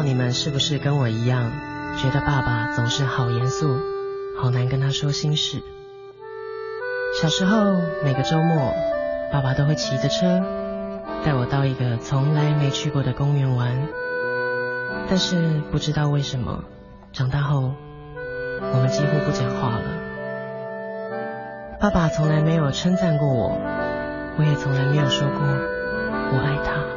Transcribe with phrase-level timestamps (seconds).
[0.00, 1.52] 道你们是不是跟我一样，
[1.98, 3.76] 觉得爸爸总是好严肃，
[4.40, 5.60] 好难跟他说心事？
[7.20, 8.72] 小时候每个周末，
[9.30, 10.42] 爸爸都会骑着车
[11.22, 13.76] 带我到一个从来没去过的公园玩。
[15.06, 16.64] 但是不知道为什么，
[17.12, 17.74] 长大后
[18.72, 19.84] 我们几乎不讲话了。
[21.78, 23.60] 爸爸从来没有称赞过我，
[24.38, 25.40] 我也从来没有说过
[26.32, 26.89] 我爱他。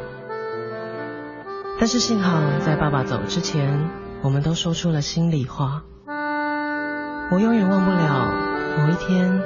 [1.84, 3.90] 但是幸好在爸爸走之前，
[4.22, 5.82] 我们都说出了心里话。
[7.30, 8.32] 我永远忘不了
[8.78, 9.42] 某一天，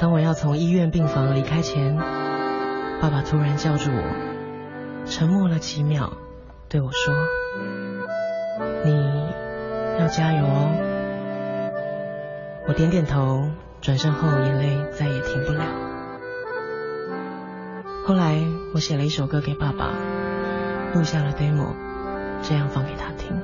[0.00, 1.98] 当我要从医院病房离开前，
[2.98, 6.14] 爸爸突然叫住我，沉默了几秒，
[6.70, 7.14] 对我说
[8.82, 9.28] ：“你
[10.00, 10.70] 要加油哦。”
[12.66, 13.50] 我点点头，
[13.82, 15.60] 转身后眼泪再也停不了。
[18.06, 18.34] 后来
[18.72, 19.90] 我写了一首歌给爸爸，
[20.94, 21.74] 录下了 demo，
[22.40, 23.36] 这样放给他听。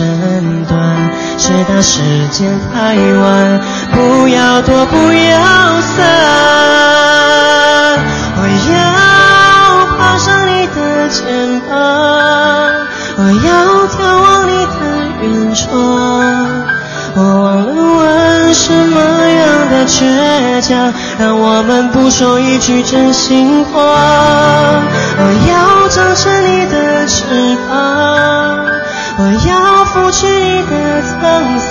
[0.00, 0.78] 身段，
[1.36, 2.00] 直到时
[2.30, 3.60] 间太晚，
[3.92, 5.98] 不要躲，不要散。
[8.36, 8.40] 我
[8.72, 8.74] 要
[9.98, 10.78] 爬上你的
[11.10, 11.70] 肩膀，
[13.18, 13.48] 我要
[13.88, 14.80] 眺望你的
[15.20, 15.68] 远窗。
[17.12, 17.68] 我忘了
[17.98, 18.96] 问什么
[19.28, 19.98] 样的倔
[20.62, 23.80] 强，让我们不说一句真心话。
[25.18, 27.70] 我要长成你的翅膀，
[29.20, 30.72] 我要拂去你的
[31.02, 31.12] 沧
[31.58, 31.68] 桑。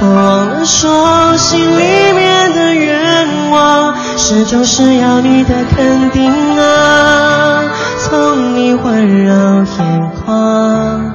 [0.00, 7.62] 我忘了说，心里面的愿望，始终是要你的肯定啊，
[8.00, 11.14] 从你温柔眼眶。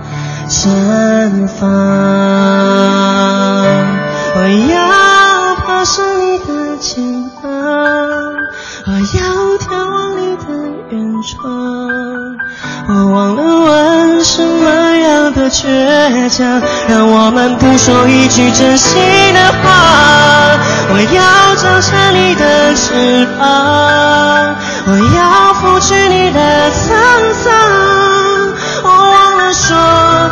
[0.50, 1.70] 绽放，
[4.34, 4.40] 我
[4.72, 7.52] 要爬上你的肩膀，
[8.88, 8.98] 我要
[9.60, 10.44] 眺望你的
[10.90, 11.38] 远窗。
[12.92, 14.66] 我忘了问什么
[15.50, 19.00] 倔强，让我们不说一句真心
[19.34, 20.58] 的话。
[20.92, 24.56] 我要长成你的翅膀，
[24.88, 26.78] 我要拂去你的沧
[27.34, 27.52] 桑。
[28.82, 29.76] 我忘了说，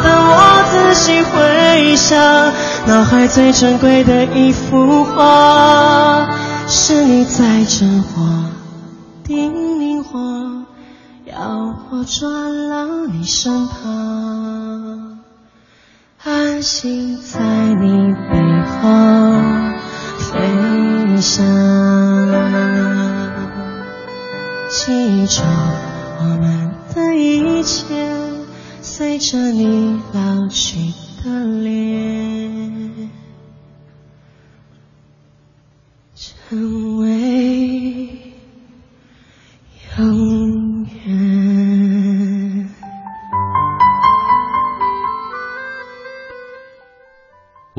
[0.03, 2.17] 当我仔细回想，
[2.85, 6.27] 脑海最珍贵的一幅画，
[6.67, 8.23] 是你在真话、
[9.23, 10.65] 叮咛我，
[11.25, 14.46] 要我转到你身旁。
[16.27, 17.39] 安心在
[17.75, 18.37] 你背
[18.67, 18.81] 后
[20.19, 21.41] 飞翔，
[24.69, 25.41] 记住
[26.19, 27.85] 我们的一切，
[28.81, 30.91] 随着你老去
[31.23, 33.09] 的脸，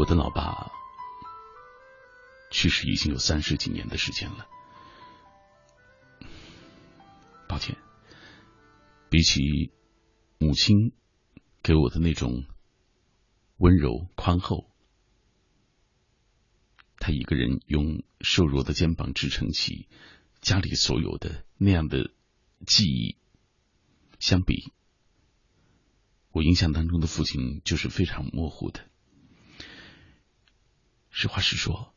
[0.08, 0.72] 的老爸
[2.50, 4.48] 去世已经有三十几年的时间了，
[7.46, 7.76] 抱歉，
[9.10, 9.70] 比起
[10.38, 10.94] 母亲
[11.62, 12.46] 给我的那种
[13.58, 14.70] 温柔宽厚，
[16.96, 19.90] 他一个人用瘦弱的肩膀支撑起
[20.40, 22.10] 家里所有的那样的
[22.66, 23.18] 记忆，
[24.18, 24.72] 相比，
[26.32, 28.87] 我印象当中的父亲就是非常模糊的。
[31.20, 31.92] 实话实说，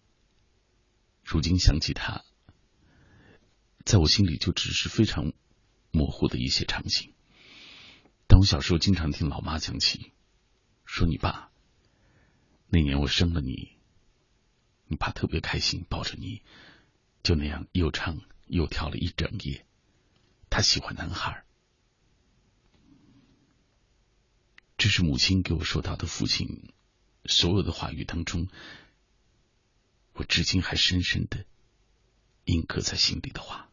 [1.24, 2.26] 如今想起他，
[3.86, 5.34] 在我心里就只是非常
[5.92, 7.14] 模糊的一些场景。
[8.26, 10.12] 但我小时候经常听老妈讲起，
[10.86, 11.52] 说你爸
[12.66, 13.78] 那年我生了你，
[14.88, 16.42] 你爸特别开心，抱着你，
[17.22, 19.68] 就那样又唱又跳了一整夜。
[20.50, 21.46] 他喜欢男孩，
[24.78, 26.74] 这是母亲给我说到的父亲
[27.26, 28.48] 所有的话语当中。
[30.22, 31.46] 我至今还深深的
[32.46, 33.68] 印刻在心里的话。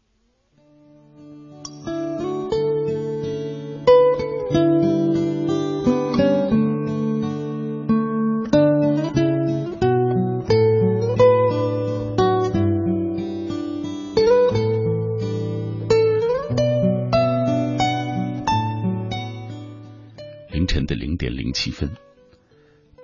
[20.50, 21.94] 凌晨的零点零七分，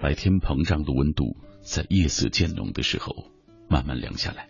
[0.00, 3.33] 白天膨胀的温度在夜色渐浓的时候。
[3.68, 4.48] 慢慢凉下来，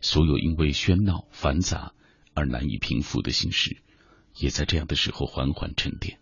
[0.00, 1.92] 所有因为喧闹繁杂
[2.34, 3.82] 而难以平复的心事，
[4.36, 6.18] 也在这样的时候缓缓沉淀。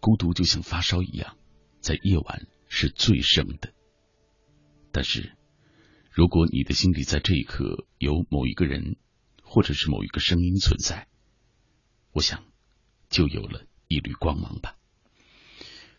[0.00, 1.36] 孤独就像发烧一样，
[1.80, 3.72] 在夜晚是最盛的。
[4.92, 5.32] 但是，
[6.10, 8.96] 如果你的心里在这一刻有某一个人，
[9.42, 11.08] 或者是某一个声音存在，
[12.12, 12.44] 我想，
[13.08, 14.76] 就有了一缕光芒吧。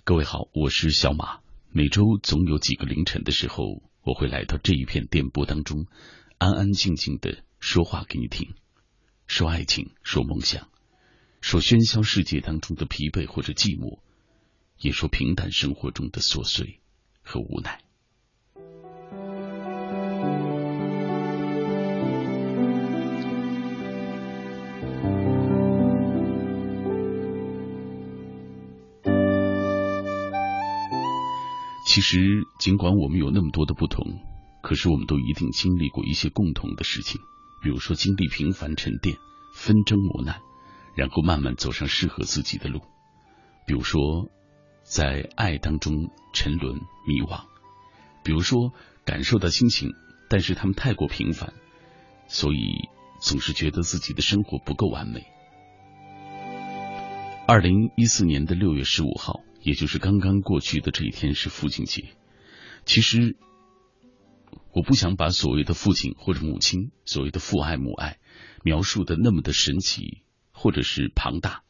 [0.04, 3.84] 各位好，我是小马，每周总有几个凌晨的时候。
[4.06, 5.88] 我会来到这一片电波当中，
[6.38, 8.54] 安安静静的说话给你听，
[9.25, 10.69] 说爱情，说梦想，
[11.42, 14.00] 说喧嚣世界当中的疲惫或者寂寞，
[14.78, 16.81] 也说平淡生活中的琐碎
[17.24, 17.81] 和无奈。
[31.96, 34.20] 其实，尽管我们有那么多的不同，
[34.62, 37.22] 可是我们都一定经历过一些共同的事情。
[37.64, 39.16] 比如说，经历平凡沉淀、
[39.54, 40.42] 纷争磨难，
[40.94, 42.82] 然后慢慢走上适合自己的路。
[43.66, 44.30] 比如说，
[44.84, 46.76] 在爱当中沉沦
[47.08, 47.46] 迷惘；
[48.26, 48.74] 比如说，
[49.06, 49.92] 感受到亲情，
[50.30, 51.54] 但是他们太过平凡，
[52.28, 52.90] 所以
[53.22, 55.24] 总是觉得自己的生活不够完美。
[57.48, 59.45] 二零一四年的六月十五号。
[59.65, 62.15] 也就是刚刚过去的这一天是父亲节。
[62.86, 63.36] 其实，
[64.72, 68.19] 我不想把所谓的父亲或者母亲，所谓的父爱母爱，
[68.63, 71.63] 描述的那么的神奇或者是庞大。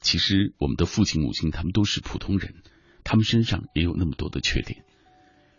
[0.00, 2.62] 其实，我们的父亲母亲他们都是普通人，
[3.04, 4.86] 他们身上也有那么多的缺点。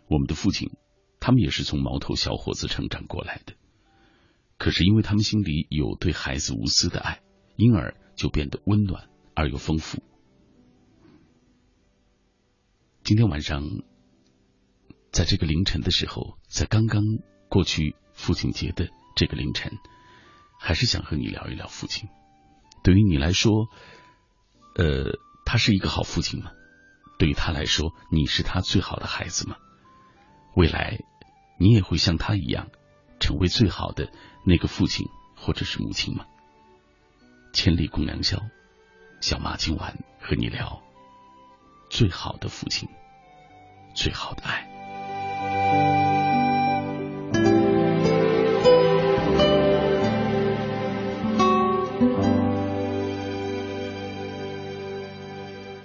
[0.08, 0.72] 我们的父亲，
[1.20, 3.52] 他们也是从毛头小伙子成长过来的，
[4.58, 7.20] 可是因为他们心里有对孩子无私的爱，
[7.54, 10.02] 因而就变得温暖而又丰富。
[13.02, 13.64] 今天晚上，
[15.10, 17.02] 在这个凌晨的时候，在刚刚
[17.48, 19.72] 过去父亲节的这个凌晨，
[20.58, 22.08] 还是想和你聊一聊父亲。
[22.84, 23.68] 对于你来说，
[24.76, 26.52] 呃，他是一个好父亲吗？
[27.18, 29.56] 对于他来说，你是他最好的孩子吗？
[30.54, 30.98] 未来，
[31.58, 32.68] 你也会像他一样，
[33.18, 34.12] 成为最好的
[34.44, 36.26] 那个父亲或者是母亲吗？
[37.52, 38.38] 千里共良宵，
[39.20, 40.82] 小马今晚和你聊
[41.90, 42.88] 最好的父亲。
[43.92, 44.70] 最好的爱，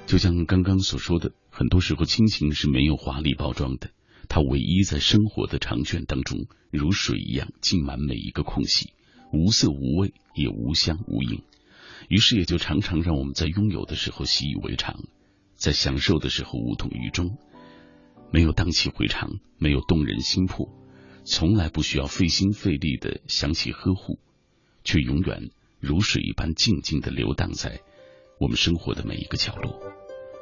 [0.06, 3.90] 就像刚刚所说的，很多时候亲情是没有华丽包装的，
[4.30, 8.94] 它唯一在生活的长卷当中，如水一样浸满每一个空隙，
[9.34, 11.42] 无色无味，也无香无影，
[12.08, 14.96] 于是也就常常让我们在拥有的时候习以为常，
[15.56, 17.38] 在享受的时候无动于衷，
[18.32, 20.70] 没有荡气回肠，没有动人心魄，
[21.24, 24.20] 从来不需要费心费力的想起呵护，
[24.84, 27.80] 却永远如水一般静静的流荡在
[28.40, 29.80] 我们生活的每一个角落，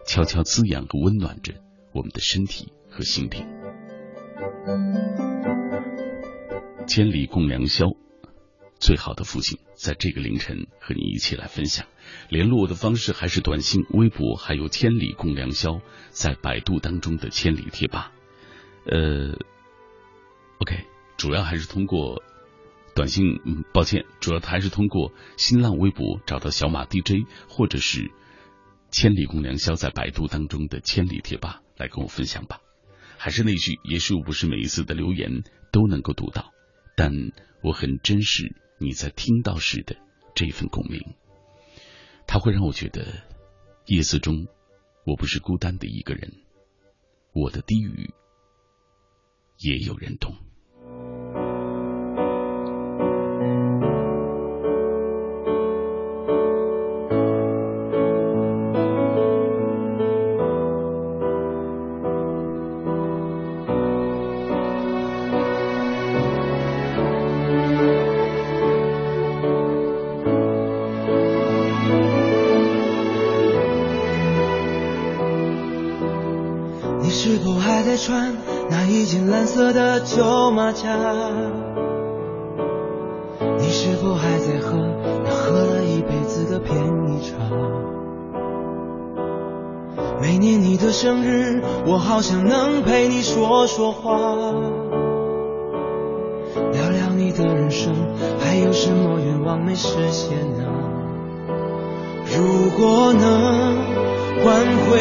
[0.07, 1.53] 悄悄滋养和温暖着
[1.93, 3.45] 我们的身体和心灵。
[6.87, 8.02] 千里共良宵。
[8.83, 11.87] 最好的父亲，在这个凌晨和你一起来分享。
[12.27, 15.79] 联络我的方式还是短信、微博，还有“千里共良宵”
[16.11, 18.11] 在百度当中的“千里贴吧”。
[18.85, 19.37] 呃
[20.59, 20.83] ，OK，
[21.15, 22.21] 主要还是通过
[22.93, 23.39] 短信。
[23.45, 28.11] 嗯，抱歉，主要还是通过新浪微博找到小马 DJ，或者是
[28.91, 32.59] “千里共良宵”在百度当中的“千里贴吧”来跟我分享吧。
[33.17, 36.51] 还是那句，也许我不是每一次的留言都能够读到，
[36.97, 37.13] 但
[37.61, 38.53] 我很珍视。
[38.83, 39.95] 你在听到时的
[40.35, 41.15] 这份共鸣，
[42.27, 43.23] 它会让我觉得
[43.85, 44.45] 夜色中
[45.05, 46.33] 我不是孤单的一个人，
[47.31, 48.13] 我的低语
[49.59, 50.35] 也有人懂。
[80.83, 80.99] 旧马甲，
[83.57, 84.75] 你是否还在喝
[85.23, 86.75] 那喝了一辈子的便
[87.07, 87.37] 宜茶？
[90.21, 94.17] 每年你的生日，我好想能陪你说说话，
[96.73, 97.93] 聊聊你的人生，
[98.39, 100.65] 还有什么愿望没实现呢？
[102.25, 103.77] 如果能
[104.43, 104.53] 换
[104.89, 104.99] 回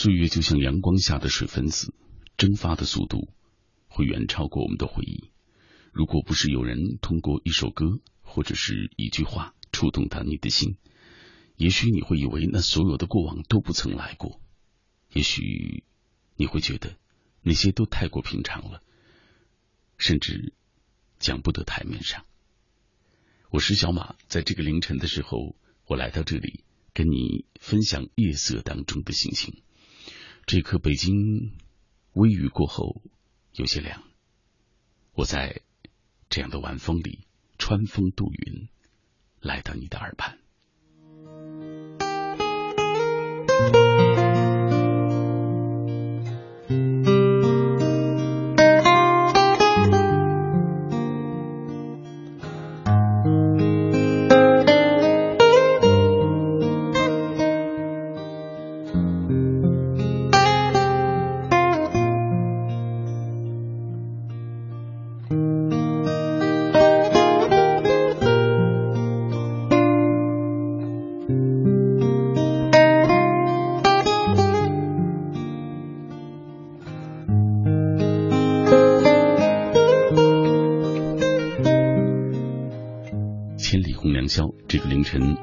[0.00, 1.92] 岁月就像阳光下的水分子，
[2.36, 3.32] 蒸发的速度
[3.88, 5.32] 会远超过我们的回忆。
[5.90, 10.76] 如果不是有人通过一首歌或者是一句话触动到你的心。
[11.56, 14.40] 也许你会以为那所有的过往都不曾来过，
[15.12, 15.82] 也许
[16.36, 16.96] 你会觉得
[17.42, 18.80] 那些都太过平常了，
[19.96, 20.54] 甚至
[21.18, 22.24] 讲不得台面上。
[23.50, 26.62] 我是小马，在这个凌晨的时候，我来到这里
[26.94, 29.60] 跟你分享夜色当中的心情。
[30.50, 31.52] 这刻北京
[32.14, 33.02] 微雨过后
[33.52, 34.02] 有些凉，
[35.12, 35.60] 我在
[36.30, 37.26] 这样的晚风里
[37.58, 38.70] 穿风渡云，
[39.42, 40.38] 来到你的耳畔。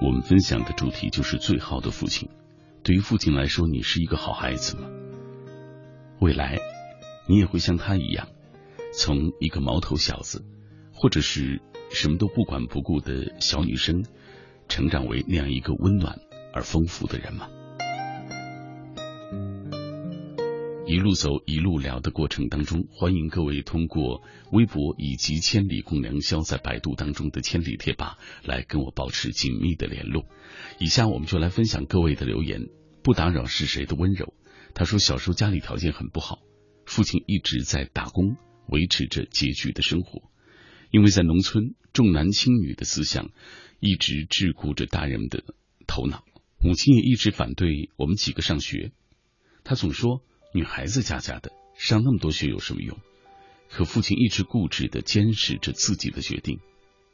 [0.05, 2.29] 我们分享的主题就是最好的父亲。
[2.83, 4.87] 对于父亲来说，你是一个好孩子吗？
[6.19, 6.59] 未来，
[7.27, 8.27] 你也会像他一样，
[8.93, 10.45] 从一个毛头小子，
[10.93, 11.59] 或者是
[11.89, 14.05] 什么都不管不顾的小女生，
[14.67, 16.19] 成长为那样一个温暖
[16.53, 17.49] 而丰富的人吗？
[20.87, 30.27] 一路走，一路聊的过程当中，欢迎各位通过微博以及“千里共良宵”在百度当中的“千里贴吧”来跟我保持紧密的联络。
[30.79, 32.69] 以下我们就来分享各位的留言，
[33.01, 34.35] 不打扰是谁的温柔。
[34.75, 36.37] 他说，小时候家里条件很不好，
[36.85, 38.35] 父亲一直在打工
[38.67, 40.29] 维持着拮据的生活，
[40.91, 43.31] 因为在农村重男轻女的思想
[43.79, 45.43] 一直桎梏着大人们的
[45.87, 46.23] 头脑，
[46.61, 48.91] 母亲也一直反对我们几个上学，
[49.63, 50.21] 他总说。
[50.55, 52.97] 女孩子家家的，上那么多学有什么用？
[53.69, 56.61] 可父亲一直固执的坚持着自己的决定。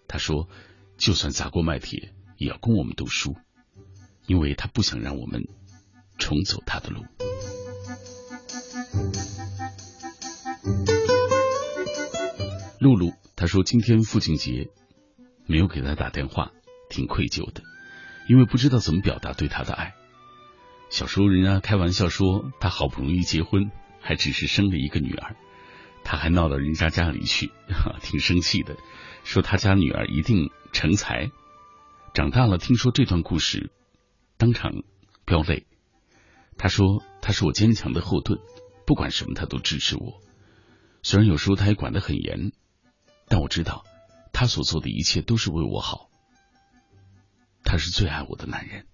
[0.08, 0.48] 他说，
[1.00, 3.36] 就算砸锅卖铁，也要供我们读书，
[4.28, 5.48] 因为他不想让我们
[6.20, 7.04] 重走他的路。
[12.80, 14.70] 露露，他说今天父亲节，
[15.48, 16.52] 没有给他打电话，
[16.92, 17.64] 挺愧疚的，
[18.30, 19.96] 因为不知道怎么表达对他的爱。
[20.92, 25.38] 小时候，人家开玩笑说他好不容易结婚，还只是生了一个女儿，
[26.04, 27.50] 他还闹到人家家里去，
[28.04, 28.76] 挺生气的，
[29.24, 31.32] 说他家女儿一定成才。
[32.14, 33.72] 长大了，听说这段故事，
[34.38, 34.84] 当场
[35.26, 35.66] 飙泪。
[36.58, 38.38] 他说他是我坚强的后盾，
[38.86, 40.22] 不管什么他都支持我。
[41.04, 42.52] 虽然有时候他也管得很严，
[43.30, 43.86] 但我知道
[44.34, 46.10] 他所做的一切都是为我好。
[47.64, 48.88] 他是最爱我的男人。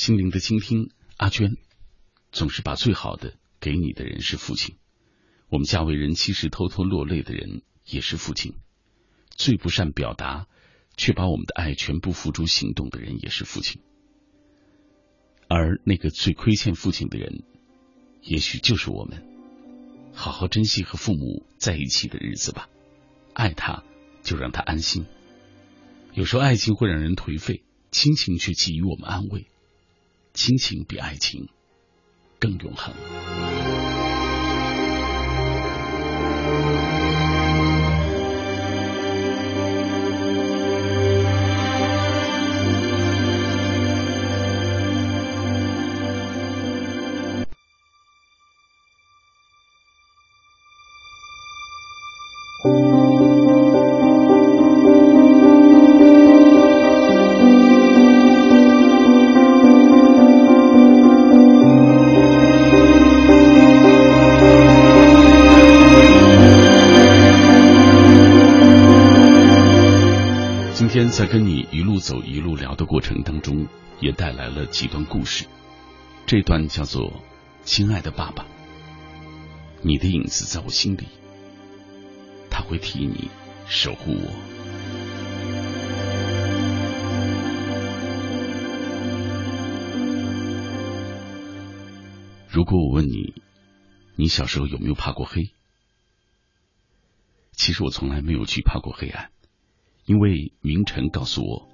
[0.00, 1.58] 心灵的倾听，阿娟
[2.32, 4.76] 总是把最好的给你的人是父亲。
[5.50, 8.54] 我们家为人妻时偷偷落泪的人也是父亲。
[9.28, 10.46] 最不善表达，
[10.96, 13.82] 却把我们的爱全部付诸行动的人也是父亲。
[15.48, 17.42] 而那个最亏欠父亲的人，
[18.22, 19.22] 也许就是我们。
[20.14, 22.70] 好好珍惜和父母在一起的日子吧，
[23.34, 23.84] 爱他
[24.22, 25.04] 就让他安心。
[26.14, 29.49] 有时候爱情会让人颓废，亲情却给予我们安慰。
[30.32, 31.48] 亲情比爱情
[32.38, 32.94] 更永恒。
[74.70, 75.46] 几段故事。
[76.26, 77.22] 这段叫做
[77.64, 78.46] “亲爱的爸爸”，
[79.82, 81.08] 你的影子在我心里，
[82.48, 83.28] 他会替你
[83.66, 84.30] 守护我。
[92.48, 93.42] 如果我问你，
[94.16, 95.52] 你小时候有没有怕过黑？
[97.52, 99.30] 其实我从来没有惧怕过黑暗。
[100.06, 101.69] 因为明晨告诉我，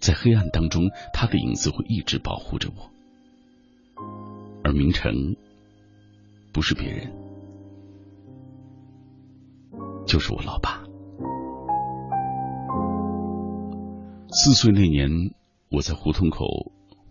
[0.00, 2.90] 在黑暗当中，他的影子会一直保护着我。
[4.62, 5.36] 而明晨
[6.52, 7.12] 不是别人，
[10.06, 10.82] 就是我老爸。
[14.30, 15.10] 四岁那年，
[15.70, 16.44] 我在胡同口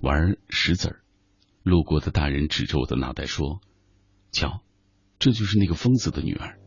[0.02, 1.02] 玩石子儿，
[1.63, 3.62] 路过的大人指着我的脑袋说
[4.32, 4.62] ：“瞧，
[5.17, 6.60] 这就是那个疯子的女儿。”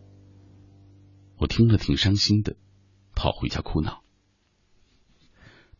[1.38, 2.56] 我听了挺伤心的，
[3.14, 4.02] 跑回家哭闹。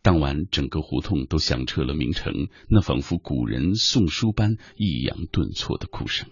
[0.01, 2.33] 当晚，整个胡同都响彻了明成
[2.69, 6.29] 那仿佛古人诵书般抑扬顿挫的哭声。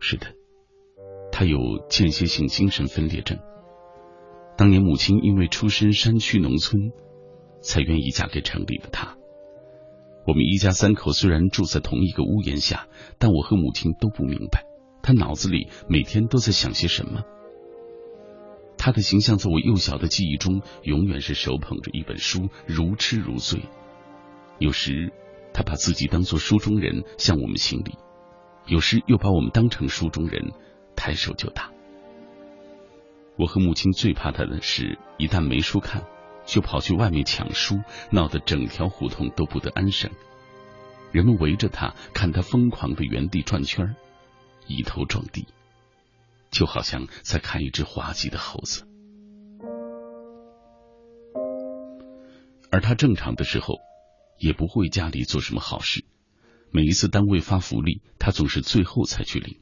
[0.00, 0.26] 是的，
[1.30, 1.58] 他有
[1.90, 3.38] 间歇性精神分裂症。
[4.56, 6.92] 当年母亲因为出身山区农村，
[7.60, 9.16] 才愿意嫁给城里的他。
[10.26, 14.64] 我们一家三口虽然住在同一个屋檐下，但我和母亲都不明白，
[15.02, 17.22] 他脑子里每天都在想些什么。
[18.78, 23.62] 他的形象在我幼小的记忆中，永远是手捧着一本书，如痴如醉。
[24.58, 25.12] 有时
[25.52, 27.96] 他把自己当做书中人向我们行礼，
[28.66, 30.52] 有时又把我们当成书中人，
[30.94, 31.70] 抬手就打。
[33.36, 36.04] 我和母亲最怕他的是，一旦没书看，
[36.46, 40.10] 就跑去外面抢书，闹得整条胡同都不得安生。
[41.12, 43.94] 人们围着他，看他疯狂的原地转圈儿，
[44.66, 45.46] 一头撞地，
[46.56, 48.86] 就好像在看一只滑稽的猴子。
[52.70, 53.74] 而他正常的时候，
[54.38, 56.06] 也不会家里做什么好事。
[56.70, 59.60] 每一次单位发福利，他总是最后才去领。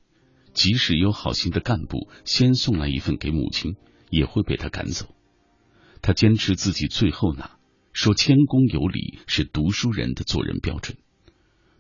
[0.53, 3.75] 即使有好心的干部先送来一份给母亲，
[4.09, 5.13] 也会被他赶走。
[6.01, 7.59] 他坚持自己最后拿，
[7.93, 10.97] 说谦恭有礼是读书人的做人标准。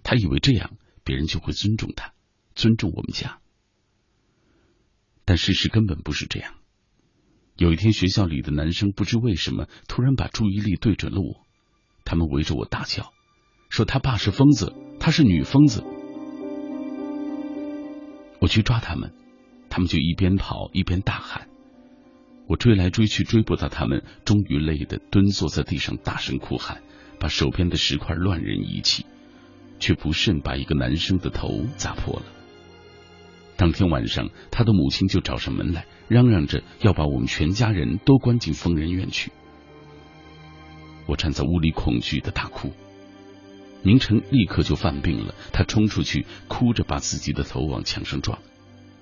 [0.02, 2.14] 他以为这样别人就会尊重他，
[2.56, 3.38] 尊重我们家。
[5.24, 6.54] 但事实根本不是这样。
[7.56, 11.46] 有一天，学校里的男生不知为什么突然把注意力对准了我，
[12.04, 13.12] 他们围着我大叫，
[13.70, 15.84] 说他爸是疯子，他是女疯子。
[18.40, 19.14] 我去抓他们，
[19.70, 21.48] 他们就一边跑一边大喊。
[22.46, 26.82] 我追来追去追不到他们，终于累得蹲坐在地上大声哭喊，
[27.18, 29.06] 把手边的石块乱扔一气，
[29.78, 32.26] 却不慎把一个男生的头砸破了。
[33.56, 39.30] 当天晚上，他的母亲就找上门来，嚷嚷着要把我们全家人都关进疯人院去。
[41.06, 42.72] 我站在屋里恐惧的大哭。
[43.82, 48.38] 明成立刻就犯病了，他冲出去，哭着把自己的头往墙上撞，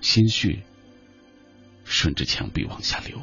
[0.01, 0.65] 鲜血
[1.85, 3.21] 顺着墙壁往下流。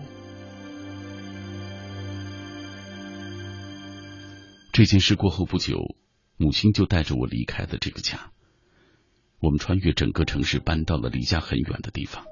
[4.72, 5.78] 这件事过后不久，
[6.38, 8.32] 母亲就带着我离开了这个家。
[9.42, 12.26] 我们穿越整个城市，搬到了离家很远的地方。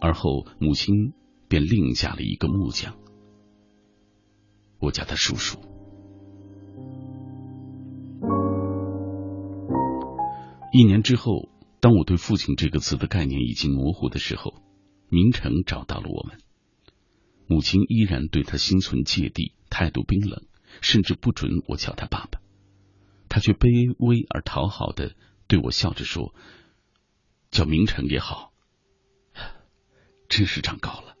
[0.00, 1.14] 而后，母亲
[1.48, 2.94] 便另嫁了一个木匠，
[4.78, 5.58] 我叫他叔叔。
[10.72, 11.48] 一年之后，
[11.80, 14.54] 当我对父亲这个词的概念已经模糊的时候，
[15.08, 16.38] 明成找到了我们。
[17.46, 20.42] 母亲依然对他心存芥蒂，态度冰冷，
[20.80, 22.40] 甚至不准我叫他爸爸。
[23.28, 25.14] 他却卑微而讨好的
[25.46, 26.34] 对我笑着说
[27.50, 28.52] ：“叫明成也好，
[30.28, 31.14] 真是长高了。”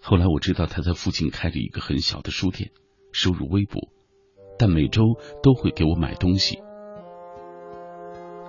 [0.00, 2.70] 后来我知道他在附近开了一个很小的书店，
[3.12, 3.90] 收入微薄，
[4.58, 5.02] 但每周
[5.42, 6.58] 都会给我买东西。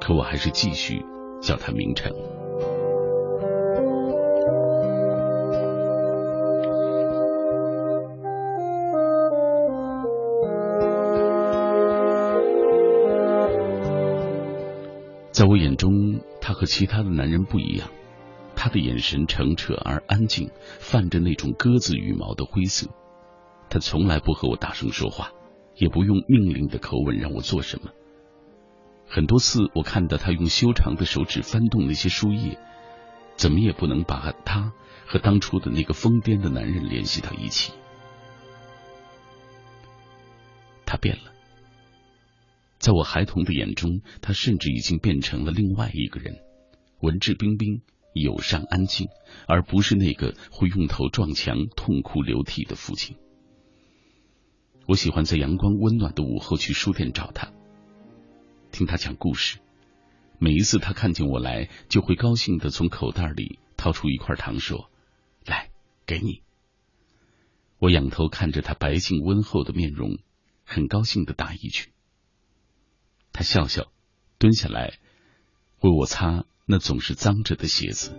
[0.01, 1.03] 可我还是继续
[1.41, 2.11] 叫他明成。
[15.35, 17.89] 在我眼中，他和其他的男人不一样。
[18.55, 22.87] 他的眼神澄澈而安静，泛着那种鸽子羽毛的灰色。
[23.69, 25.33] 他从来不和我大声说话，
[25.75, 27.91] 也不用命令的口吻让我做什么。
[29.05, 32.57] 很多次，我看到他用修长的手指翻动那些书页，
[33.35, 34.71] 怎么也不能把他
[35.05, 37.73] 和当初的那个疯癫的男人联系到一起。
[40.85, 41.33] 他变了，
[42.77, 46.37] 在我孩童的眼中，他甚至已经变成了另外一个人，
[46.99, 47.81] 文质彬彬、
[48.13, 49.07] 友善安静，
[49.47, 53.17] 而不是那个会用头撞墙、痛哭流涕的父亲。
[54.85, 57.51] 我喜欢在阳光温暖的午后去书店找他。
[58.71, 59.57] 听他讲故事，
[60.37, 64.91] 每一次他看见我来，就会高兴的从口袋里掏出一块糖，说
[65.47, 65.71] ：“来，
[66.05, 66.41] 给你。”
[67.79, 70.19] 我仰头看着他白净温厚的面容，
[70.65, 71.89] 很高兴的答一句。
[73.35, 73.91] 他笑笑，
[74.39, 74.93] 蹲下来
[75.81, 78.17] 为我擦那总是脏着的鞋子。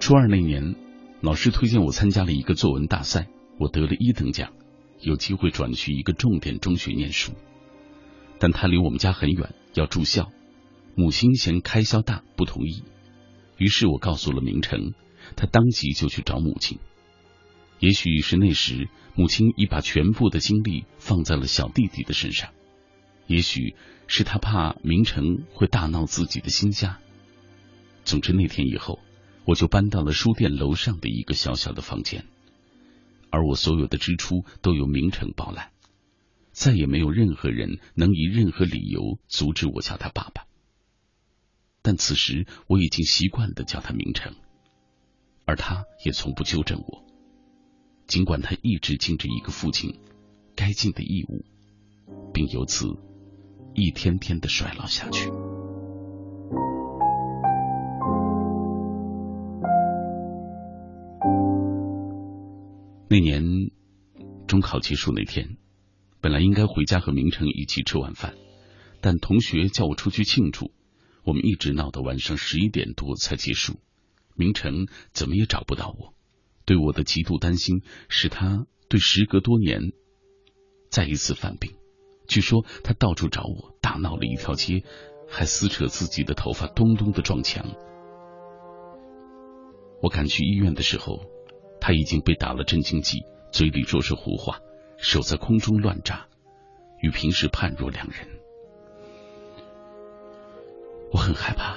[0.00, 0.76] 初二那年，
[1.22, 3.26] 老师推荐我参加了一个作文大赛，
[3.58, 4.52] 我得了一等奖。
[5.00, 7.32] 有机会转去一个重点中学念书，
[8.38, 10.30] 但他离我们家很远，要住校。
[10.94, 12.82] 母亲嫌开销大，不同意。
[13.56, 14.92] 于是我告诉了明成，
[15.36, 16.80] 他当即就去找母亲。
[17.78, 22.52] 也许是那时母亲已把全部的精力放在了小弟弟的身上，
[23.26, 23.74] 也许
[24.06, 27.00] 是他怕明成会大闹自己的新家。
[28.04, 29.00] 总之那天以后，
[29.46, 32.26] 我就搬到了书店楼上的一个小小的房间，
[33.30, 35.70] 而我所有的支出都由明成包揽，
[36.52, 40.46] 再也没有任何人能以任何理由阻止我叫他爸爸。
[41.80, 44.34] 但此时我已经习惯的叫他明成，
[45.46, 47.05] 而他也从不纠正我。
[48.06, 49.98] 尽管他一直尽着一个父亲
[50.54, 51.44] 该尽的义务，
[52.32, 52.86] 并由此
[53.74, 55.28] 一天天的衰老下去。
[63.08, 63.42] 那年
[64.46, 65.56] 中考结束那天，
[66.20, 68.34] 本来应该回家和明成一起吃晚饭，
[69.00, 70.70] 但同学叫我出去庆祝，
[71.24, 73.80] 我们一直闹到晚上十一点多才结束。
[74.34, 76.15] 明成怎么也找不到我。
[76.66, 79.92] 对我的极度担心，使他对时隔多年
[80.90, 81.76] 再一次犯病。
[82.26, 84.82] 据说他到处找我，大闹了一条街，
[85.28, 87.64] 还撕扯自己的头发，咚咚的撞墙。
[90.02, 91.24] 我赶去医院的时候，
[91.80, 93.20] 他已经被打了镇静剂，
[93.52, 94.58] 嘴里说着胡话，
[94.98, 96.26] 手在空中乱扎，
[97.00, 98.28] 与平时判若两人。
[101.12, 101.76] 我很害怕，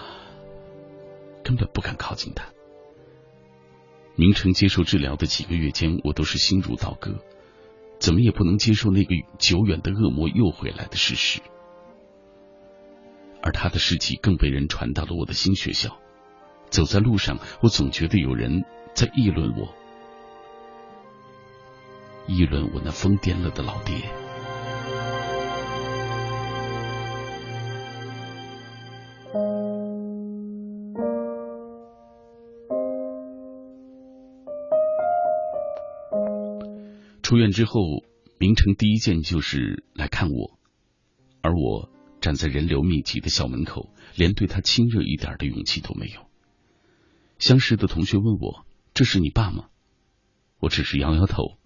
[1.44, 2.52] 根本不敢靠近他。
[4.20, 7.24] 明成接受治疗的几个月间，我都是心如刀割，
[8.00, 11.40] 怎么也不能接受那个久远的恶魔又回来的事实。
[13.42, 15.98] 而他的事迹更被人传到了我的新学校。
[16.70, 19.74] 走在路上，我总觉得有人在议论我，
[22.28, 23.96] 议论我那疯癫了的老爹。
[37.30, 38.04] 出院之后，
[38.40, 40.58] 明成第一件就是来看我，
[41.44, 46.26] 而我站在人流密集的校门口，连对他亲热一点的勇气都没有。
[47.38, 48.66] 相识的同学问我
[48.96, 49.70] ：“这是你爸吗？”
[50.58, 51.60] 我只是摇摇头。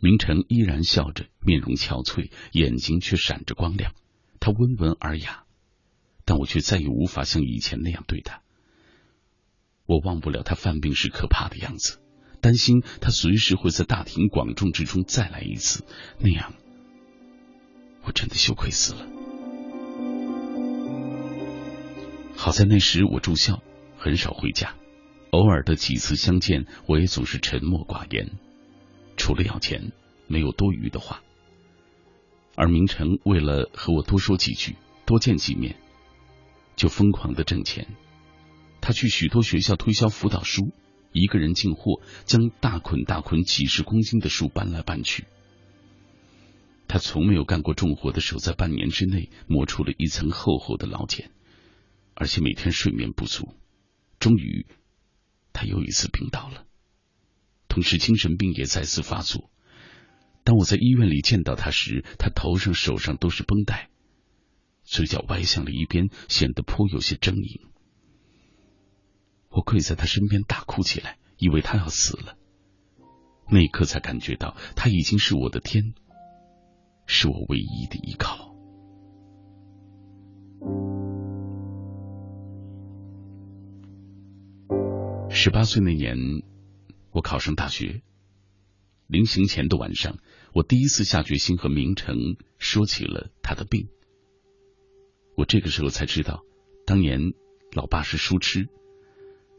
[0.00, 3.92] 明成依然笑着，面容憔悴，眼睛却闪着光亮。
[4.40, 5.44] 他温文尔雅，
[6.24, 8.40] 但我却再也无法像以前那样对他。
[9.84, 11.98] 我忘不了他犯病时可怕的样子。
[12.42, 15.84] 担心他随时会在大庭广众之中再来一次，
[16.18, 16.52] 那样
[18.02, 19.06] 我真的羞愧死了。
[22.34, 23.62] 好在那时我住校，
[23.96, 24.74] 很少回家，
[25.30, 28.32] 偶尔的几次相见，我也总是沉默寡言，
[29.16, 29.92] 除了要钱，
[30.26, 31.22] 没有多余的话。
[32.56, 34.74] 而明成为了和我多说几句，
[35.06, 35.76] 多见几面，
[36.74, 37.86] 就疯狂的挣钱。
[38.80, 40.72] 他去许多学校推销辅导书。
[41.12, 45.26] 一个人进货，将大捆大捆、几十公斤的书搬来搬去。
[46.88, 51.30] 他从没有干过重活的手，在半年之内磨出了一层厚厚的老茧，
[52.14, 53.54] 而且每天睡眠不足。
[54.18, 54.66] 终于，
[55.52, 56.64] 他又一次病倒了，
[57.68, 59.50] 同时精神病也再次发作。
[60.44, 63.88] 当我在医院里见到他时，他头上、手上都是绷带，
[64.84, 67.71] 嘴角歪向了一边，显得颇有些狰狞。
[69.52, 72.36] 我跪在他身边大哭起来，以为他要死了。
[73.50, 75.94] 那一刻才感觉到他已经是我的天，
[77.06, 78.50] 是我唯一的依靠。
[85.28, 86.16] 十八岁那年，
[87.10, 88.02] 我考上大学。
[89.06, 90.16] 临行前的晚上，
[90.54, 92.16] 我第一次下决心和明成
[92.58, 93.88] 说起了他的病。
[95.36, 96.42] 我这个时候才知道，
[96.86, 97.32] 当年
[97.72, 98.68] 老爸是书痴。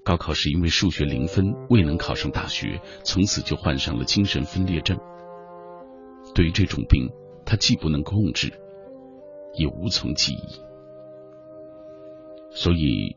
[0.03, 4.99] 高考时因为数学零分未能考上大学，从此就患上了精神分裂症。
[6.35, 7.09] 对于这种病，
[7.45, 8.51] 他既不能控制，
[9.53, 10.61] 也无从记忆。
[12.51, 13.15] 所以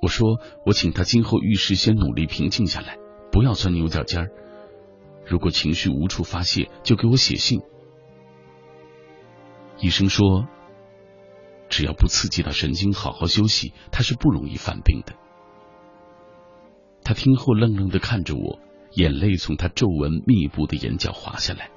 [0.00, 2.96] 我说，我请他今后遇事先努力平静下来，
[3.32, 4.30] 不要钻牛角尖儿。
[5.26, 7.60] 如果情绪无处发泄，就给我写信。
[9.80, 10.46] 医生说，
[11.68, 15.14] 只要不刺激到神经，好好休息，他是不容易犯病的。
[17.04, 18.58] 他听后愣愣的看着我，
[18.92, 21.70] 眼泪从他皱纹密布的眼角滑下来。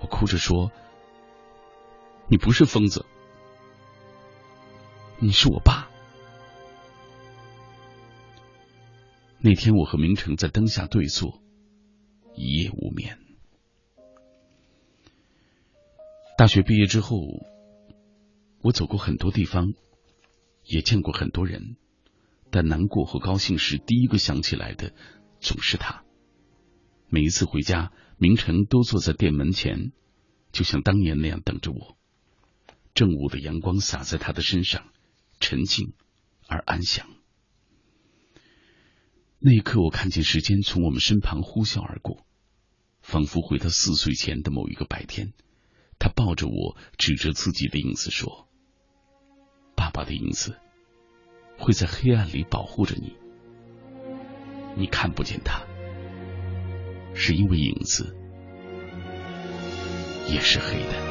[0.00, 0.70] 我哭着说
[2.28, 3.06] ：“你不是疯子，
[5.18, 5.90] 你是我爸。”
[9.40, 11.40] 那天我和明成在灯下对坐，
[12.34, 13.18] 一夜无眠。
[16.36, 17.16] 大学毕业之后，
[18.60, 19.72] 我走过很多地方，
[20.64, 21.76] 也见过很多人。
[22.50, 24.94] 但难过和高兴时，第一个想起来的
[25.40, 26.04] 总是他。
[27.08, 29.92] 每一次回家，明晨都坐在店门前，
[30.52, 31.96] 就像当年那样等着我。
[32.94, 34.88] 正午的阳光洒在他的身上，
[35.38, 35.92] 沉静
[36.48, 37.06] 而安详。
[39.38, 42.26] 那一刻，我看见时间从我们身旁呼啸而过，
[43.02, 45.34] 仿佛回到四岁前的某一个白天。
[45.98, 48.48] 他抱着我，指着自己的影子说
[49.76, 50.58] ：“爸爸的影子
[51.58, 53.16] 会在黑暗里保护着你，
[54.74, 55.60] 你看不见他，
[57.14, 58.16] 是因为影子
[60.28, 61.05] 也是黑的。”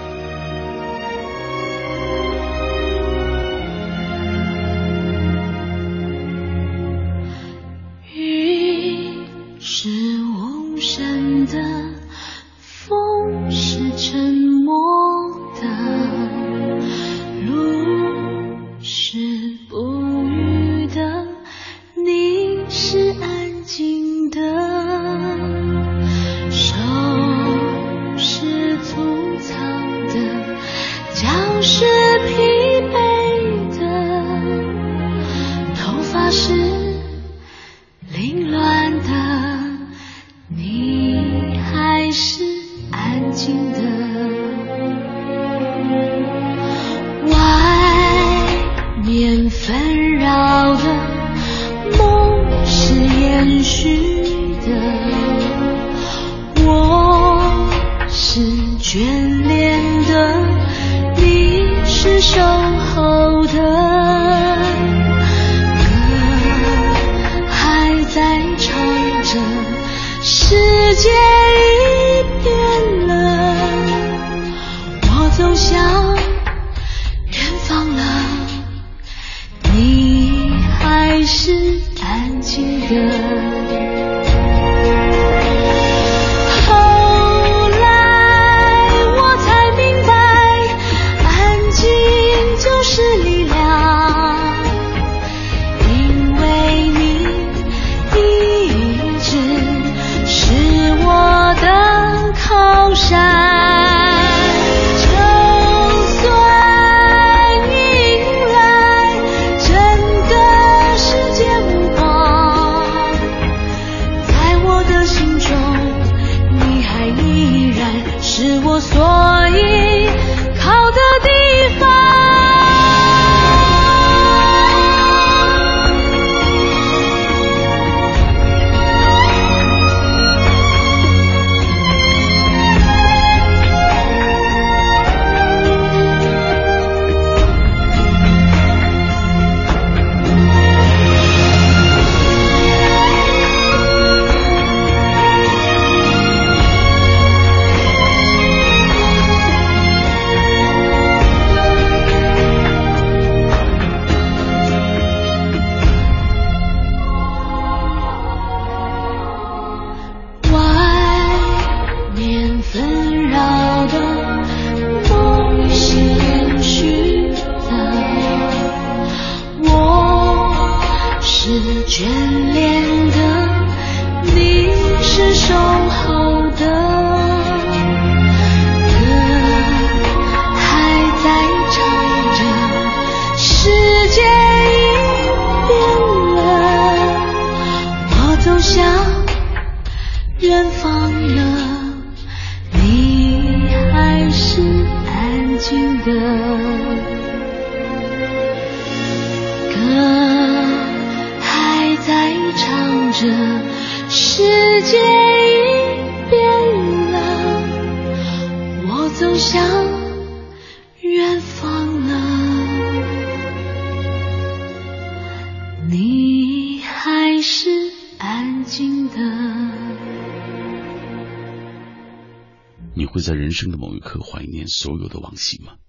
[223.55, 225.79] 生的某一刻，怀念所有的往昔吗？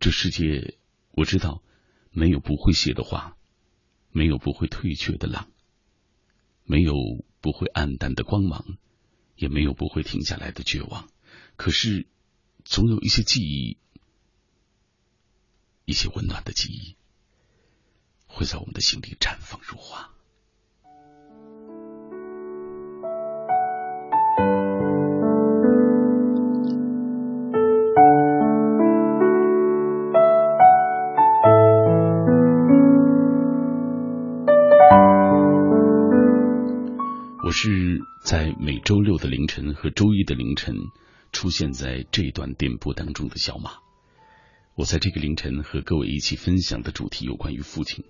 [0.00, 0.76] 这世界，
[1.12, 1.62] 我知道，
[2.10, 3.36] 没有不会谢的花，
[4.10, 5.48] 没有不会退却的浪，
[6.64, 6.94] 没有
[7.40, 8.78] 不会暗淡的光芒，
[9.36, 11.08] 也没有不会停下来的绝望。
[11.56, 12.08] 可是，
[12.64, 13.76] 总有一些记忆，
[15.84, 16.96] 一些温暖的记忆，
[18.26, 20.13] 会在我们的心里绽放如花。
[37.64, 40.76] 是在每周六的凌晨和周一的凌晨
[41.32, 43.70] 出现在这一段电波当中的小马。
[44.74, 48.04] 我在这个凌晨和各位一起分享的主题有关于父亲。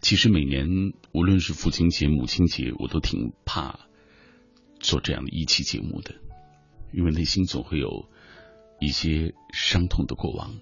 [0.00, 0.68] 其实每年
[1.12, 3.80] 无论是父亲节、母亲节，我都挺怕
[4.78, 6.14] 做这样的一期节目的，
[6.92, 8.08] 因为内心总会有
[8.80, 10.60] 一些伤痛的过往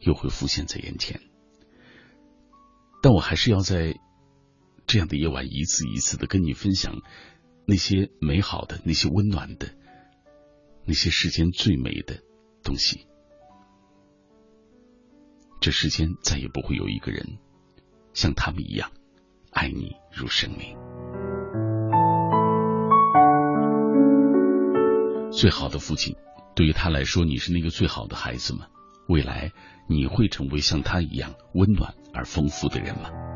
[0.00, 1.22] 又会浮现在眼前。
[3.02, 3.94] 但我还是要在
[4.90, 7.00] 这样的夜晚一次一次的跟你分享
[7.64, 9.68] 那些美好的、那些温暖的、
[10.84, 12.18] 那些世间最美的
[12.64, 13.06] 东西。
[15.60, 17.38] 这世间再也不会有一个人
[18.14, 18.90] 像他们一样
[19.52, 20.76] 爱你如生命。
[25.30, 26.16] 最好的父亲，
[26.56, 28.66] 对于他来说，你是那个最好的孩子吗？
[29.06, 29.52] 未来
[29.88, 33.29] 你会成为像他一样温暖而丰富的人吗？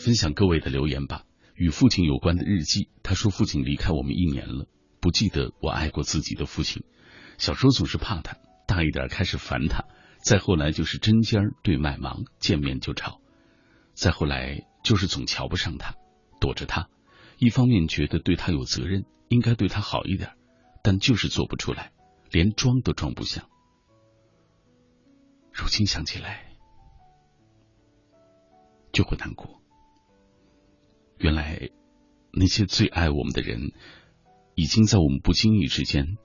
[0.00, 1.24] 分享各位的留言吧。
[1.54, 4.66] 与父亲有关的日记，他说：“父亲离开我们一年了，
[4.98, 6.84] 不记得我爱过自己的父亲。
[7.36, 9.84] 小时候总是怕他。”大一点开始烦他，
[10.22, 13.20] 再后来就是针尖对麦芒，见面就吵，
[13.94, 15.96] 再后来就是总瞧不上他，
[16.40, 16.88] 躲着他。
[17.38, 20.34] 一方面觉得对他有责任，应该对他好一点，
[20.84, 21.90] 但就是做不出来，
[22.30, 23.50] 连装都装不像。
[25.52, 26.56] 如今想起来
[28.92, 29.59] 就会难过。
[31.20, 31.68] 原来
[32.32, 33.72] 那些最爱我们的人，
[34.54, 36.16] 已经在我们不经意之间。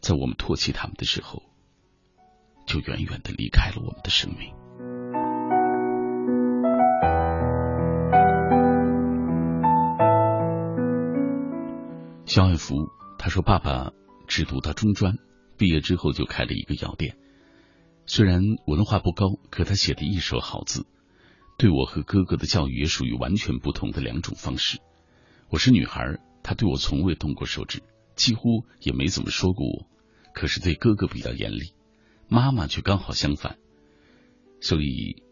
[0.00, 1.42] 在我们唾弃他们的时候，
[2.66, 4.54] 就远远的离开了我们的生命。
[12.26, 12.74] 肖爱福
[13.18, 13.92] 他说：“爸爸
[14.26, 15.14] 只读到中专，
[15.56, 17.16] 毕业之后就开了一个药店。
[18.04, 20.86] 虽然文化不高，可他写的一手好字，
[21.58, 24.78] 对我和哥哥的教育也属于完全不同的两种方式。
[25.48, 27.82] 我是女孩，他对我从未动过手指。”
[28.14, 29.86] 几乎也没怎么说过我，
[30.34, 31.72] 可是对哥哥比较严厉，
[32.26, 33.58] 妈妈却刚好相反。
[34.60, 35.22] 所以，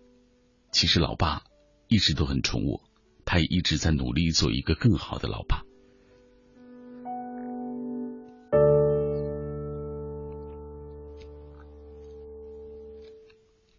[0.70, 1.42] 其实老爸
[1.88, 2.84] 一直都很宠我，
[3.24, 5.64] 他也一直在努力做一个更好的老爸。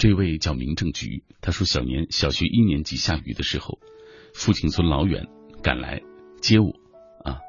[0.08, 3.78] 这位叫民政局，他说小年小学一年级下雨的时候，
[4.34, 5.28] 父亲从老远
[5.62, 6.02] 赶来
[6.42, 6.70] 接我
[7.26, 7.42] 啊。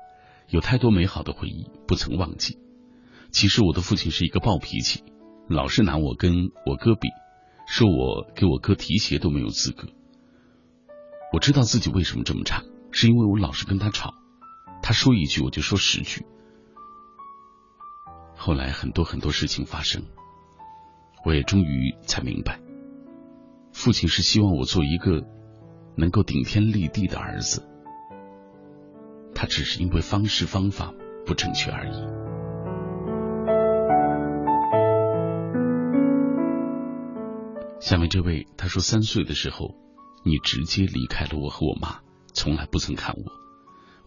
[0.49, 2.59] 有太多美好的回忆不曾忘记。
[3.31, 5.05] 其实我的父亲是一个暴脾气，
[5.49, 7.07] 老是拿我跟我哥比，
[7.69, 9.87] 说我给我哥提鞋都没有资格。
[11.33, 14.15] 我知道自己为什么这么差，是因为我老是跟他吵，
[14.83, 16.27] 他说一句我就说十句。
[18.35, 20.03] 后来很多很多事情发生，
[21.25, 22.61] 我也终于才明白，
[23.73, 25.27] 父亲是希望我做一个
[25.97, 27.65] 能够顶天立地的儿子。
[29.35, 30.93] 他只是因为方式方法
[31.25, 31.93] 不正确而已。
[37.81, 39.75] 下面这位他说，三岁的时候，
[40.25, 42.01] 你直接离开了我和我妈，
[42.33, 43.33] 从来不曾看我。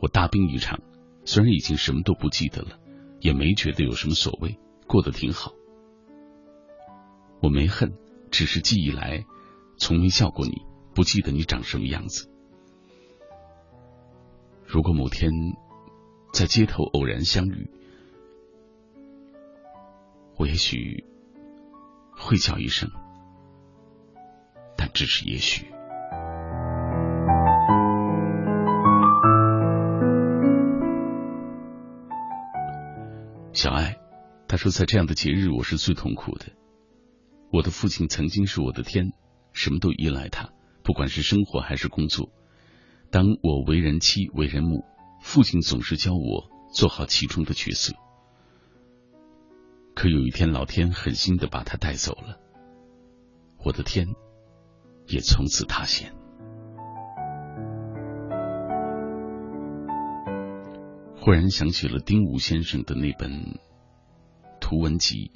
[0.01, 0.80] 我大病一场，
[1.24, 2.80] 虽然已经什么都不记得了，
[3.22, 5.53] 也没觉得有什么所谓，过得挺好。
[7.42, 7.92] 我没恨，
[8.30, 9.26] 只是记忆来
[9.78, 10.62] 从没笑过你，
[10.94, 12.30] 不记得你长什么样子。
[14.64, 15.32] 如果某天
[16.32, 17.70] 在街头偶然相遇，
[20.38, 21.04] 我也许
[22.16, 22.89] 会叫一声，
[24.78, 25.66] 但只是也许。
[33.52, 33.98] 小爱，
[34.48, 36.61] 他说，在这样的节日，我是最痛苦的。
[37.52, 39.12] 我的父亲曾经是我的天，
[39.52, 40.52] 什么都依赖他，
[40.84, 42.30] 不管是生活还是工作。
[43.12, 44.86] 当我为人妻、为人母，
[45.22, 47.93] 父亲总是教我做好其中的角色。
[49.93, 52.39] 可有一天，老天狠心的把他带走了，
[53.66, 54.08] 我的天
[55.08, 56.14] 也从此塌陷。
[61.18, 63.60] 忽然想起了丁武先生的那本
[64.62, 65.32] 图文集，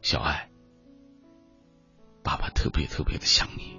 [0.00, 0.48] 小爱，
[2.26, 3.78] 爸爸特别特别的想你。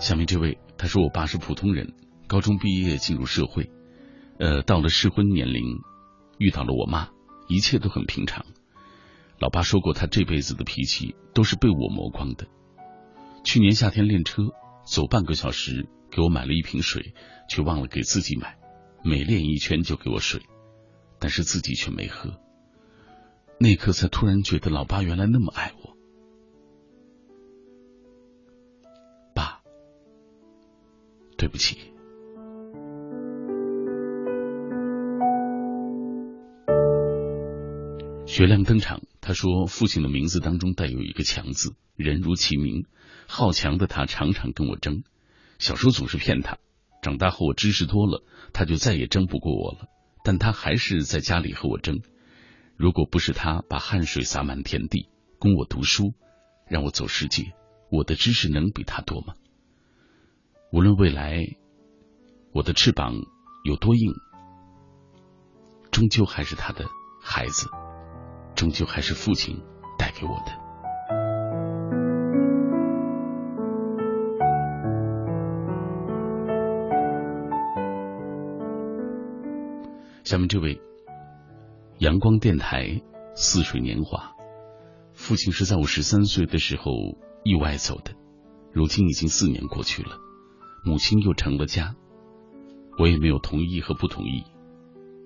[0.00, 1.92] 下面这位，他说：“我爸是普通人，
[2.26, 3.70] 高中毕业进入社会，
[4.38, 5.62] 呃，到了适婚年龄，
[6.38, 7.10] 遇到了我妈，
[7.46, 8.46] 一切都很平常。
[9.38, 12.46] 老爸说过，他这辈子的脾气都是被我磨光的。
[13.44, 14.54] 去年夏天练车，
[14.86, 17.12] 走半个小时，给我买了一瓶水，
[17.50, 18.56] 却忘了给自己买，
[19.04, 20.40] 每练一圈就给我水，
[21.20, 22.40] 但是自己却没喝。
[23.58, 25.96] 那一刻才突然觉得老爸原来那么爱我。
[29.34, 29.62] 爸，
[31.38, 31.78] 对不起。
[38.26, 42.84] 学亮登场，他说父亲的名字当中带有一个强字，人如其名，
[43.28, 45.04] 好强的他常常跟我争。
[45.58, 46.58] 小时候总是骗他，
[47.00, 49.88] 长大后我知识多了，他就再也争不过我了。
[50.24, 52.00] 但他还是在家里和我争。
[52.76, 55.08] 如果不是他把汗水洒满田地，
[55.38, 56.14] 供我读书，
[56.66, 57.54] 让我走世界，
[57.90, 59.34] 我的知识能比他多吗？
[60.72, 61.40] 无论未来
[62.52, 63.14] 我的翅膀
[63.64, 64.12] 有多硬，
[65.90, 66.84] 终究还是他的
[67.22, 67.68] 孩子。
[68.56, 69.60] 终究还是父亲
[69.98, 70.64] 带给我的。
[80.22, 80.80] 下面这位，
[81.98, 83.00] 阳光电台
[83.36, 84.34] 似水年华，
[85.12, 86.92] 父亲是在我十三岁的时候
[87.44, 88.12] 意外走的，
[88.72, 90.18] 如今已经四年过去了，
[90.84, 91.94] 母亲又成了家，
[92.98, 94.42] 我也没有同意和不同意，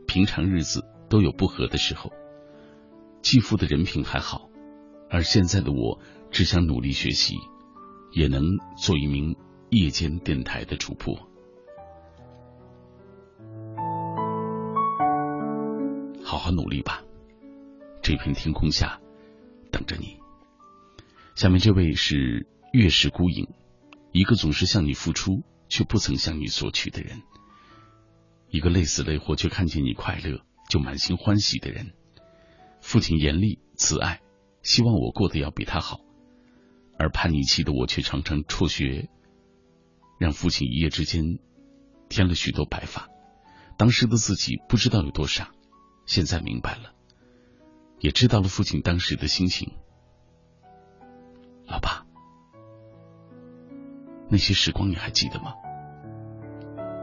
[0.07, 2.12] 平常日子都有不和的时候。
[3.23, 4.51] 继父的人品还好，
[5.11, 5.99] 而现在的我
[6.31, 7.35] 只想努力学习，
[8.12, 8.43] 也能
[8.77, 9.37] 做一名
[9.71, 11.28] 夜间电台的主播。
[16.29, 17.03] 好好努力吧，
[18.03, 19.01] 这片天空下
[19.72, 20.18] 等着你。
[21.35, 23.49] 下面这位是月是孤影，
[24.12, 27.22] 一个总是向你付出却不曾向你索取的人，
[28.51, 31.95] 一个累死累活却看见你快乐就满心欢喜的人。
[32.83, 34.20] 父亲严厉慈爱，
[34.61, 36.03] 希望我过得要比他好，
[36.99, 39.09] 而叛逆期的我却常常辍学，
[40.18, 41.39] 让父亲一夜之间
[42.11, 43.09] 添了许多白发。
[43.79, 45.53] 当时的自己不知道有多傻，
[46.09, 46.95] 现在明白了，
[48.01, 49.75] 也知道了父亲当时的心情。
[51.67, 52.07] 老爸，
[54.31, 55.53] 那些时光你还记得吗？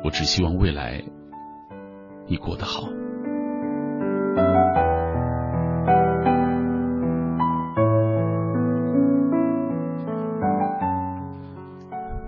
[0.03, 1.03] 我只希望未来
[2.27, 2.81] 你过得好。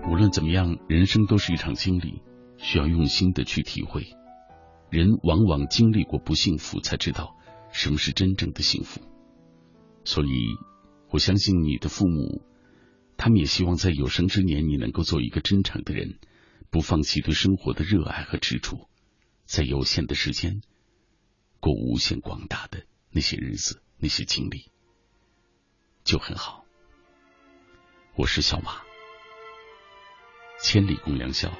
[0.08, 2.22] 无论怎么样，人生都是一场经历，
[2.56, 4.06] 需要用心的去体会。
[4.90, 7.36] 人往往经历过不幸福，才知道
[7.72, 9.00] 什么是真正的幸福。
[10.04, 10.56] 所以，
[11.10, 12.42] 我相信你的父母，
[13.16, 16.18] 他们也希望在有生之年，你能够做一个真诚的人，
[16.70, 18.88] 不放弃对生活的热爱和执着，
[19.44, 20.62] 在有限的时间
[21.60, 24.70] 过无限广大的那些日子，那些经历
[26.04, 26.64] 就很好。
[28.16, 28.80] 我是小马。
[30.62, 31.52] 千里共良宵。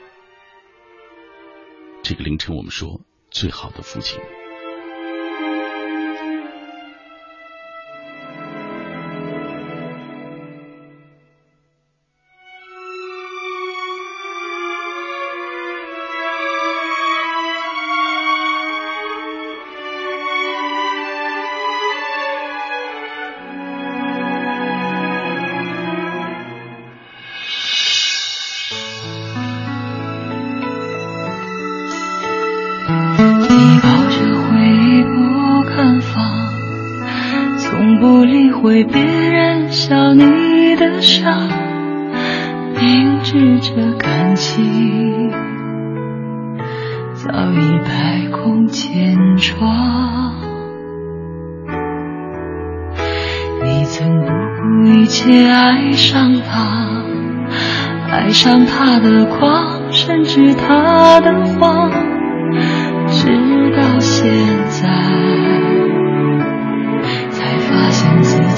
[2.03, 4.21] 这个凌晨，我们说最好的父亲。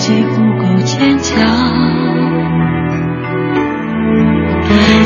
[0.01, 1.36] 己不够坚强。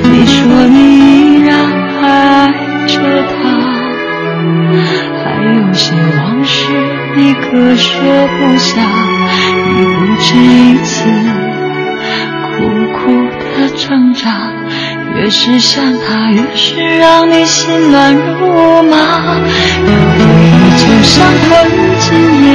[0.04, 1.50] 你说你依然
[2.00, 2.54] 爱
[2.86, 2.92] 着
[3.28, 3.34] 他，
[5.24, 5.82] 还有些
[6.16, 6.54] 往事
[7.16, 7.90] 你割舍
[8.38, 8.70] 不下，
[9.74, 10.94] 你不止一次
[12.52, 12.56] 苦
[12.92, 13.02] 苦
[13.40, 14.22] 的挣扎。
[15.16, 18.96] 越是想他，越是让你心乱如麻。
[19.86, 21.12] 有回忆就像
[21.48, 21.50] 吞
[21.98, 22.06] 进
[22.52, 22.54] 眼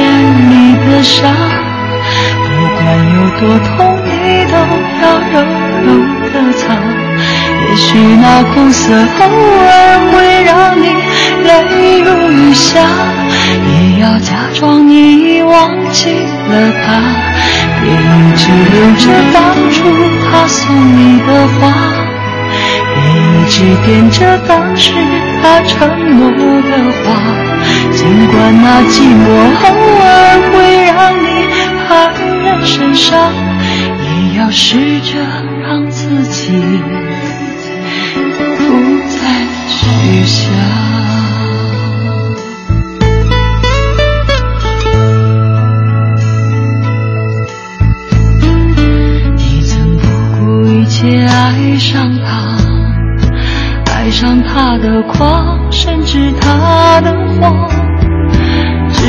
[0.50, 0.52] 里
[0.86, 1.20] 的沙，
[2.90, 4.10] 管有多痛，你
[4.50, 4.52] 都
[5.00, 5.34] 要柔
[5.86, 5.88] 柔
[6.32, 6.74] 的擦。
[7.68, 7.86] 也许
[8.20, 9.70] 那苦涩偶尔
[10.10, 10.86] 会让你
[11.44, 12.80] 泪如雨下，
[13.68, 16.10] 也要假装你已忘记
[16.48, 16.98] 了他，
[17.80, 19.78] 别一直留着当初
[20.26, 21.70] 他送你的花。
[22.96, 24.92] 一直惦着当时
[25.40, 25.88] 他承
[26.18, 26.28] 诺
[26.62, 26.70] 的
[27.04, 27.14] 话，
[27.92, 29.24] 尽管那寂寞
[29.62, 29.64] 偶
[30.02, 30.06] 尔
[30.50, 30.52] 会
[30.86, 31.26] 让你
[31.86, 33.32] 害怕人身上，
[34.32, 35.18] 也要试着
[35.62, 36.52] 让自己
[38.58, 38.64] 不
[39.08, 39.18] 再
[39.68, 40.50] 去想。
[51.02, 52.58] 爱上他，
[53.92, 57.10] 爱上他的狂，甚至他的
[57.40, 57.68] 谎，
[58.92, 59.02] 直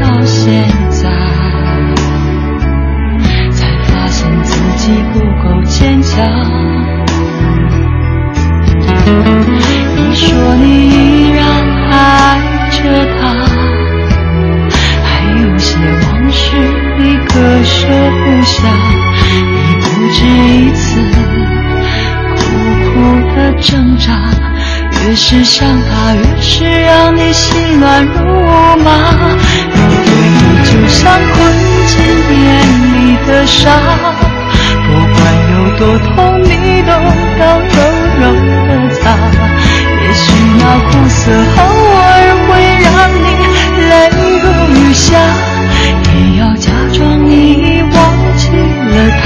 [0.00, 0.64] 到现，
[4.84, 6.12] 己不够坚强。
[9.96, 11.42] 你说你依然
[11.90, 11.92] 爱
[12.70, 12.76] 着
[13.18, 13.20] 他，
[15.02, 15.08] 还
[15.40, 16.38] 有些往事
[16.98, 17.32] 你割
[17.64, 17.88] 舍
[18.24, 18.68] 不下，
[19.40, 21.00] 你不止一次
[22.36, 22.42] 苦
[22.92, 22.94] 苦。
[23.34, 24.12] 的挣扎，
[25.02, 28.12] 越是想他，越是让你心乱如
[28.84, 28.86] 麻。
[29.74, 31.34] 面对你就像困
[31.88, 31.94] 进
[32.44, 32.44] 眼
[32.92, 32.94] 里
[33.26, 33.68] 的沙，
[35.84, 36.48] 多痛，你
[36.82, 37.76] 都要柔
[38.18, 38.22] 柔
[38.66, 38.70] 的
[39.02, 39.04] 擦。
[40.00, 41.60] 也许那苦涩偶
[42.00, 42.00] 尔
[42.46, 42.48] 会
[42.80, 43.28] 让你
[43.90, 43.92] 泪
[44.40, 45.04] 如雨下，
[46.08, 47.96] 也要假装你已忘
[48.38, 49.24] 记了他，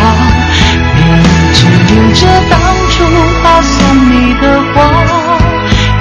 [0.97, 2.53] 别一直留着当
[2.91, 2.97] 初。
[3.41, 3.77] 他送
[4.11, 4.45] 你的
[4.75, 4.77] 花，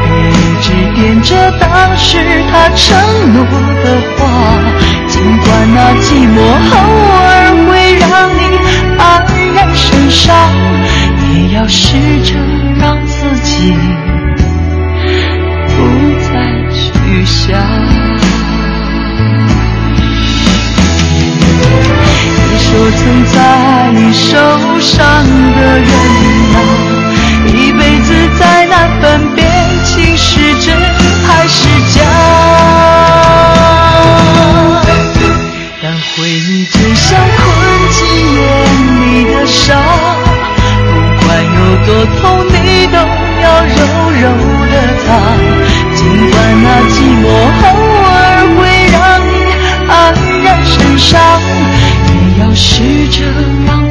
[0.02, 0.34] 别一
[0.64, 1.30] 直惦着
[1.60, 2.10] 当时
[2.52, 2.84] 他承
[3.32, 3.38] 诺
[3.84, 3.86] 的
[4.18, 4.20] 话。
[5.08, 6.36] 尽管那寂寞
[6.74, 6.76] 偶
[7.14, 7.22] 尔
[9.78, 10.36] 身上，
[11.34, 12.34] 也要试着
[12.80, 13.14] 让自
[13.44, 13.74] 己
[15.68, 15.78] 不
[16.24, 16.30] 再
[16.74, 17.58] 去想。
[22.50, 23.00] 你说曾
[23.34, 23.36] 在
[23.94, 24.28] 你受
[24.82, 25.24] 伤
[25.56, 25.90] 的人
[26.56, 26.58] 啊。
[27.54, 29.48] 一辈子再难分辨，
[29.86, 30.76] 情是真
[31.26, 32.57] 还是假。
[42.00, 42.98] 我痛，你都
[43.42, 43.82] 要柔
[44.22, 44.24] 柔
[44.70, 45.08] 的擦。
[45.96, 47.26] 尽管那寂寞
[47.64, 47.66] 偶
[48.06, 48.14] 尔
[48.56, 48.60] 会
[48.94, 49.34] 让你
[49.90, 49.92] 黯
[50.44, 51.10] 然神伤，
[52.06, 52.66] 也要试
[53.08, 53.26] 着
[53.66, 53.87] 让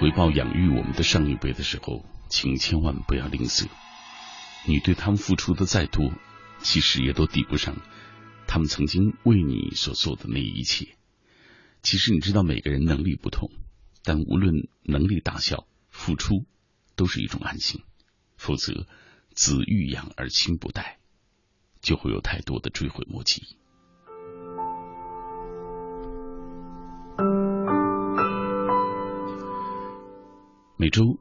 [0.00, 3.68] 回报养育我们的上一辈的时候，请千万不要吝啬。
[4.66, 6.10] 你对他们付出的再多，
[6.60, 7.76] 其实也都抵不上
[8.46, 10.96] 他们曾经为你所做的那一切。
[11.82, 13.50] 其实你知道，每个人能力不同，
[14.02, 16.46] 但无论能力大小，付出
[16.96, 17.82] 都是一种安心。
[18.38, 18.86] 否则，
[19.34, 20.98] 子欲养而亲不待，
[21.82, 23.42] 就会有太多的追悔莫及。
[30.80, 31.18] 每周，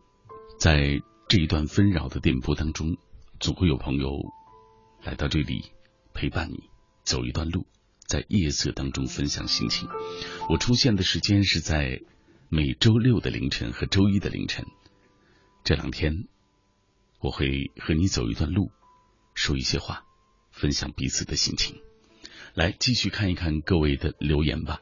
[0.58, 2.96] 在这一段纷扰的电波当中，
[3.42, 4.22] 总会有朋友
[5.04, 5.74] 来到这里
[6.14, 6.70] 陪伴你
[7.04, 7.68] 走一段路，
[8.08, 9.90] 在夜色当中分享心情。
[10.48, 12.02] 我出现的时间是在
[12.48, 14.66] 每周六的凌晨和周一的凌晨。
[15.66, 16.30] 这两天，
[17.20, 18.72] 我会和你走一段路，
[19.34, 20.06] 说一些话，
[20.52, 21.82] 分享彼此的心情。
[22.54, 24.80] 来，继续看一看各位的留言吧。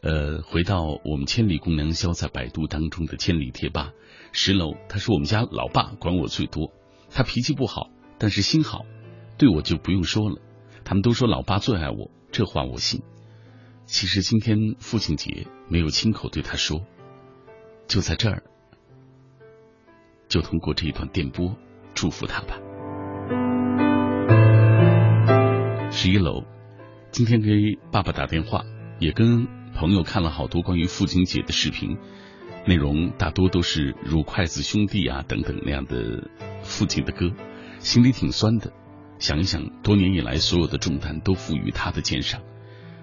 [0.00, 3.92] 呃，回到我们千里共良宵在百度当中的千里贴吧。
[4.32, 6.72] 十楼，他说我们家老爸管我最多，
[7.10, 8.84] 他脾气不好，但是心好，
[9.38, 10.40] 对我就不用说了。
[10.84, 13.02] 他们都说老爸最爱我，这话我信。
[13.86, 16.84] 其实今天父亲节没有亲口对他说，
[17.88, 18.44] 就在这儿，
[20.28, 21.56] 就通过这一段电波
[21.94, 22.60] 祝福他吧。
[25.90, 26.44] 十一楼，
[27.10, 27.50] 今天给
[27.90, 28.62] 爸爸打电话，
[29.00, 31.96] 也跟朋友看了好多关于父亲节的视频。
[32.66, 36.28] 内容大多都是如筷子兄弟啊等等那样的
[36.62, 37.30] 父亲的歌，
[37.78, 38.72] 心里挺酸的。
[39.20, 42.42] 想一想，多年以来所有的重担都负于他的肩上，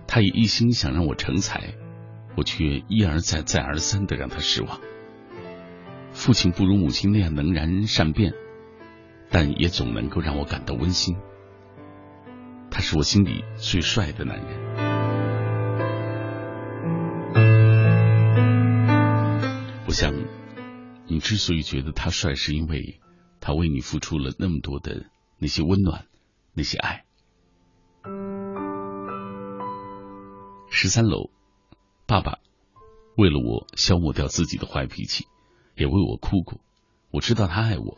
[0.06, 1.74] 他也一心想让我成才，
[2.36, 4.82] 我却一而再再而三的让他失望。
[6.12, 8.34] 父亲不如母亲那样能言善辩，
[9.30, 11.16] 但也总能够让我感到温馨。
[12.70, 14.65] 他是我心里最帅的男人。
[19.96, 20.14] 想，
[21.08, 23.00] 你之所以觉得他帅，是因为
[23.40, 26.06] 他为你付出了那么多的那些温暖，
[26.54, 27.06] 那些爱。
[30.70, 31.30] 十三楼，
[32.06, 32.40] 爸爸
[33.16, 35.28] 为了我消磨掉自己的坏脾气，
[35.78, 36.60] 也为我哭过。
[37.10, 37.98] 我知道他爱我，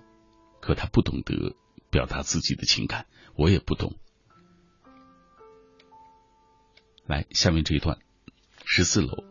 [0.61, 1.55] 可他不懂得
[1.89, 3.95] 表达自己的情感，我也不懂。
[7.07, 7.97] 来，下面这一段，
[8.65, 9.23] 十四楼，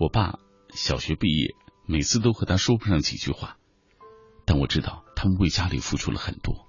[0.00, 0.40] 我爸
[0.74, 1.54] 小学毕业，
[1.86, 3.58] 每次都和他说不上几句话，
[4.44, 6.66] 但我知道他们为家里付出了很多。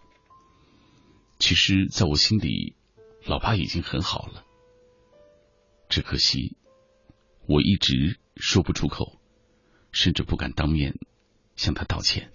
[1.40, 2.76] 其实，在我心里，
[3.26, 4.44] 老爸已经很好了，
[5.90, 6.58] 只可惜
[7.48, 9.20] 我一直说不出口，
[9.92, 10.96] 甚至不敢当面
[11.56, 12.32] 向他道歉。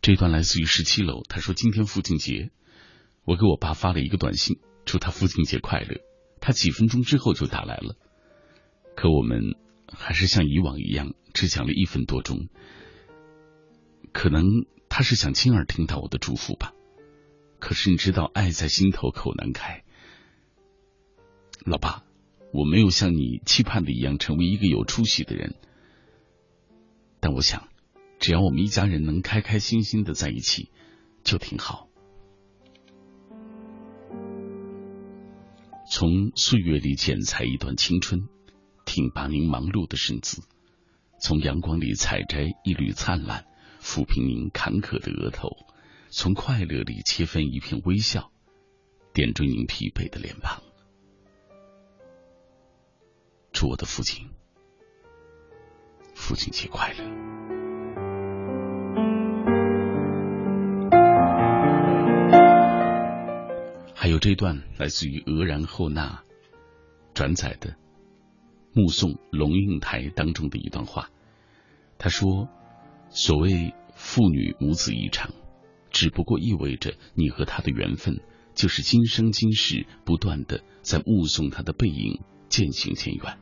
[0.00, 2.50] 这段来自于十七楼，他说今天父亲节，
[3.24, 6.00] 我给我爸发了一个短信，祝他父亲节快乐。
[6.40, 7.96] 他几分钟之后就打来了，
[8.94, 9.56] 可我们
[9.92, 12.48] 还是像以往一样，只讲了一分多钟。
[14.12, 14.44] 可能
[14.88, 16.72] 他是想亲耳听到我的祝福吧。
[17.58, 19.84] 可是你知道，爱在心头口难开。
[21.64, 22.04] 老爸，
[22.52, 25.56] 我没有像你期盼的一样成为一个有出息的人，
[27.20, 27.68] 但我想。
[28.20, 30.72] 只要我们一家人能开开心心的在一起，
[31.22, 31.88] 就挺好。
[35.88, 38.28] 从岁月里剪裁一段青春，
[38.98, 40.42] 挺拔您忙碌的身姿；
[41.20, 43.46] 从阳光里采摘一缕灿烂，
[43.80, 45.50] 抚平您坎坷的额头；
[46.10, 48.32] 从快乐里切分一片微笑，
[49.14, 50.60] 点缀您疲惫的脸庞。
[53.52, 54.30] 祝我的父亲
[56.16, 57.04] 父亲节快乐！
[63.94, 66.24] 还有这段来自于俄然后那
[67.14, 67.70] 转载的
[68.72, 71.10] 《目送龙应台》当中的一段话，
[71.98, 72.48] 他说
[73.10, 75.30] ：“所谓父女母子一场，
[75.90, 78.20] 只不过意味着你和他的缘分，
[78.54, 83.38] 就是今生今世不断的在目送他的背影渐行渐远。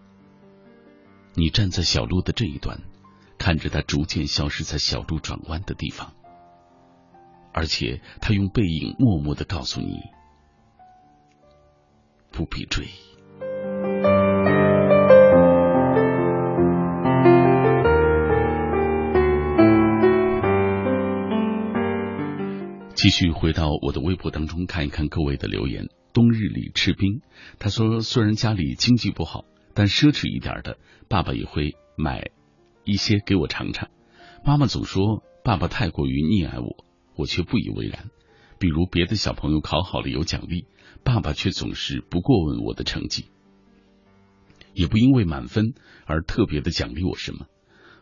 [1.34, 2.80] 你站在小路的这一端，
[3.36, 6.14] 看着他逐渐消失在小路转弯的地方，
[7.52, 10.00] 而且他用背影默默的告诉你。”
[12.32, 12.86] 不必追。
[23.06, 25.86] 继续回到我的微博当中看一看各位的留言。
[26.12, 27.20] 冬日里吃冰，
[27.60, 29.44] 他说虽然家里经济不好，
[29.74, 30.76] 但奢侈一点的，
[31.08, 32.32] 爸爸也会买
[32.82, 33.90] 一些给我尝尝。
[34.44, 36.84] 妈妈总说爸爸太过于溺爱我，
[37.14, 38.10] 我却不以为然。
[38.58, 40.66] 比如别的小朋友考好了有奖励。
[41.04, 43.26] 爸爸却总是不过问我的成绩，
[44.74, 45.74] 也不因为满分
[46.06, 47.46] 而特别的奖励我什么。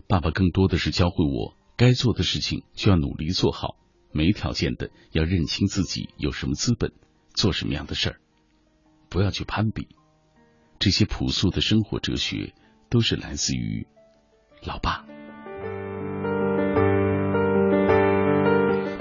[0.09, 3.77] 爸爸更多的是教会我，该做的事情就要努力做好，
[4.15, 6.93] 没条件的要认清自己有什么资本，
[7.35, 8.17] 做什么样的事儿，
[9.11, 9.89] 不要去攀比。
[10.79, 12.55] 这些朴素的生活哲学，
[12.89, 13.87] 都是来自于
[14.63, 15.05] 老爸。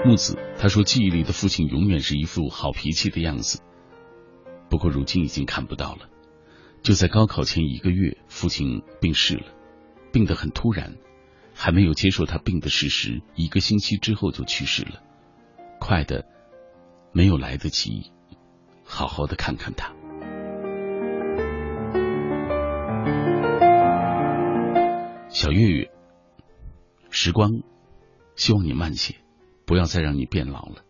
[0.04, 3.62] 木子他说，记忆里的父亲永远是一副好脾气的样子。
[4.68, 6.10] 不过如今已经看不到了。
[6.82, 9.46] 就在高考前一个月，父亲病逝了，
[10.12, 10.96] 病得很突然，
[11.54, 15.02] 还没有接受他病的事实，一个星期之后就去世了，
[15.78, 16.26] 快的
[17.12, 18.12] 没有来得及
[18.84, 19.94] 好好的看看他。
[25.28, 25.90] 小月月，
[27.10, 27.62] 时光，
[28.36, 29.14] 希望你慢些，
[29.64, 30.84] 不要再让你变老了。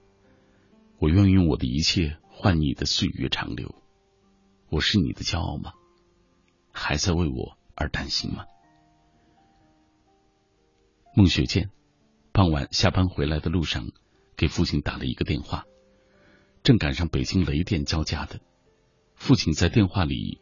[0.98, 2.16] 我愿意用我的一切。
[2.36, 3.74] 换你的岁月长流，
[4.68, 5.72] 我是你的骄傲吗？
[6.72, 8.44] 还在为我而担心吗？
[11.16, 11.70] 孟雪见，
[12.32, 13.92] 傍晚下班回来的路上，
[14.36, 15.64] 给父亲打了一个电话，
[16.64, 18.40] 正赶上北京雷电交加的。
[19.14, 20.40] 父亲在电话里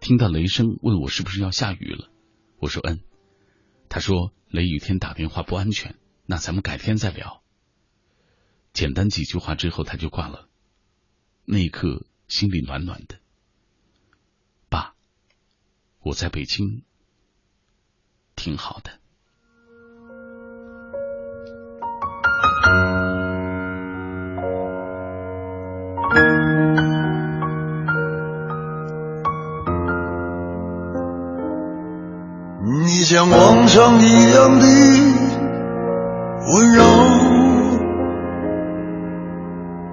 [0.00, 2.10] 听到雷声，问我是不是要下雨了。
[2.58, 2.98] 我说嗯。
[3.88, 5.96] 他说雷雨天打电话不安全，
[6.26, 7.44] 那咱们改天再聊。
[8.72, 10.48] 简单几句话之后，他就挂了。
[11.44, 13.20] 那一刻，心里暖暖的。
[14.68, 14.96] 爸，
[16.00, 16.82] 我在北京
[18.34, 18.97] 挺好的。
[32.60, 34.66] 你像往常一样的
[36.52, 36.82] 温柔，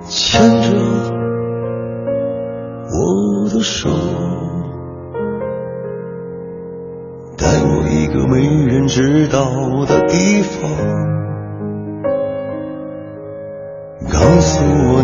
[0.07, 0.74] 牵着。
[2.88, 3.89] 我的手，
[7.38, 9.45] 带我一个没人知道
[9.86, 10.70] 的地方，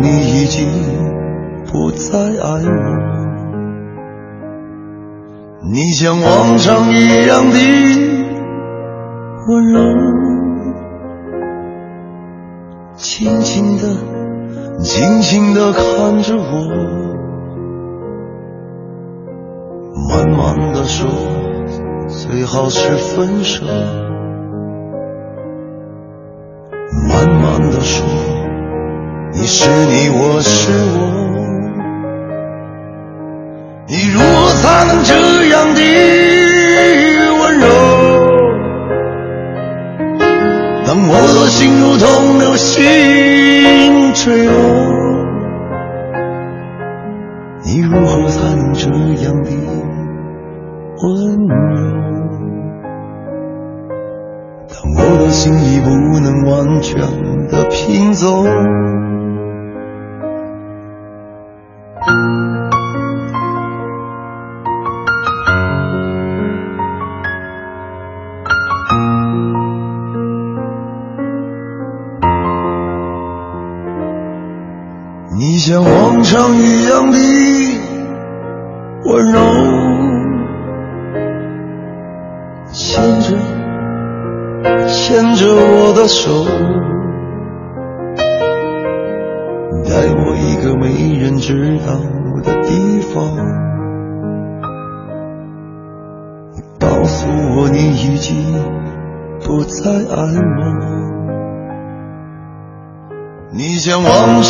[0.02, 0.66] 你已经
[1.70, 2.72] 不再爱我。
[5.72, 7.56] 你像往常一样的
[9.46, 9.78] 温柔，
[12.96, 13.82] 轻轻的、
[14.80, 16.42] 静静的看着我。
[20.10, 21.08] 慢慢的说，
[22.08, 23.64] 最好是分手。
[27.08, 28.04] 慢慢的说，
[29.42, 30.96] 你是你，我是我。
[33.88, 35.12] 你如何才能这
[35.48, 35.80] 样的
[37.40, 37.66] 温柔？
[40.86, 44.54] 当我的心如同流星坠落。
[47.64, 48.88] 你如何才能这
[49.24, 49.50] 样的
[51.02, 51.10] 温
[51.48, 51.52] 柔？
[54.68, 55.90] 当我的心已不
[56.20, 57.00] 能完全
[57.48, 58.46] 的拼凑。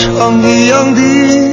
[0.03, 1.52] 唱一样的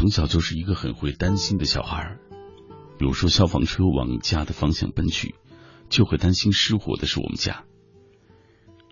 [0.00, 2.16] 从小就是一个很会担心的小孩，
[2.98, 5.34] 比如说消防车往家的方向奔去，
[5.90, 7.66] 就会担心失火的是我们家；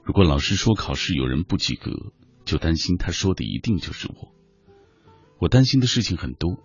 [0.04, 2.12] 如果老师说考试有人不及格，
[2.44, 4.34] 就担心他说的一定就是我。
[5.38, 6.58] 我担心的事情很多，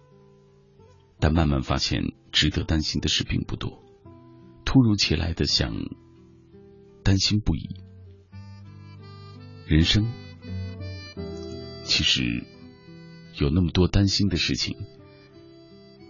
[1.22, 3.82] 但慢慢发现值得担心的事并不多。
[4.66, 5.74] 突如其来的想
[7.02, 7.78] 担心不已，
[9.66, 10.12] 人生
[11.86, 12.53] 其实。
[13.36, 14.77] 有那么多担心的事情，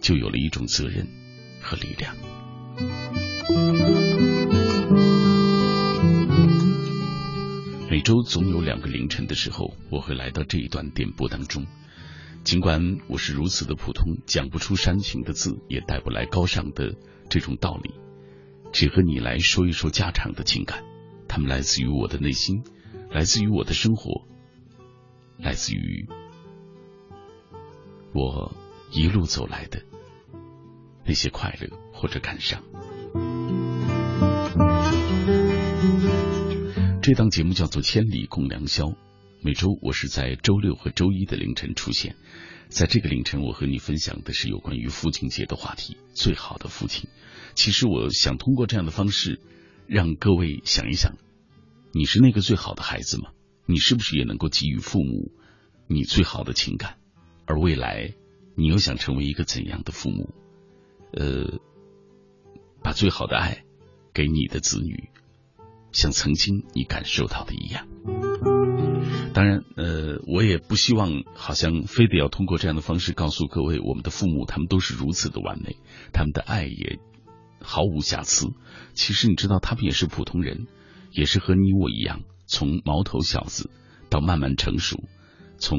[0.00, 1.08] 就有了一种责任
[1.60, 2.14] 和力量。
[7.90, 11.66] 每周总有两个凌晨的时候，我会来到这一段电波当中。
[12.42, 16.94] 尽管我是如此的普通，讲不出煽情的字，也带不来高尚的
[17.30, 17.94] 这种道理，
[18.70, 20.84] 只和你来说一说家常的情感。
[21.26, 22.62] 他们来自于我的内心，
[23.10, 24.26] 来自于我的生活，
[25.38, 26.06] 来自于。
[28.14, 28.54] 我
[28.92, 29.82] 一路走来的
[31.04, 32.62] 那些快乐或者感伤。
[37.02, 38.84] 这档节目叫做《千里共良宵》，
[39.42, 42.14] 每周我是在周六和周一的凌晨出现。
[42.68, 45.96] 在这个凌晨，我和你分享的是有关于父亲节的话题。
[46.14, 47.10] 最好的父亲，
[47.56, 49.40] 其实我想通过这样的方式，
[49.88, 51.16] 让各位想一想：
[51.92, 53.30] 你是那个最好的孩子吗？
[53.66, 55.32] 你是不是也能够给予父母
[55.88, 56.96] 你最好的情感？
[57.46, 58.14] 而未来，
[58.56, 60.34] 你又想成为一个怎样的父母？
[61.12, 61.60] 呃，
[62.82, 63.64] 把最好的爱
[64.12, 65.10] 给你的子女。
[65.92, 67.86] 像曾经你感受到的一样，
[69.32, 75.76] 当然，呃，我也不希望好像非得要通过这样的方式告诉各位，我们的父母他们都是如此的完美，
[76.12, 76.98] 他们的爱也
[77.60, 78.48] 毫无瑕疵。
[78.92, 80.66] 其实你知道，他们也是普通人，
[81.12, 83.70] 也是和你我一样，从毛头小子
[84.10, 85.00] 到慢慢成熟，
[85.58, 85.78] 从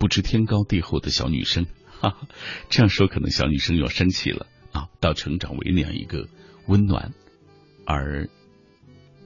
[0.00, 2.28] 不知天高地厚的小女生，哈哈，
[2.70, 6.26] 这样说可能小女生要生气了啊，到成长为那样一个
[6.66, 7.12] 温暖。
[7.84, 8.30] 而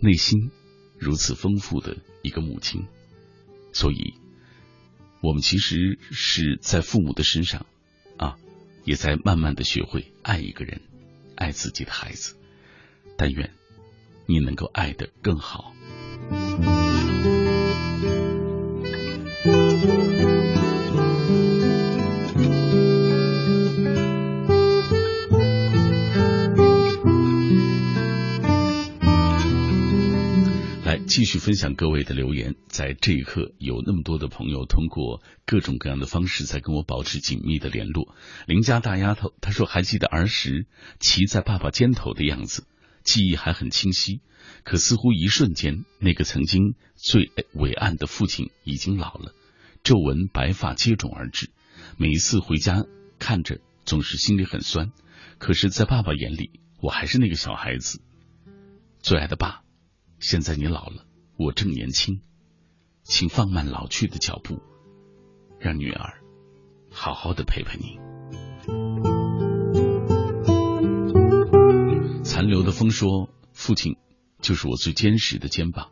[0.00, 0.50] 内心
[0.98, 2.88] 如此丰富的一个母亲，
[3.72, 4.14] 所以，
[5.20, 7.66] 我们其实是在父母的身上
[8.16, 8.36] 啊，
[8.84, 10.80] 也在慢慢的学会爱一个人，
[11.36, 12.36] 爱自己的孩子。
[13.16, 13.52] 但愿
[14.26, 15.72] 你能够爱的更好。
[31.06, 38.16] 继续分享各位的留言，在这一刻有那么多的朋友通过各种各样的方式在跟我保持紧密的联络。
[38.46, 40.66] 邻家大丫头她说还记得儿时
[40.98, 42.66] 骑在爸爸肩头的样子，
[43.04, 44.20] 记忆还很清晰。
[44.64, 49.34] 可似乎一瞬间，那个曾经最伟岸的父亲已经老了，
[49.82, 51.50] 皱纹白发接踵而至。
[51.96, 52.84] 每一次回家
[53.18, 54.90] 看着，总是心里很酸。
[55.38, 58.00] 可是，在爸爸眼里，我还是那个小孩子，
[59.02, 59.63] 最爱的爸。
[60.26, 61.04] 现在你老了，
[61.36, 62.22] 我正年轻，
[63.02, 64.62] 请放慢老去的脚步，
[65.60, 66.22] 让女儿
[66.90, 67.98] 好好的陪陪你。
[72.22, 73.98] 残留的风说：“父亲
[74.40, 75.90] 就是我最坚实的肩膀，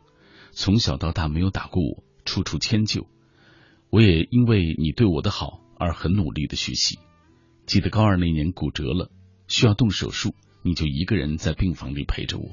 [0.51, 3.05] 从小到大没有打过我，处处迁就。
[3.91, 6.97] 我也因为你对我的好而很努力的学习。
[7.67, 9.11] 记得高二那年骨折了，
[9.47, 12.49] 需要动手术，你就一个人在病房里陪着我，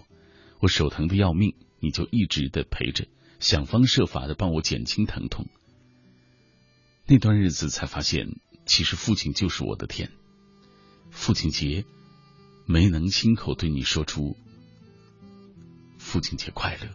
[0.60, 3.08] 我手疼的要命。”你就一直的陪着，
[3.40, 5.46] 想方设法的帮我减轻疼痛。
[7.06, 10.12] 那段日子才发现，其实父亲就是我的天。
[11.10, 11.84] 父亲节
[12.66, 14.36] 没能亲口对你说出
[15.98, 16.86] “父亲节快乐”，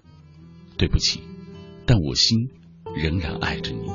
[0.77, 1.21] 对不起，
[1.85, 2.49] 但我心
[2.95, 3.89] 仍然爱着你。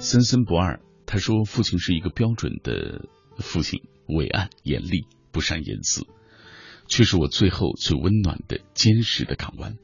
[0.00, 0.80] 森森不二。
[1.14, 3.08] 他说：“父亲是一个标准的
[3.38, 6.08] 父亲，伟岸、严厉、不善言辞，
[6.88, 9.78] 却是我最后最温暖的、坚实的港湾。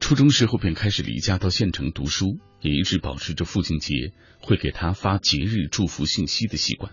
[0.00, 6.92] 初中时候便开始离家到县城读书，也一直保持着父亲节会给他发节日祝福信息的习惯，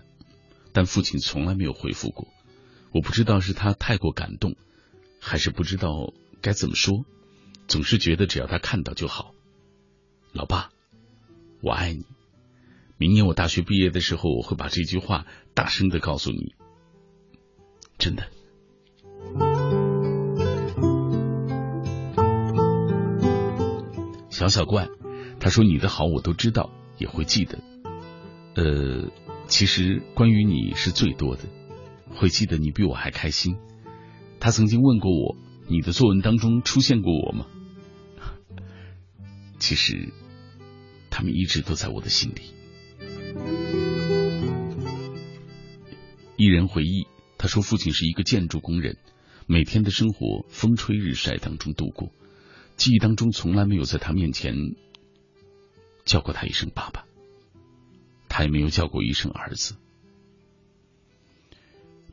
[0.72, 2.28] 但父亲从来没有回复过。
[2.92, 4.56] 我不知道是他太过感动，
[5.20, 7.04] 还是不知道该怎么说，
[7.68, 9.34] 总是觉得只要他看到就好。
[10.32, 10.70] 老爸，
[11.60, 12.06] 我爱你。”
[12.98, 16.54] 明年我大学毕业的时候，我会把这句话大声的告诉你。
[17.98, 18.28] 真的，
[24.30, 24.88] 小小怪，
[25.40, 27.58] 他说你的好我都知道，也会记得。
[28.54, 29.10] 呃，
[29.46, 31.42] 其实关于你是最多的，
[32.08, 33.58] 会记得你比我还开心。
[34.40, 35.36] 他曾经问过我，
[35.68, 37.46] 你的作文当中出现过我吗？
[39.58, 40.12] 其实，
[41.10, 42.40] 他们一直都在我的心里。
[46.38, 47.06] 一人回忆，
[47.38, 48.98] 他说：“父亲是一个建筑工人，
[49.46, 52.12] 每天的生活风吹日晒当中度过。
[52.76, 54.54] 记忆当中从来没有在他面前
[56.04, 57.06] 叫过他一声爸爸，
[58.28, 59.76] 他也没有叫过一声儿子。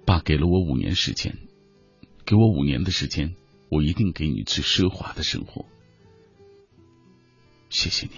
[0.06, 1.38] 爸给了我五年时间，
[2.26, 3.36] 给我五年的时间，
[3.70, 5.66] 我一定给你最奢华的生活。
[7.70, 8.14] 谢谢你。”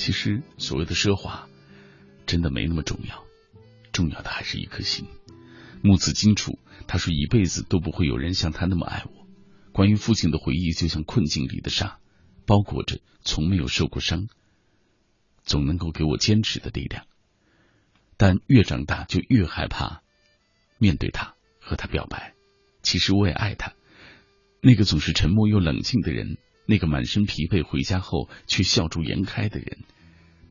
[0.00, 1.46] 其实所谓的奢华，
[2.24, 3.22] 真的没那么重要，
[3.92, 5.04] 重要的还是一颗心。
[5.82, 9.26] 木子金楚他说一辈子都不会有人像他那么爱我。
[9.72, 11.98] 关于父亲的回忆，就像困境里的沙，
[12.46, 14.28] 包裹着从没有受过伤，
[15.44, 17.04] 总能够给我坚持的力量。
[18.16, 20.00] 但越长大就越害怕
[20.78, 22.32] 面对他，和他表白。
[22.82, 23.74] 其实我也爱他，
[24.62, 26.38] 那个总是沉默又冷静的人，
[26.70, 29.80] 那个满身疲惫回家后却笑逐颜开的人，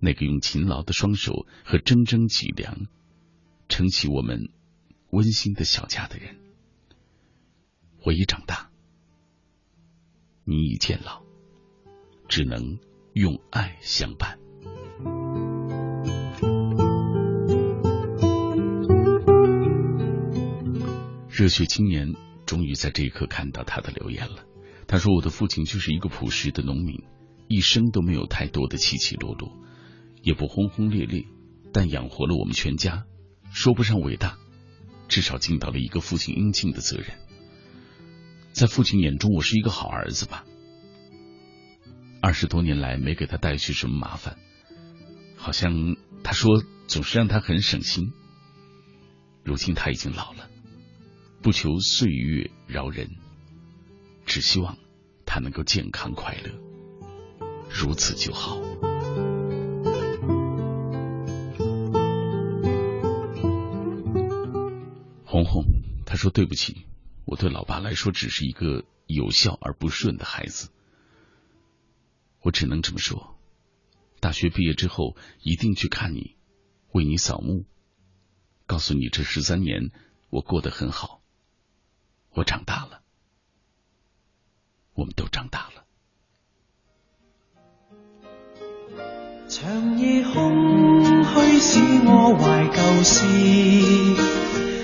[0.01, 2.87] 那个用勤劳的双手和铮铮脊梁
[3.69, 4.49] 撑起我们
[5.11, 6.35] 温馨的小家的人。
[8.03, 8.69] 我已长大，
[10.43, 11.23] 你已渐老，
[12.27, 12.79] 只能
[13.13, 14.37] 用爱相伴。
[21.29, 22.13] 热血青年
[22.45, 24.48] 终于在这一刻看到他的留言了。
[24.91, 27.03] 他说：“我的父亲就是一个朴实的农民，
[27.47, 29.55] 一生都没有太多的起起落落，
[30.23, 31.25] 也不轰轰烈烈，
[31.71, 33.05] 但养活了我们全家。
[33.51, 34.39] 说不上伟大，
[35.07, 37.07] 至少尽到了一个父亲应尽的责任。
[38.51, 40.43] 在父亲眼中，我是一个好儿子吧。
[42.19, 44.37] 二十多年来没给他带去什么麻烦，
[45.35, 48.11] 好像他说总是让他很省心。
[49.43, 50.49] 如今他已经老了。”
[51.43, 53.11] 不求岁月饶人，
[54.29, 54.77] 只希望
[55.25, 56.51] 他能够健康快乐，
[57.67, 58.57] 如此就好。
[65.25, 65.63] 红红，
[66.05, 66.85] 他说对不起，
[67.25, 70.69] 我对老爸来说只是一个有孝而不顺的孩子，
[72.41, 73.35] 我只能这么说。
[74.19, 76.35] 大学毕业之后，一定去看你，
[76.91, 77.65] 为你扫墓，
[78.67, 79.89] 告诉你这十三年
[80.29, 81.23] 我过得很好。
[82.35, 82.98] 我长大了，
[84.99, 85.83] 我们都长大了。
[89.47, 93.25] 长夜空虚使我怀旧事，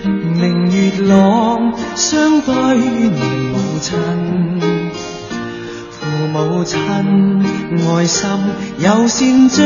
[0.07, 3.19] 明月朗相对念
[3.51, 3.99] 母亲，
[5.91, 5.99] 父
[6.31, 8.23] 母亲爱心
[8.79, 9.63] 有善像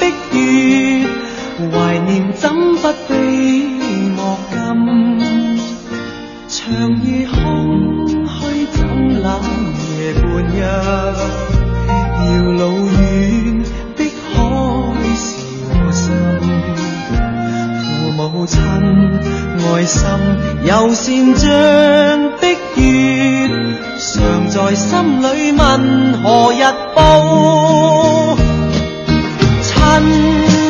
[0.36, 1.06] 月，
[1.70, 3.14] 怀念怎不比
[4.16, 4.58] 莫金？
[6.48, 8.23] 长夜空
[9.22, 9.26] 冷
[9.98, 10.56] 夜半日，
[12.26, 12.94] 遥路远
[13.96, 13.98] 碧
[14.32, 14.34] 海
[15.14, 15.22] 是
[15.70, 16.02] 我心。
[18.00, 18.52] 父母亲
[19.62, 19.98] 爱心
[20.64, 21.02] 有善
[21.36, 21.44] 像
[22.40, 22.42] 的
[22.76, 22.82] 月，
[23.98, 24.02] 常
[24.48, 25.60] 在心里问
[26.22, 26.62] 何日
[26.94, 26.98] 报？
[29.62, 29.72] 亲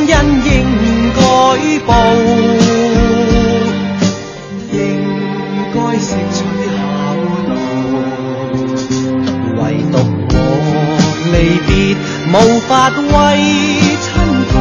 [0.08, 0.12] 恩
[0.44, 0.52] 应
[1.14, 1.20] 该
[1.86, 1.92] 报。
[12.26, 12.96] 无法为
[14.00, 14.04] 亲
[14.52, 14.54] 讲，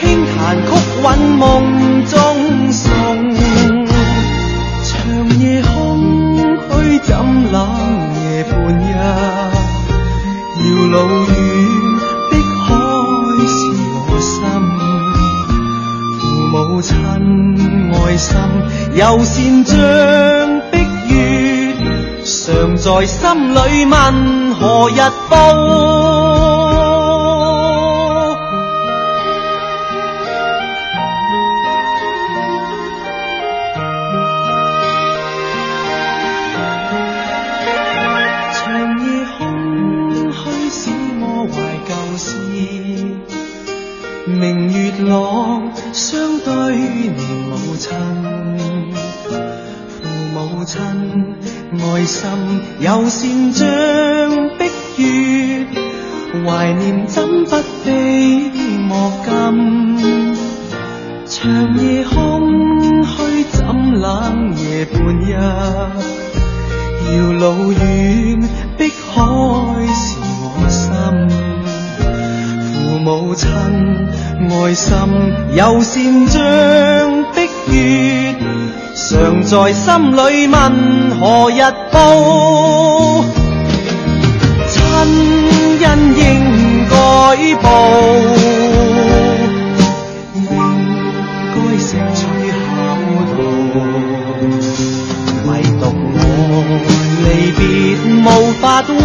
[0.00, 0.02] 轻
[0.36, 0.68] 弹曲
[1.02, 1.42] 韵梦
[2.06, 2.12] 中
[2.72, 2.86] 送。
[4.84, 4.90] 长
[5.40, 5.72] 夜空
[6.70, 7.10] 虚怎
[7.52, 7.56] 冷
[8.14, 8.80] 夜半日，
[10.58, 11.30] 遥路远
[12.30, 12.32] 碧
[12.64, 12.66] 海
[13.46, 13.52] 是
[14.06, 14.32] 我心，
[16.18, 16.88] 父母亲
[17.92, 18.26] 爱心。
[18.94, 19.34] 又善
[19.64, 19.76] 将，
[22.28, 26.57] 常在心里问何日报？
[79.60, 80.56] 在心里问
[81.18, 81.60] 何日
[81.90, 81.96] 报？
[84.68, 86.22] 亲恩应
[86.88, 86.94] 该
[87.60, 87.66] 报，
[90.36, 90.38] 应
[91.52, 92.18] 该识取
[92.54, 92.56] 孝
[93.34, 93.36] 道。
[95.48, 95.48] 唯
[95.80, 95.82] 独
[96.14, 96.22] 我
[97.24, 97.26] 离
[97.58, 97.60] 别
[98.22, 98.26] 无
[98.60, 99.02] 法为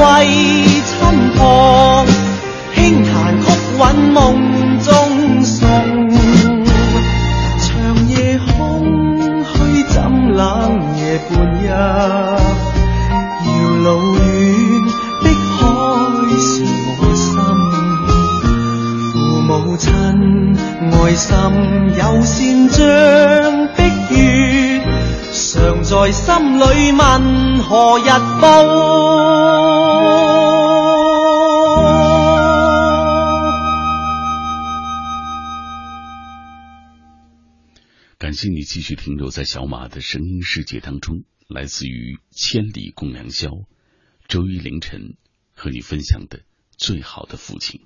[19.83, 21.41] 父母亲爱
[21.91, 22.79] 心有善像
[23.75, 23.83] 碧
[24.13, 24.15] 月，
[25.31, 26.23] 常在心
[26.59, 26.61] 里
[26.91, 26.99] 问
[27.63, 28.09] 何日
[28.41, 28.43] 报？
[38.33, 43.49] 谢你继续停留在小马的声音世界当中，来自于千里共良宵，
[44.27, 45.17] 周一凌晨
[45.53, 46.39] 和你分享的
[46.75, 47.81] 最好的父亲。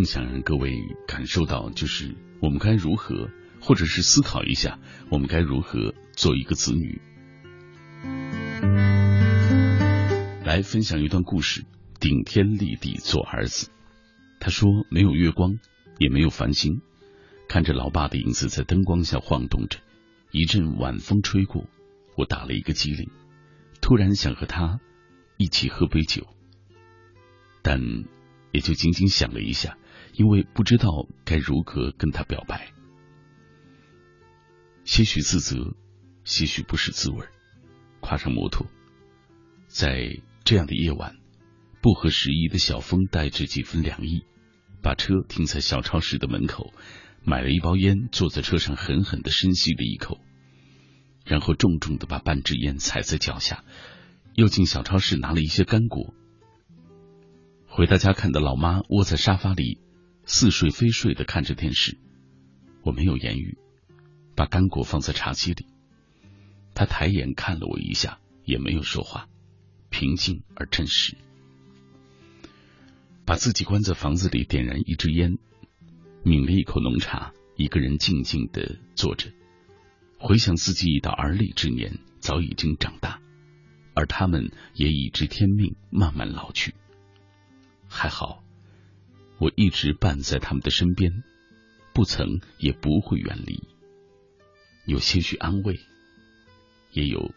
[0.00, 3.28] 更想让各位感受到，就是我们该如何，
[3.60, 4.78] 或者是思考一下，
[5.10, 7.02] 我们该如何做一个子女。
[10.42, 11.66] 来分享一段故事：
[12.00, 13.70] 顶天立地做儿子。
[14.40, 15.58] 他说：“没有月光，
[15.98, 16.80] 也没有繁星，
[17.46, 19.80] 看着老爸的影子在灯光下晃动着。
[20.30, 21.66] 一阵晚风吹过，
[22.16, 23.10] 我打了一个激灵，
[23.82, 24.80] 突然想和他
[25.36, 26.26] 一起喝杯酒，
[27.60, 27.82] 但……”
[28.52, 29.78] 也就仅仅想了一下，
[30.20, 32.74] 因为不知道该如何跟他表白，
[34.84, 35.74] 些许自责，
[36.24, 37.26] 些许不是滋味。
[38.00, 38.66] 跨上摩托，
[39.66, 41.16] 在这样的夜晚，
[41.80, 44.26] 不合时宜的小风带着几分凉意，
[44.82, 46.74] 把车停在小超市的门口，
[47.24, 50.20] 买了一包烟，坐在车上狠狠的深吸了一口，
[51.24, 53.64] 然后重重的把半支烟踩在脚下，
[54.34, 56.12] 又进小超市拿了一些干果。
[57.68, 59.78] 回到家，看到老妈窝在沙发里
[60.32, 61.98] 似睡非睡的看着电视，
[62.82, 63.58] 我没有言语，
[64.36, 65.66] 把干果放在茶几里。
[66.72, 69.28] 他抬眼看了我一下，也没有说话，
[69.88, 71.16] 平静而真实。
[73.24, 75.36] 把自己关在房子里，点燃一支烟，
[76.22, 79.32] 抿了一口浓茶，一个人静静的坐着，
[80.16, 83.20] 回想自己已到而立之年，早已经长大，
[83.94, 86.72] 而他们也已知天命，慢慢老去。
[87.88, 88.44] 还好，
[89.40, 91.24] 我一直伴在他们的身边，
[91.94, 93.66] 不曾也不会远离。
[94.84, 95.80] 有些许安慰，
[96.92, 97.32] 也有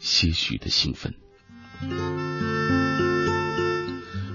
[0.00, 1.14] 些许的兴奋。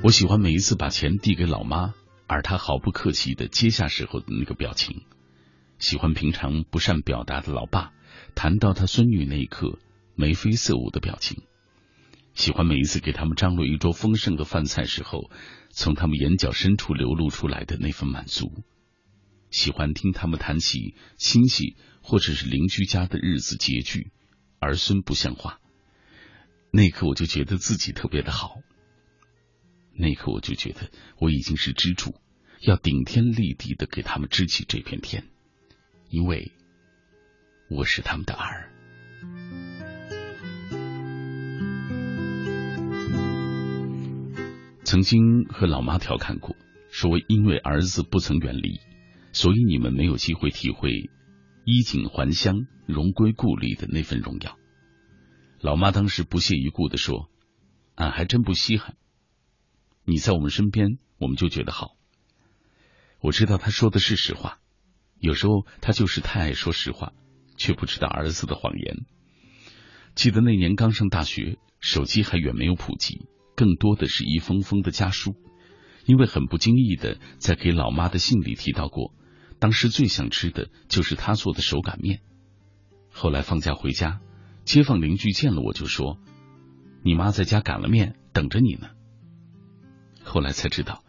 [0.02, 1.94] 我喜欢每一次把钱递给老妈，
[2.26, 5.02] 而她毫不客气的接下时候的那个表情；
[5.80, 7.92] 喜欢平常不善表达的老爸，
[8.34, 9.78] 谈到他孙女那一刻
[10.16, 11.44] 眉飞色舞的表情。
[12.34, 15.30] 喜欢每一次给他们张罗一桌丰盛的饭菜时候，
[15.76, 18.64] 从他们眼角深处流露出来的那份满足。
[19.50, 24.12] 喜欢听他们谈起亲戚或者是邻居家的日子拮据，
[24.60, 25.60] 儿孙不像话。
[26.72, 28.58] 那刻我就觉得自己特别的好。
[29.95, 32.16] 那刻我就觉得我已经是支柱，
[32.62, 35.28] 要顶天立地的给他们支起这片天，
[36.10, 36.52] 因为
[37.70, 38.73] 我是他们的儿。
[44.84, 46.56] 曾经和老妈调侃过，
[46.92, 48.80] 说因为儿子不曾远离，
[49.32, 51.10] 所以你们没有机会体会
[51.66, 54.58] 衣锦还乡、荣归故里的那份荣耀。
[55.62, 57.30] 老妈当时不屑一顾的说
[57.96, 58.98] ：“俺还真不稀罕，
[60.04, 61.96] 你在我们身边，我们就觉得好。”
[63.22, 64.60] 我知道他说的是实话，
[65.18, 67.14] 有时候他就是太爱说实话，
[67.56, 69.06] 却不知道儿子的谎言。
[70.14, 73.26] 记得那年刚上大学，手机还远没有普及。
[73.56, 75.36] 更多的是一封封的家书，
[76.06, 79.14] 因为很不经意的在给老妈的信里提到过，
[79.60, 82.22] 当时最想吃的就是她做的手擀面。
[83.10, 84.20] 后来放假回家，
[84.66, 86.18] 街坊邻居见了我就说
[87.06, 88.90] ：“你妈在家擀了面，等着你呢。”
[90.24, 91.04] 后来才知道，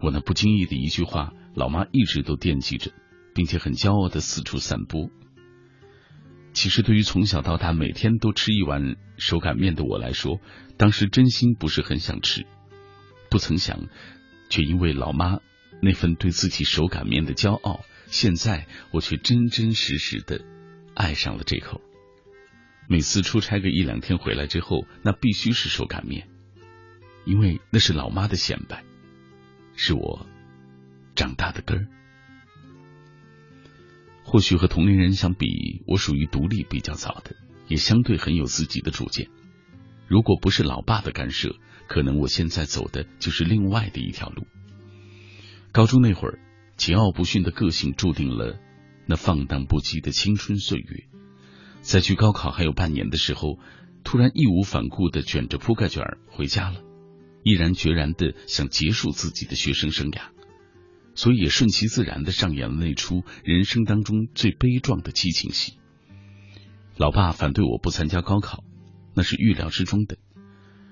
[0.00, 2.90] 我那不经意的一句话，老妈一直都惦记着，
[3.34, 5.08] 并且很骄傲的四处散播。
[6.52, 10.40] 其实，对于从小到大每天都吃一碗手擀面的我来说，
[10.76, 12.46] 当时真心不是很想吃。
[13.30, 13.86] 不曾想，
[14.48, 15.38] 却因为老妈
[15.80, 20.40] 那份对自己手擀面的骄傲，现在我却真真实实的
[20.94, 21.80] 爱上了这口。
[22.88, 26.26] 每次出差个一两天回来之后，那必须是手擀面，
[27.24, 28.82] 因为那是老妈的显摆，
[29.76, 30.26] 是我
[31.14, 31.86] 长大的根儿。
[34.30, 37.34] 或许和同龄人相比，我属于独立比较早的，
[37.66, 39.30] 也相对很有自己的主见。
[40.06, 41.56] 如果不是老爸的干涉，
[41.88, 44.46] 可能我现在走的就是另外的一条路。
[45.72, 46.38] 高中那会儿，
[46.76, 48.60] 桀骜不驯的个性注定了
[49.06, 51.08] 那放荡不羁的青春岁月。
[51.80, 53.58] 在距高考还有半年的时候，
[54.04, 56.82] 突然义无反顾的卷着铺盖卷回家了，
[57.44, 60.20] 毅然决然的想结束自己的学生生涯。
[61.18, 65.72] 所以也顺其自然的上演了那出人生当中最悲壮的激情戏。
[66.96, 68.62] 老爸反对我不参加高考，
[69.16, 70.16] 那是预料之中的。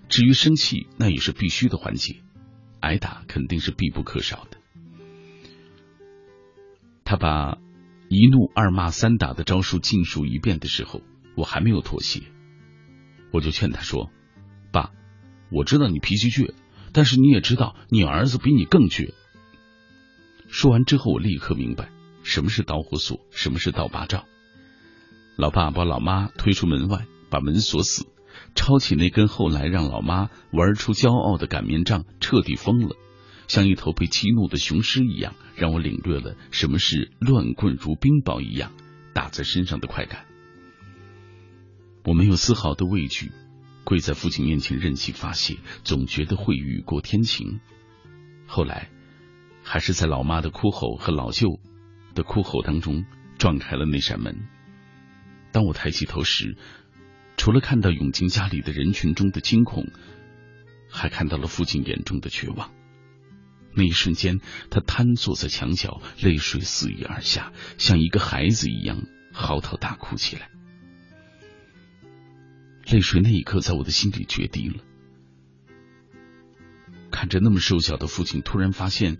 [0.09, 2.16] 至于生气，那也是必须的环节，
[2.81, 4.59] 挨打肯定是必不可少的。
[7.05, 7.59] 他把
[8.09, 11.03] 一怒二骂三打的招数尽数一遍的时候，
[11.36, 12.23] 我还没有妥协，
[13.32, 14.11] 我就劝他说
[14.73, 14.90] ：“爸，
[15.53, 16.53] 我知道你脾气倔，
[16.93, 19.15] 但是你也知道你儿子比你更倔。”
[20.48, 21.90] 说完之后，我立刻明白
[22.23, 24.24] 什么是导火索，什么是倒八照。
[25.36, 28.06] 老爸把老妈推出门外，把门锁死，
[28.55, 32.97] 抄起那根后来让老妈玩出骄傲的擀面杖，彻底疯了，
[33.48, 38.73] 像一头被激怒的雄狮一样，让我领略了什么是乱棍如冰雹一样
[39.12, 40.24] 打在身上的快感。
[42.05, 43.31] 我没有丝毫的畏惧，
[43.85, 47.60] 跪在父亲面前任其发泄，总觉得会雨过天晴。
[48.47, 48.90] 后来。
[49.68, 51.59] 还是在老妈的哭吼和老舅
[52.14, 53.05] 的哭吼当中
[53.36, 54.47] 撞开了那扇门。
[55.51, 56.56] 当我抬起头时，
[57.36, 59.88] 除了看到涌进家里的人群中的惊恐，
[60.88, 62.72] 还看到了父亲眼中的绝望。
[63.74, 64.38] 那一瞬间，
[64.70, 69.02] 他瘫坐在墙角，泪水肆意而下，像一个孩子一样
[69.32, 70.48] 嚎啕大哭起来。
[72.88, 74.76] 泪水那一刻在我的心里决堤了。
[77.10, 79.18] 看着那么瘦小的父亲，突然发现。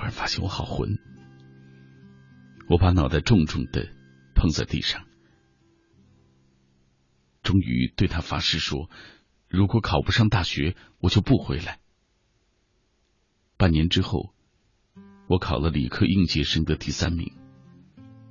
[0.00, 0.98] 突然发现我好昏，
[2.70, 3.86] 我把脑袋重重的
[4.34, 5.04] 碰在地上，
[7.42, 8.88] 终于对他发誓说：
[9.46, 11.80] 如果考不上大学，我就不回来。
[13.58, 14.32] 半年之后，
[15.28, 17.36] 我考了理科应届生的第三名，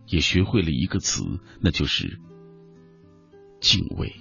[0.08, 2.20] 也学会了一个词，那就是
[3.62, 4.12] 敬畏。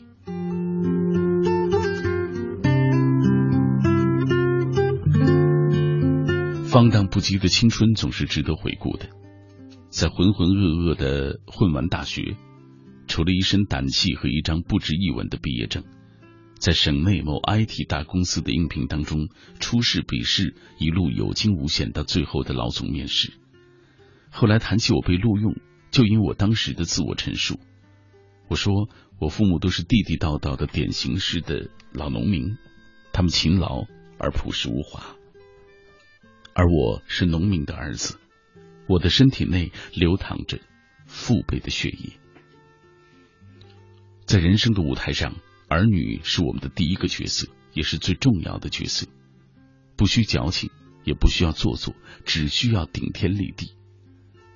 [6.70, 9.08] 放荡不羁的青春总是值得回顾的，
[9.88, 12.36] 在浑浑噩噩的混完大学，
[13.06, 15.82] 除了一身胆气和一张不值一文的毕业证，
[16.58, 23.32] 在省内某 IT 大公司的应聘当中，初试、笔试一路有惊无险到最后的老总面试。
[24.28, 25.54] 后来谈起我被录用，
[25.90, 27.58] 就因我当时的自我陈述，
[28.46, 32.58] 我说我父母都是地地道道的典型式的老农民，
[33.14, 33.86] 他们勤劳
[34.18, 35.17] 而朴实无华。
[36.58, 38.18] 而我是农民的儿子，
[38.88, 40.58] 我的身体内流淌着
[41.06, 42.18] 父辈的血液。
[44.26, 45.36] 在人生的舞台上，
[45.68, 49.06] 儿女是我们的第一个角色，也是最重要的角色。
[49.96, 50.72] 不需矫情，
[51.04, 51.94] 也不需要做作，
[52.24, 53.76] 只需要顶天立地。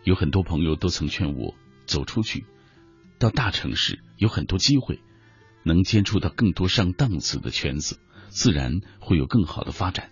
[0.02, 1.54] 有很多朋友都曾劝我
[1.86, 2.44] 走出去，
[3.20, 4.98] 到大城市有很多机会，
[5.62, 10.10] 能接触到更多上档次的圈子，自然会有更好的发展。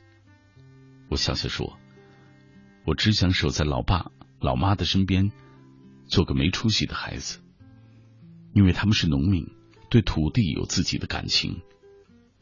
[1.11, 1.77] 我笑笑说
[2.87, 5.33] ：“我只想守在老爸老妈的身边，
[6.07, 7.41] 做个没出息的孩子。
[8.55, 9.49] 因为他们是农民，
[9.91, 11.63] 对土地有自己的感情，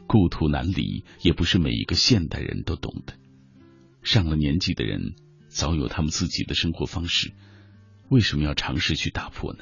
[0.06, 3.14] 故土难离，也不是每一个现代人都懂的。
[4.02, 5.14] 上了年纪的人
[5.48, 7.32] 早有他们自己的生活方式，
[8.10, 9.60] 为什么要尝试去打破呢？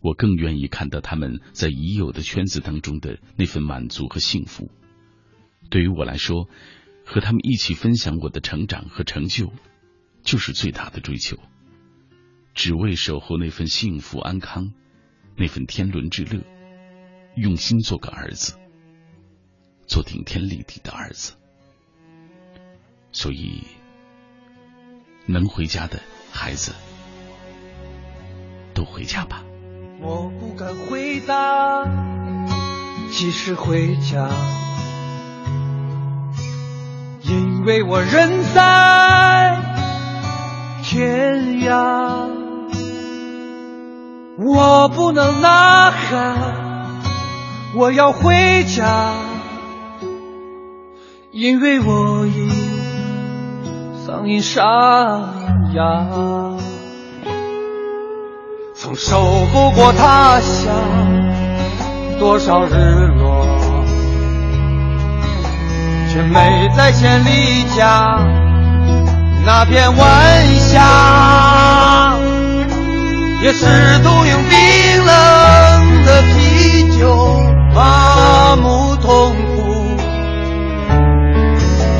[0.00, 4.70] 我更愿意看到他们在已有的圈子当中的那份满足和幸福。
[5.70, 6.50] 对于我来说。”
[7.06, 9.52] 和他们一起分享我的成长和成就，
[10.22, 11.38] 就是最大的追求。
[12.52, 14.72] 只为守候那份幸福安康，
[15.36, 16.42] 那份天伦之乐，
[17.36, 18.58] 用心做个儿子，
[19.86, 21.34] 做顶天立地的儿子。
[23.12, 23.62] 所以，
[25.26, 26.02] 能回家的
[26.32, 26.74] 孩子，
[28.74, 29.44] 都回家吧。
[30.00, 31.84] 我不敢回答，
[33.12, 34.65] 即使回家。
[37.66, 39.60] 为我人在
[40.84, 42.30] 天涯，
[44.38, 46.36] 我不能呐喊，
[47.74, 49.14] 我要回家，
[51.32, 52.52] 因为我已
[54.06, 54.62] 嗓音沙
[55.74, 56.06] 哑。
[58.76, 59.20] 曾守
[59.52, 60.72] 候过他乡，
[62.20, 63.35] 多少日落。
[66.16, 68.18] 却没在千里家
[69.44, 70.08] 那片晚
[70.56, 72.14] 霞，
[73.42, 73.66] 也试
[74.02, 77.38] 图用冰冷的啤酒
[77.74, 79.94] 麻木痛苦，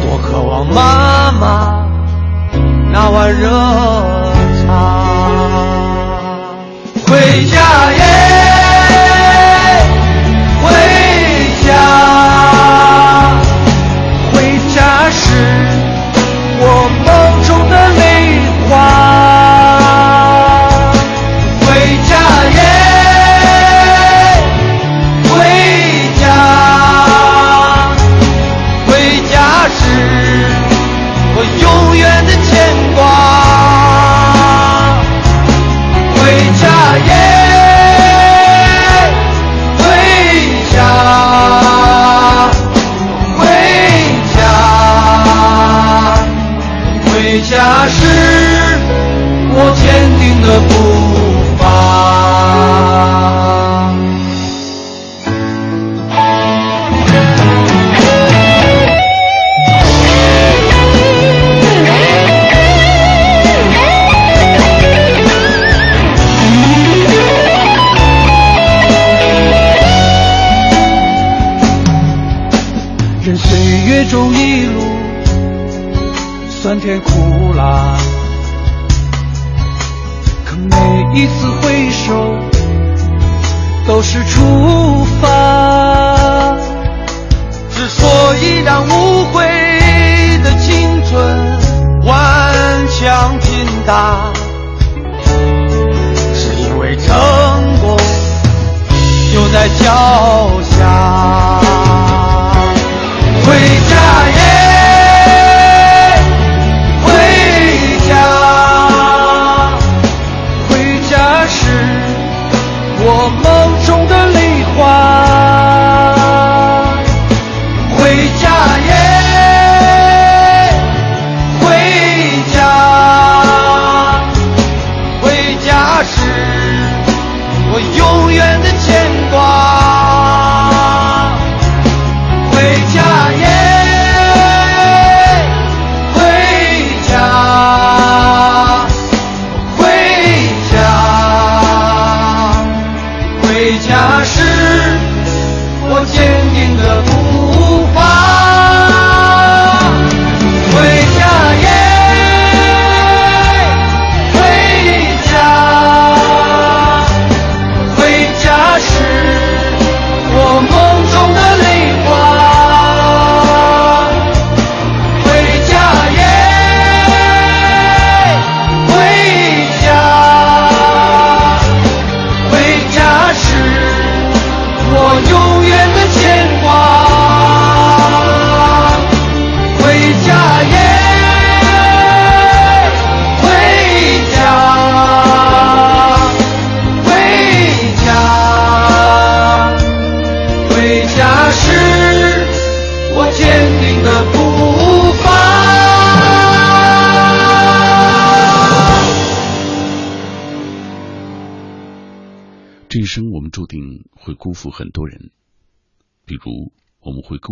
[0.01, 1.87] 多渴望妈妈
[2.91, 3.51] 那碗热
[4.65, 4.67] 茶。
[7.07, 8.46] 回家耶，
[50.57, 50.96] 坚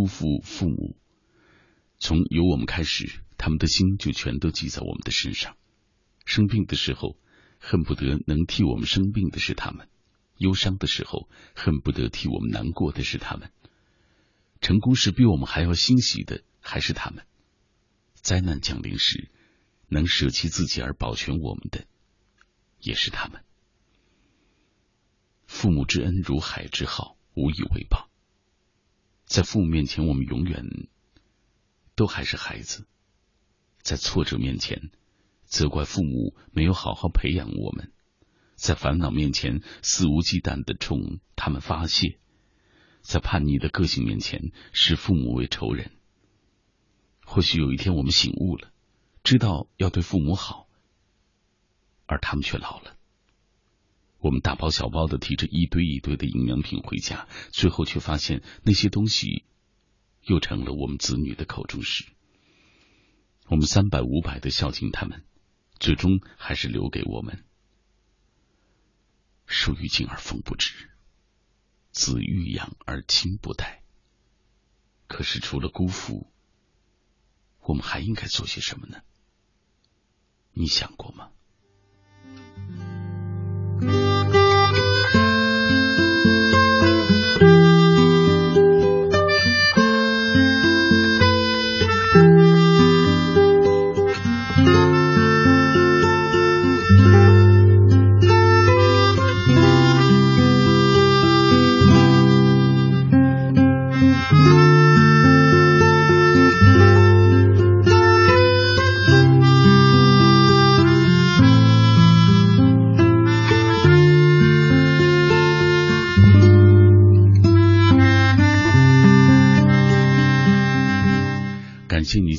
[0.04, 0.98] 辜负父母。
[1.98, 5.56] 从有我们开始，他们的心就全都记在我们的身上。
[6.26, 7.16] 生病的时候，
[7.58, 9.86] 恨不得能替我们生病的是他们；
[10.36, 13.50] 忧伤的时候，恨不得替我们难过的是他们。
[14.60, 17.24] 成功时比我们还要欣喜的还是他们。
[18.12, 19.30] 灾难降临时，
[19.88, 21.86] 能舍弃自己而保全我们的
[22.78, 23.42] 也是他们。
[25.46, 28.10] 父母之恩如海之浩，无以为报。
[29.26, 30.64] 在父母面前，我们永远
[31.94, 32.84] 都还是孩子；
[33.82, 34.90] 在挫折面前，
[35.44, 37.88] 责怪父母没有好好培养我们；
[38.54, 42.18] 在烦恼面前，肆无忌惮的冲他们发泄；
[43.00, 45.90] 在叛逆的个性面前，视父母为仇人。
[47.24, 48.70] 或许有一天我们醒悟了，
[49.22, 50.68] 知道要对父母好，
[52.06, 52.93] 而他们却老了。
[54.24, 59.44] 我们大包小包的提着一堆一堆的营养品回家，最后却发现那些东西
[60.22, 62.06] 又成了我们子女的口中食。
[63.48, 65.26] 我们三百五百的孝敬他们，
[65.78, 67.44] 最终还是留给我们
[69.44, 70.88] 树欲静而风不止，
[71.90, 73.82] 子欲养而亲不待。
[75.06, 76.32] 可是除了辜负，
[77.60, 79.02] 我们还应该做些什么呢？
[80.54, 81.30] 你想过吗？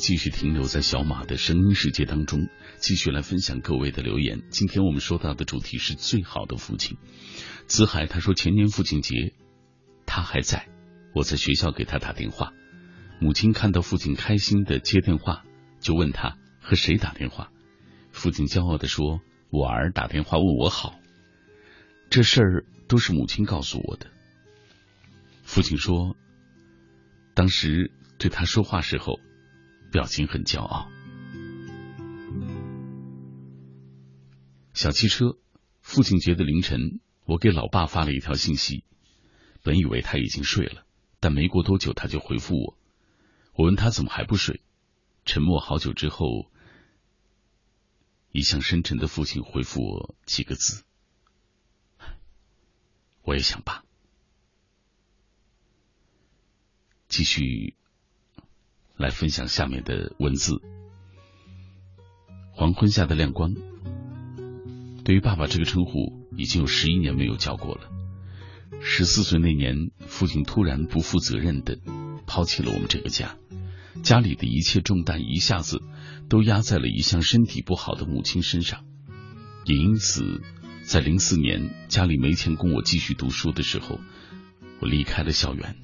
[0.06, 2.46] 继续停留在小马的声音世界当中，
[2.76, 4.44] 继续来分享各位的留言。
[4.50, 6.96] 今天我们说到的主题是最好的父亲。
[7.66, 9.34] 子海他说前年父亲节
[10.06, 10.68] 他还在，
[11.12, 12.52] 我在学校给他打电话，
[13.20, 15.42] 母亲看到父亲开心的接电话，
[15.80, 17.50] 就问他和谁打电话。
[18.12, 19.20] 父亲骄傲的说
[19.50, 21.00] ：“我儿打电话问我好。”
[22.10, 24.06] 这事儿都是母亲告诉我的。
[25.42, 26.16] 父亲说，
[27.34, 29.18] 当时对他说话时候。
[29.90, 30.90] 表情很骄傲。
[34.74, 35.38] 小汽车，
[35.80, 38.84] 父亲节的凌晨，我给老爸发了一条信息，
[39.62, 40.84] 本以为他已经睡了，
[41.18, 42.78] 但没过多久他就回复我。
[43.54, 44.60] 我问他怎么还不睡，
[45.24, 46.50] 沉默好久之后，
[48.32, 50.84] 一向深沉的父亲回复我几个字
[53.24, 53.82] ：“我也想爸。”
[57.08, 57.75] 继续。
[58.96, 60.60] 来分享下面的文字。
[62.52, 63.54] 黄昏下的亮光，
[65.04, 67.90] 对于爸爸这个称呼，已经有十一年没有叫过了。
[68.80, 71.78] 十四岁那年，父亲突然不负责任的
[72.26, 73.36] 抛弃了我们这个家，
[74.02, 75.82] 家里的一切重担一下子
[76.28, 78.84] 都压在了一向身体不好的母亲身上。
[79.66, 80.42] 也因此，
[80.82, 84.00] 在零四年家里没钱供我继续读书的时候，
[84.80, 85.76] 我离开了校园。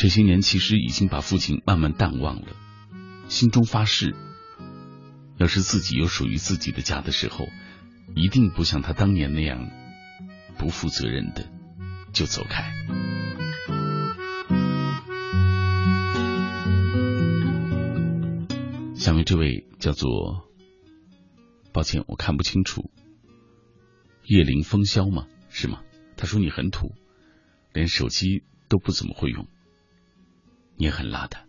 [0.00, 2.56] 这些年其实已经把父亲慢慢淡忘了，
[3.28, 4.16] 心中发誓，
[5.36, 7.44] 要是自己有属于自己的家的时候，
[8.14, 9.70] 一定不像他当年那样
[10.56, 11.50] 不负责任的
[12.14, 12.72] 就走开。
[18.94, 20.48] 下面这位叫做，
[21.74, 22.90] 抱歉我看不清楚，
[24.24, 25.26] 叶灵风萧吗？
[25.50, 25.82] 是吗？
[26.16, 26.94] 他说你很土，
[27.74, 29.46] 连手机都不怎么会用。
[30.80, 31.40] 你很邋遢，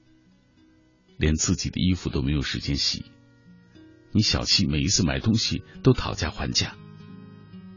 [1.15, 3.05] 连自己的衣服都没有时间洗。
[4.11, 6.75] 你小气，每一次买东西都讨价还价。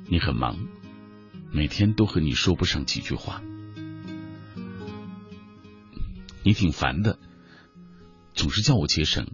[0.08, 0.58] 你很忙，
[1.52, 3.40] 每天都和你说不上几句话。
[6.42, 7.20] 你挺烦的，
[8.34, 9.24] 总是叫我节省，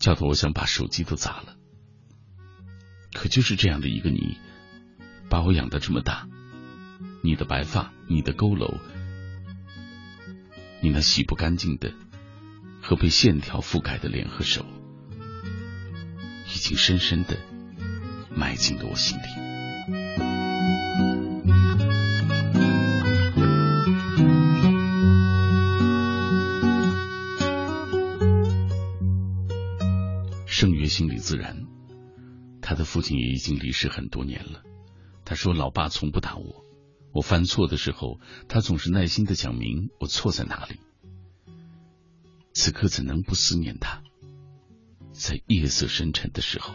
[0.00, 1.54] 叫得我想把手机都砸了。
[3.14, 4.36] 可就是这样的一个你，
[5.28, 6.26] 把我养的这么大，
[7.22, 8.80] 你的白发，你的佝偻。
[10.82, 11.92] 你那洗不干净的
[12.80, 14.64] 和被线条覆盖的脸和手，
[16.46, 17.36] 已经深深的
[18.34, 19.22] 埋进了我心里。
[30.46, 31.66] 圣约心理自然，
[32.62, 34.62] 他的父亲也已经离世很多年了。
[35.24, 36.64] 他说：“老爸从不打我。”
[37.12, 40.78] 我犯错的时候，他总是耐心的讲明我错在哪里。
[42.52, 44.02] 此刻怎能不思念他？
[45.12, 46.72] 在夜色深沉的时候，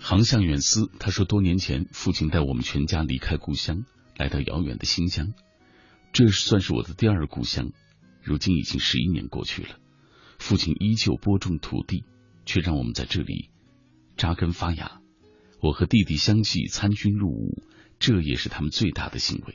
[0.00, 3.84] 航向远思，他说多年前父亲带我们全家离开故乡，
[4.16, 5.32] 来到遥远的新疆。
[6.12, 7.72] 这算是我的第二故乡，
[8.22, 9.78] 如今已经十一年过去了，
[10.38, 12.04] 父亲依旧播种土地，
[12.44, 13.50] 却让我们在这里
[14.16, 15.00] 扎根发芽。
[15.60, 17.62] 我和弟弟相继参军入伍，
[17.98, 19.54] 这也是他们最大的欣慰。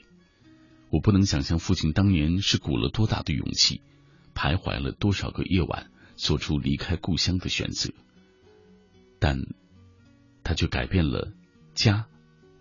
[0.90, 3.82] 我不能想象父亲当年是鼓了多大的勇气，
[4.34, 7.92] 徘徊了多少个夜晚，做出离开故乡的选择，
[9.20, 9.40] 但
[10.44, 11.34] 他却改变了
[11.74, 12.08] 家、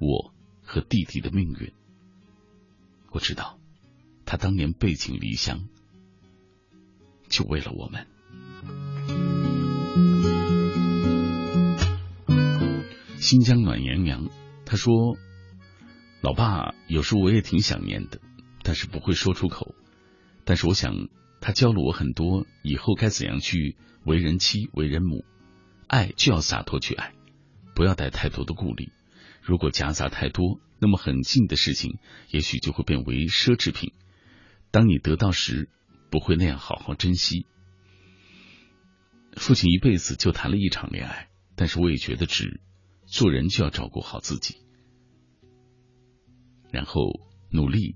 [0.00, 1.72] 我和弟弟的命运。
[3.12, 3.60] 我知道。
[4.26, 5.68] 他当年背井离乡，
[7.28, 8.06] 就为了我们。
[13.16, 14.28] 新疆暖洋洋，
[14.66, 15.16] 他说
[16.20, 18.20] ：“老爸，有时候我也挺想念的，
[18.62, 19.74] 但是不会说出口。
[20.44, 21.08] 但是我想，
[21.40, 25.24] 他教了我很多，以后该怎样去为人妻、为人母。
[25.86, 27.14] 爱就要洒脱去爱，
[27.74, 28.92] 不要带太多的顾虑。
[29.42, 31.98] 如果夹杂太多，那么很近的事情，
[32.30, 33.92] 也许就会变为奢侈品。”
[34.74, 35.68] 当你得到时，
[36.10, 37.46] 不会那样好好珍惜。
[39.36, 42.60] 父亲一辈子就谈了一场恋爱，但是我也觉得值。
[43.06, 44.56] 做人就要照顾好自己，
[46.72, 47.20] 然后
[47.52, 47.94] 努力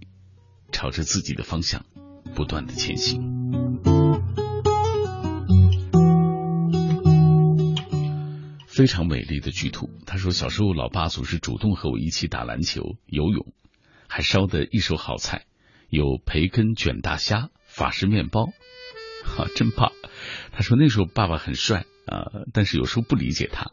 [0.70, 1.84] 朝着自己的方向
[2.36, 3.20] 不断的前行。
[8.68, 13.52] 非常美丽的巨兔，他说小时候老爸总是主动和我一起打篮球、游泳，
[14.06, 15.46] 还烧的一手好菜。
[15.88, 18.46] 有培根卷大虾、法式面包，
[19.24, 19.92] 哈，真棒！
[20.52, 23.70] 他说那时候爸爸很帅啊，但是有时候不理解他，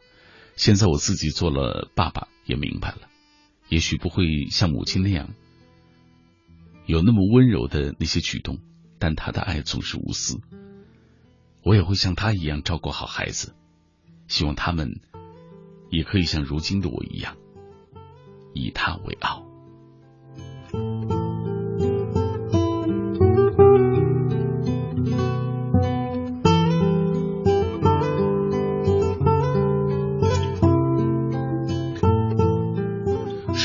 [0.56, 3.08] 现在我自己做了爸爸，也明白了，
[3.68, 5.34] 也许不会像母亲那样
[6.86, 8.58] 有那么温柔的那些举动，
[8.98, 10.40] 但他的爱总是无私。
[11.62, 13.54] 我也会像他一样照顾好孩子，
[14.28, 15.00] 希望他们
[15.90, 17.36] 也可以像如今的我一样，
[18.54, 19.45] 以他为傲。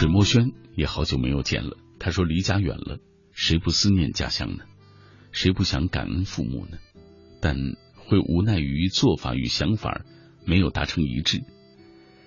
[0.02, 1.78] 水墨轩也好久没有见了。
[1.99, 2.98] 他说：“离家远了，
[3.34, 4.64] 谁不思念家乡呢？
[5.32, 6.80] 谁不想感恩父母呢？
[7.40, 7.56] 但
[7.95, 10.03] 会无奈于做法与想法
[10.44, 11.44] 没有达成一致。”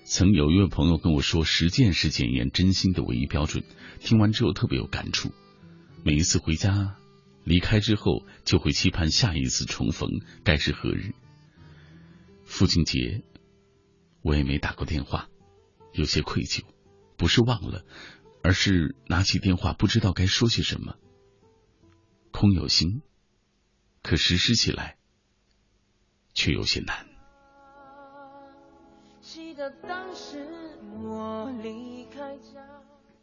[0.06, 3.64] 曾有一位朋友跟我说：“实践是检验真心的唯一标准。”
[3.98, 5.32] 听完之后特别有感触。
[6.04, 6.94] 每一次回家
[7.42, 11.12] 离开之后，就会期盼下一次重逢该是何日。
[12.44, 13.24] 父亲节，
[14.22, 15.28] 我也没打过电话，
[15.92, 16.62] 有些愧疚。
[17.16, 17.84] 不是忘了，
[18.42, 20.96] 而是拿起电话不知道该说些什么，
[22.32, 23.02] 空有心，
[24.02, 24.96] 可实施起来
[26.34, 27.06] 却有些难。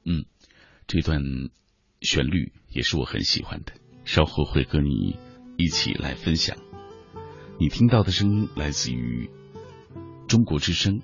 [0.04, 0.26] 嗯，
[0.88, 1.22] 这段
[2.02, 3.74] 旋律也是我很喜欢的，
[4.04, 5.20] 稍后会和你
[5.58, 6.58] 一起来分享。
[7.60, 9.30] 你听到的声音来自于
[10.28, 11.00] 中国之声《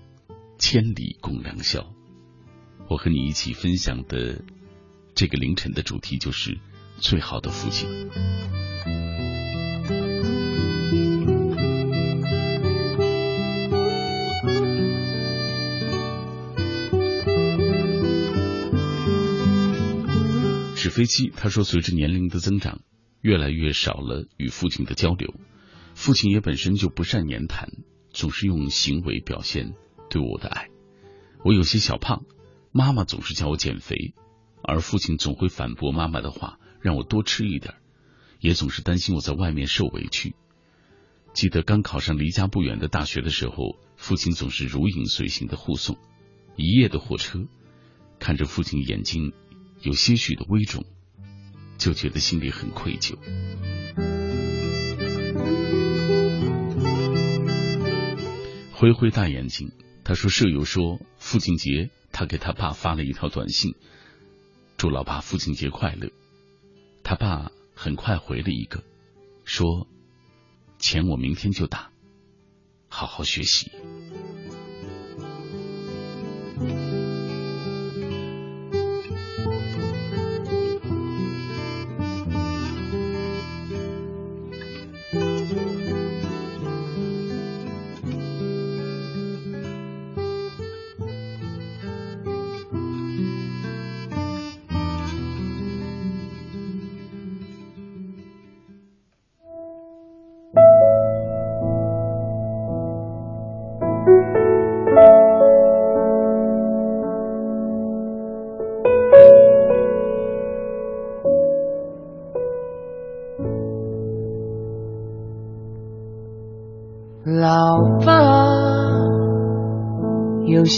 [0.57, 1.81] 千里共良宵》。
[2.89, 4.43] 我和你一起分享的
[5.13, 6.57] 这个凌晨的主题就是
[6.97, 7.89] 最好的父亲。
[20.75, 22.79] 纸飞机他说，随着年龄的增长，
[23.21, 25.33] 越来越少了与父亲的交流，
[25.93, 27.67] 父亲也本身就不善言谈，
[28.11, 29.73] 总是用行为表现
[30.09, 30.69] 对我的爱。
[31.43, 32.23] 我有些小胖。
[32.71, 34.13] 妈妈总是叫我减肥，
[34.61, 37.75] 而父亲总会反驳妈妈的话，让我多吃一点，
[38.39, 40.35] 也总是担心我在外面受委屈。
[41.33, 45.97] 记得刚考上离家不远的大学的时候，父亲总是如影随形的护送，
[46.55, 47.45] 一夜的火车，
[48.19, 49.33] 看着父亲眼睛
[49.81, 50.85] 有些许的微肿，
[51.77, 53.15] 就觉得心里很愧疚。
[58.71, 59.71] 灰灰大眼睛，
[60.03, 61.89] 他说舍友说父亲节。
[62.17, 63.75] 他给他爸发了一条短信，
[64.75, 66.09] 祝老爸父亲节快乐。
[67.03, 68.83] 他爸很快回了一个，
[69.45, 69.87] 说
[70.81, 71.91] ：“钱我明天就打，
[72.89, 73.71] 好好学习。”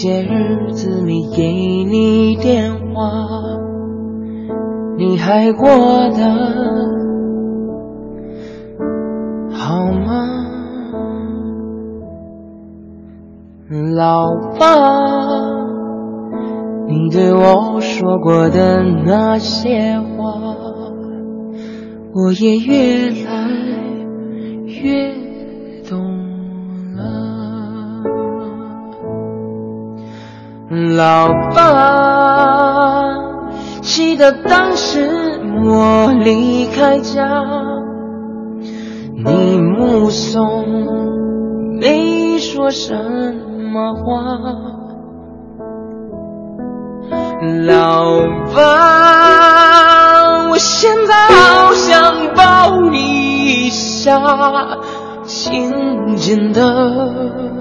[0.02, 3.10] 些日子没给你电话，
[4.96, 6.22] 你还过得
[9.52, 10.24] 好吗？
[13.94, 14.64] 老爸，
[16.88, 20.32] 你对我说过的那些话，
[22.14, 23.50] 我也越来
[24.64, 25.09] 越。
[31.00, 33.16] 老爸，
[33.80, 35.08] 记得当时
[35.64, 37.26] 我离开家，
[39.24, 40.66] 你目送
[41.80, 42.94] 没说什
[43.72, 44.12] 么话。
[47.66, 48.20] 老
[48.54, 54.20] 爸，我现在好想抱你一下，
[55.24, 55.72] 紧
[56.16, 57.59] 紧的。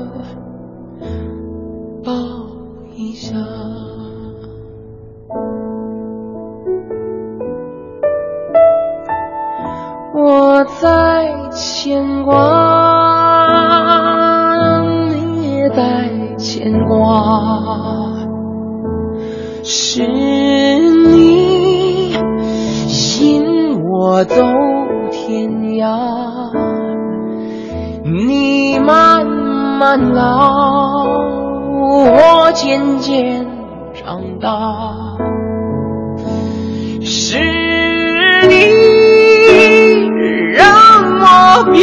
[3.19, 3.35] 下
[10.15, 12.33] 我在牵挂，
[15.09, 18.15] 你也在牵挂，
[19.63, 22.13] 是你
[23.19, 24.35] 引我走
[25.11, 25.99] 天涯，
[28.05, 30.98] 你慢慢老。
[32.01, 33.45] 我渐渐
[33.93, 34.49] 长大。
[37.01, 37.37] 是
[38.47, 38.55] 你
[40.53, 40.65] 让
[41.19, 41.79] 我别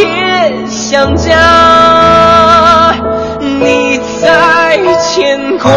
[0.66, 2.94] 想家，
[3.40, 5.70] 你在牵挂，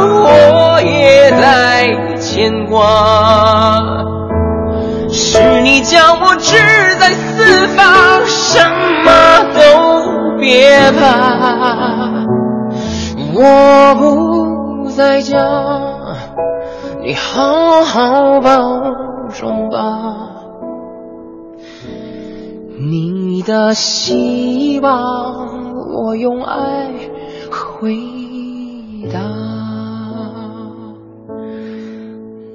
[0.00, 3.82] 我也在牵挂。
[5.10, 6.56] 是你叫我志
[6.98, 8.58] 在四方，什
[9.04, 9.10] 么
[9.54, 11.35] 都别怕。
[13.48, 15.38] 我不在家，
[17.00, 20.32] 你好好保重吧。
[22.78, 25.46] 你的希望，
[25.94, 26.90] 我用爱
[27.50, 27.96] 回
[29.12, 29.20] 答。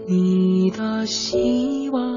[0.07, 2.10] 你的希望，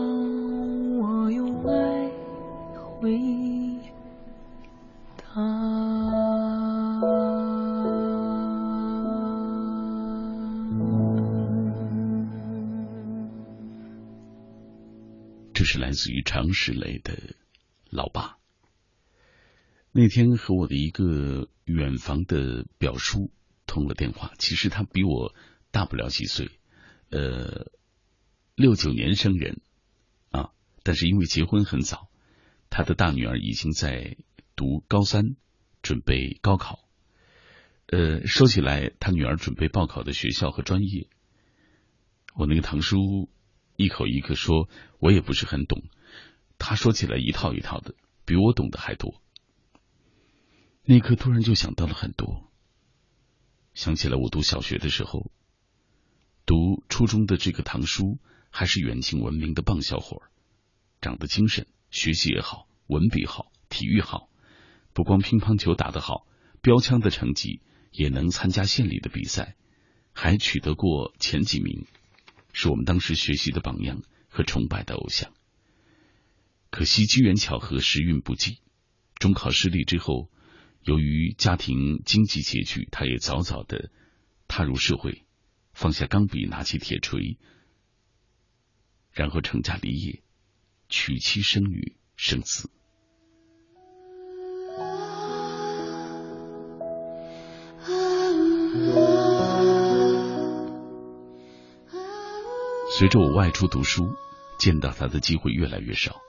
[15.65, 17.35] 是来自于常石磊的
[17.91, 18.39] 老爸。
[19.91, 23.32] 那天和我的一个远房的表叔
[23.66, 25.35] 通了电话，其实他比我
[25.70, 26.51] 大不了几岁，
[27.11, 27.70] 呃，
[28.57, 29.61] 六九年生人
[30.31, 30.51] 啊，
[30.82, 32.09] 但是因为结婚很早，
[32.70, 34.16] 他的大女儿已经在
[34.57, 35.36] 读高三，
[35.81, 36.81] 准备高考。
[37.86, 41.09] 呃，说起来，他女儿准备报考的学校和专业，
[42.35, 43.31] 我那个堂叔
[43.77, 44.69] 一口一个说，
[44.99, 45.83] 我也不是很懂。
[46.59, 47.95] 他说起来一套一套的，
[48.25, 49.21] 比我懂得还多。
[50.85, 52.51] 那一刻突然就想到了很多，
[53.75, 55.31] 想起了我读小学的时候，
[56.47, 58.19] 读初中的这个堂叔
[58.51, 60.23] 还是远近闻名的棒小伙，
[61.01, 64.29] 长得精神，学习也好，文笔好，体育好，
[64.93, 66.27] 不光乒乓球打得好，
[66.61, 67.61] 标枪的成绩
[67.91, 69.57] 也能参加县里的比赛，
[70.13, 71.87] 还取得过前几名，
[72.55, 75.35] 是我们当时学习的榜样和崇拜的偶像。
[76.70, 78.60] 可惜机缘巧合，时运不济，
[79.16, 80.31] 中考失利之后，
[80.82, 83.90] 由于家庭经济拮据，他也早早的
[84.48, 85.24] 踏入社会，
[85.72, 87.39] 放下钢笔，拿起铁锤，
[89.12, 90.22] 然后成家立业，
[90.89, 92.70] 娶妻生女，生子。
[102.97, 104.15] 随着我外出读书，
[104.57, 106.21] 见到他的机会越来越少。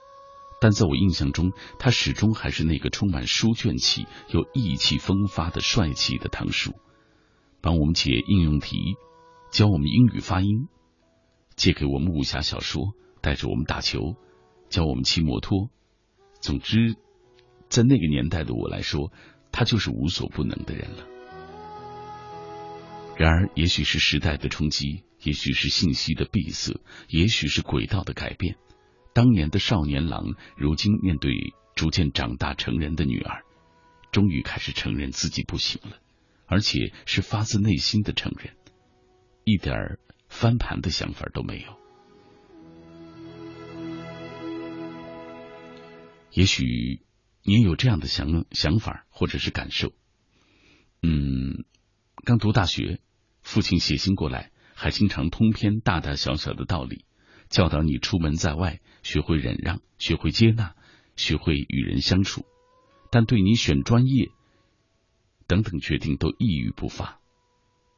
[0.60, 6.72] 但在我印象中，他始终还是那个充满书卷气又意气风发的帅气的堂叔，
[7.60, 8.96] 帮我们解应用题，
[9.52, 10.66] 教我们英语发音，
[11.54, 14.16] 借给我们武侠小说，带着我们打球，
[14.68, 15.70] 教我们骑摩托。
[16.40, 16.96] 总之，
[17.68, 19.12] 在那个年代的我来说，
[19.52, 21.06] 他就是无所不能的人了。
[23.16, 28.56] 然而，也许是时代的冲击，也许是信息的闭塞，也许是轨道的改变。
[29.12, 33.42] 当年的少年郎，如今面对逐渐长大成人的女儿，
[34.12, 35.98] 终于开始承认自己不行了，
[36.46, 38.54] 而且是发自内心的承认，
[39.42, 39.98] 一点
[40.28, 41.76] 翻盘的想法都没有。
[46.30, 47.00] 也许
[47.42, 49.92] 你也有这样的想想法或者是感受。
[51.02, 51.64] 嗯，
[52.24, 53.00] 刚读大学，
[53.42, 57.06] 父亲写信过来，还经常通篇大大小小的道理。
[57.48, 60.74] 教导你出门在外，学会忍让，学会接纳，
[61.16, 62.44] 学会与人相处，
[63.10, 64.28] 但对你选专业
[65.46, 67.18] 等等决定都一语不发。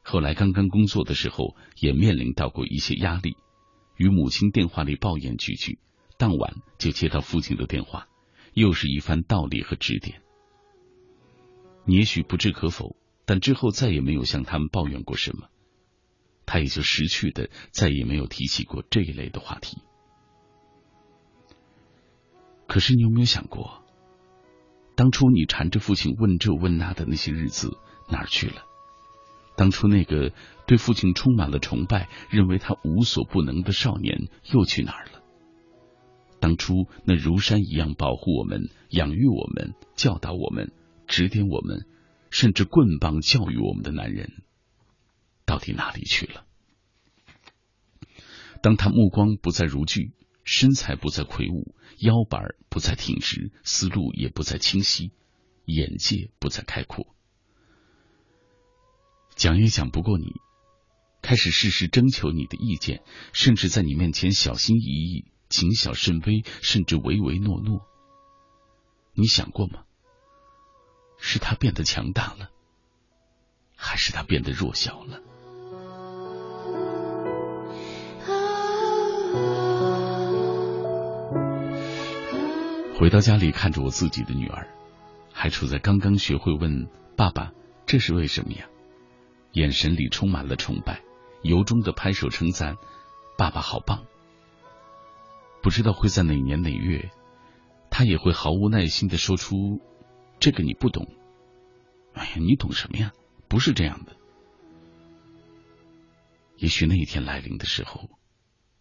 [0.03, 3.35] 后来刚刚工作的时候，也面临到过一些压力，
[3.97, 5.79] 与母亲电话里抱怨几句，
[6.17, 8.07] 当晚就接到父亲的电话，
[8.53, 10.21] 又是一番道理和指点。
[11.85, 12.95] 你也许不置可否，
[13.25, 15.49] 但之后再也没有向他们抱怨过什么。
[16.49, 19.83] 他也就识趣的再也没有提起过这一类的话题。
[22.65, 23.83] 可是你有没有想过，
[24.95, 27.77] 当初你缠着父亲问这问那的那些日子
[28.09, 28.63] 哪儿去了？
[29.55, 30.33] 当初那个
[30.65, 35.21] 对父亲充满了崇拜、认为他无所不能的少年又去哪儿了？
[36.39, 40.71] 当初那如山一样保护我们、养育我们、教导我们、
[41.05, 41.85] 指点我们，
[42.31, 44.31] 甚至棍棒教育我们的男人？
[45.49, 46.45] 到底哪里去了？
[48.61, 50.13] 当他目光不再如炬，
[50.43, 55.11] 身材不再魁梧，腰板不再挺直，思路也不再清晰，
[55.65, 57.15] 眼界不再开阔，
[59.35, 60.35] 讲也讲不过你，
[61.23, 63.01] 开始事事征求你的意见，
[63.33, 67.87] 甚至在你面前小心翼翼、谨小慎微，甚至唯唯诺诺。
[69.13, 69.83] 你想过吗？
[71.17, 72.51] 是他变得强大了，
[73.75, 74.11] 还是？
[74.11, 75.23] 他变得弱小了。
[82.99, 84.67] 回到家里，看着我自己的女儿，
[85.31, 87.51] 还处在刚刚学会问爸爸
[87.85, 88.67] 这是为什么呀，
[89.53, 91.01] 眼神里充满了崇拜，
[91.41, 92.75] 由衷的拍手称赞
[93.37, 94.05] 爸爸好棒。
[95.61, 97.09] 不知道会在哪年哪月，
[97.89, 99.79] 他也会毫无耐心的说出
[100.39, 101.07] 这个你不懂。
[102.13, 103.13] 哎呀，你懂什么呀？
[103.47, 104.13] 不是这样的。
[106.57, 108.09] 也许那一天来临的时候，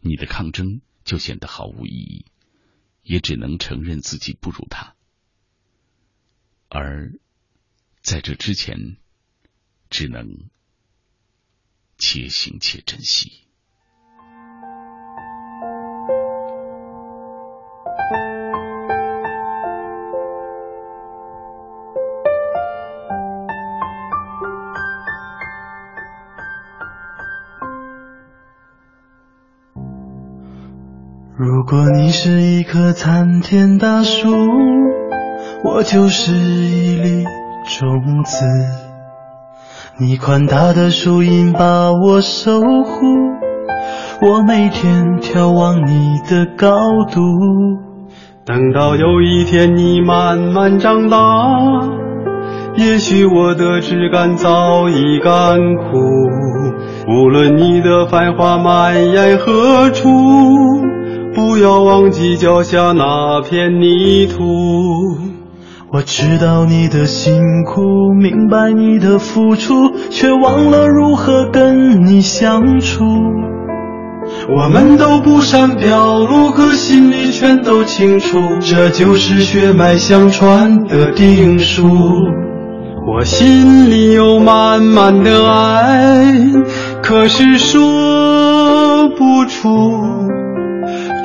[0.01, 2.25] 你的抗争就显得毫无意义。
[3.03, 4.95] 也只能承认自己不如他，
[6.69, 7.19] 而
[8.03, 8.99] 在这之前，
[9.89, 10.51] 只能
[11.97, 13.48] 且行且珍惜。
[32.09, 34.31] 你是一棵参天大树，
[35.63, 37.23] 我就是一粒
[37.67, 38.47] 种子。
[39.99, 43.05] 你宽大的树荫把我守护，
[44.23, 46.79] 我每天眺望你的高
[47.13, 47.21] 度。
[48.47, 51.19] 等到有一天你慢慢长大，
[52.79, 55.99] 也许我的枝干早已干枯。
[57.07, 60.09] 无论你的繁华蔓延何处。
[61.39, 64.43] 不要忘记脚下那片泥土。
[65.93, 67.81] 我知道你的辛苦，
[68.21, 73.05] 明白你的付出，却忘了如何跟你相处。
[74.49, 81.85] 我们都不善表露，可心里全都清楚，这就是血脉相传的定数。
[83.07, 86.35] 我心里有满满的爱，
[87.01, 89.69] 可是说不出。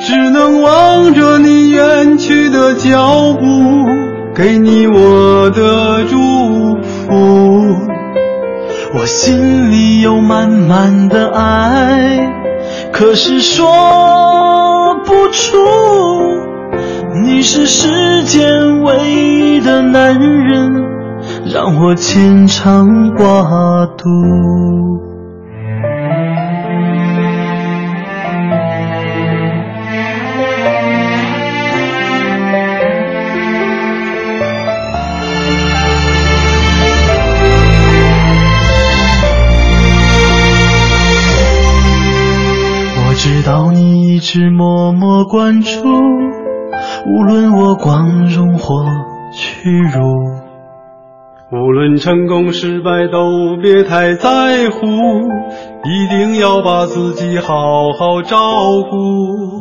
[0.06, 3.46] 只能望着你远去的脚步，
[4.34, 6.18] 给你我的祝
[6.82, 7.74] 福。
[8.94, 12.30] 我心里有满满的爱，
[12.92, 15.56] 可是说不出。
[17.24, 20.84] 你是世间唯一的男人，
[21.50, 25.13] 让我牵肠挂肚。
[44.24, 48.86] 直默默关注，无论我光荣或
[49.34, 50.00] 屈辱，
[51.52, 54.86] 无论成功失败都别太在乎，
[55.84, 58.38] 一定要把自己好好照
[58.90, 59.60] 顾。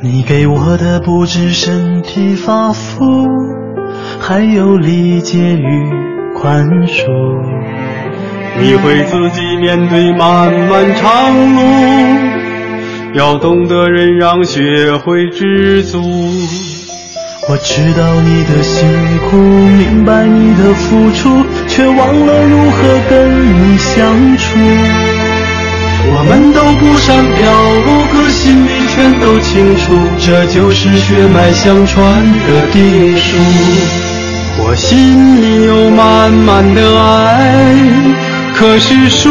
[0.00, 3.04] 你给我的不止身体发肤，
[4.20, 5.90] 还有理解与
[6.36, 7.02] 宽恕。
[8.60, 12.33] 你会自己面对漫漫长路。
[13.14, 16.02] 要懂得忍让，学会知足。
[17.48, 18.88] 我知道你的辛
[19.30, 24.58] 苦，明白你的付出，却忘了如何跟你相处。
[26.06, 27.52] 我们都不善表
[27.86, 32.02] 露，可心里全都清楚，这就是血脉相传
[32.48, 33.38] 的定数。
[34.66, 37.74] 我心里有满满的爱，
[38.56, 39.30] 可是说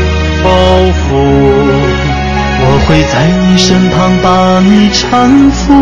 [0.43, 0.49] 包
[0.91, 1.15] 袱，
[2.63, 3.13] 我会在
[3.47, 5.73] 你身旁把你搀扶，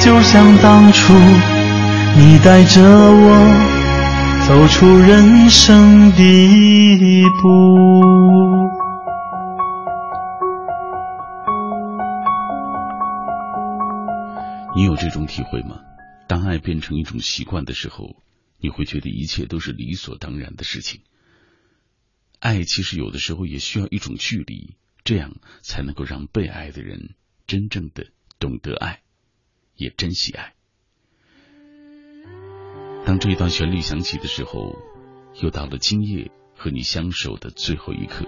[0.00, 1.12] 就像当初
[2.16, 3.26] 你带着我
[4.46, 7.48] 走出人生第一步。
[14.76, 15.76] 你有这种体会吗？
[16.26, 18.16] 当爱变成一种习惯的时候，
[18.60, 21.00] 你会觉得一切都是理所当然的事情。
[22.44, 27.14] 爱其实有的时候也需要一种距离，这样才能够让被爱的人
[27.46, 28.08] 真正的
[28.38, 29.00] 懂得爱，
[29.76, 30.52] 也珍惜爱。
[33.06, 34.76] 当这一段旋律响起的时候，
[35.40, 38.26] 又到了今夜和你相守的最后一刻。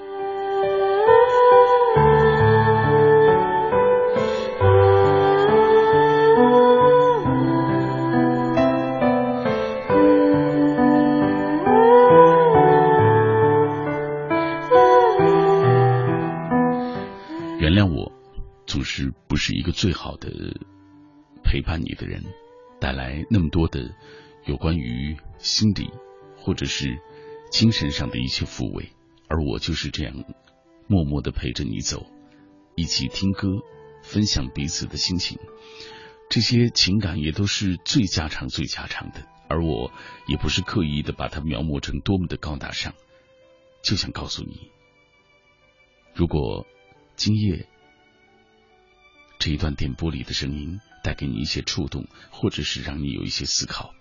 [18.96, 20.30] 是不是一个最好的
[21.44, 22.24] 陪伴你的人，
[22.80, 23.94] 带来那么多的
[24.46, 25.90] 有关于心理
[26.34, 26.98] 或者是
[27.50, 28.88] 精神上的一切抚慰，
[29.28, 30.24] 而我就是这样
[30.86, 32.06] 默默的陪着你走，
[32.74, 33.58] 一起听歌，
[34.02, 35.38] 分享彼此的心情，
[36.30, 39.92] 这些情感也都是最家常、最家常的，而我
[40.26, 42.94] 也不是刻意的把它描摹成多么的高大上，
[43.82, 44.70] 就想告诉你，
[46.14, 46.66] 如果
[47.14, 47.68] 今夜
[49.38, 53.94] 这一段电波里的声音带给你一些触动，或者是让你有一些思考，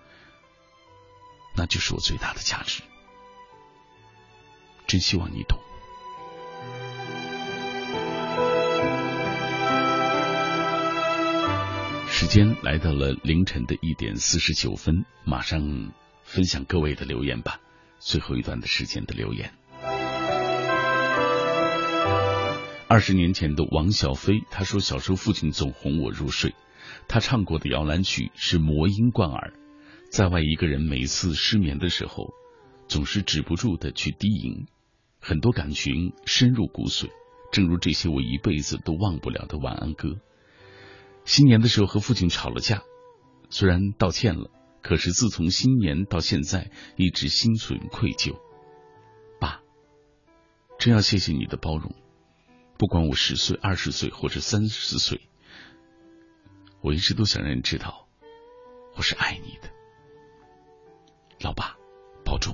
[1.55, 2.81] 那就是我最大的价值。
[4.87, 5.59] 真希望你懂。
[12.07, 15.91] 时间来到了凌晨的一点四十九分，马上
[16.23, 17.59] 分享各位的留言吧。
[17.99, 19.53] 最后一段的时间的留言。
[22.87, 26.53] 二十年前的王小飞，他说小时候父亲总哄我入睡，
[27.07, 29.53] 他唱过的摇篮曲是魔音贯耳。
[30.11, 32.31] 在外一个人每次失眠的时候，
[32.87, 34.67] 总是止不住的去低吟，
[35.19, 37.09] 很多感情深入骨髓，
[37.51, 40.19] 正如这些我一辈子都忘不了的晚安歌。
[41.25, 42.83] 新年的时候和父亲吵了架，
[43.49, 44.51] 虽然道歉了，
[44.83, 48.35] 可是自从新年到现在一直心存愧疚。
[49.39, 49.61] 爸，
[50.77, 51.91] 真要谢谢你的包容。
[52.77, 55.21] 不管我十岁、二十岁或者三十岁，
[56.81, 58.07] 我一直都想让人知道，
[58.95, 59.69] 我是爱你的，
[61.39, 61.77] 老爸，
[62.25, 62.53] 保重。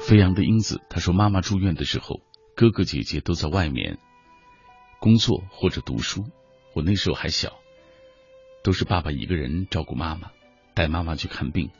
[0.00, 2.20] 飞扬的英子，他说：“妈妈住院的时候，
[2.56, 3.98] 哥哥姐姐都在外面
[5.00, 6.26] 工作或者读书，
[6.74, 7.56] 我那时候还小，
[8.64, 10.32] 都是爸爸一个人照顾妈妈。”
[10.74, 11.70] 带妈妈去看病，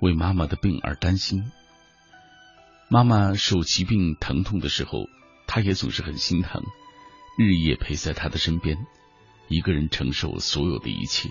[0.00, 1.52] 为妈妈的病而担心。
[2.88, 5.06] 妈妈受疾病疼痛的时候，
[5.46, 6.62] 他也总是很心疼，
[7.38, 8.78] 日夜陪在他的身边，
[9.48, 11.28] 一个人承受所有的一切。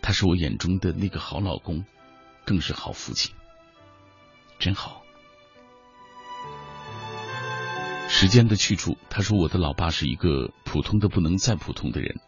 [0.00, 1.84] 他是我眼中的那个好老公，
[2.46, 3.34] 更是好父亲，
[4.58, 5.02] 真好。
[8.08, 12.20] 时间的去处，他说我的老爸是一个普通的不能再普通的人。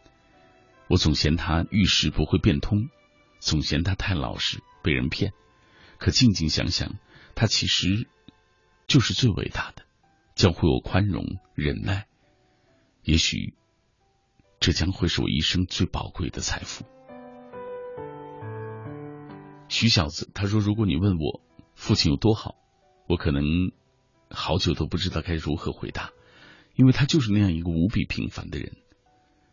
[0.89, 2.89] 我总嫌他遇事不会变通，
[3.41, 5.33] 总嫌他太老实，被人骗。
[5.99, 6.97] 可静静想想，
[7.35, 8.09] 他其实
[8.87, 9.85] 就是最伟大的，
[10.35, 12.07] 教会我宽容忍耐。
[13.03, 13.55] 也许
[14.61, 16.85] 这将会是我一生最宝贵的财富。
[19.69, 21.41] 徐小子他说：“如果你问我
[21.75, 22.57] 父亲有多好，
[23.09, 23.45] 我可能
[24.29, 26.11] 好久都不知道该如何回答，
[26.75, 28.77] 因为他就是那样一个无比平凡的人。”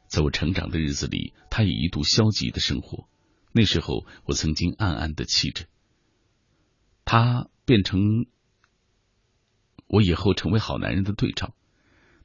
[0.10, 3.07] 在我成长的日子里，他也一度消极的生活。
[3.52, 5.65] 那时候，我曾经暗暗的气着
[7.06, 8.26] 他，变成
[9.88, 11.53] 我以后成为好男人的对照。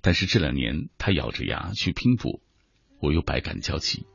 [0.01, 2.41] 但是这两年，他咬着牙去拼搏，
[3.01, 4.07] 我又百感交集。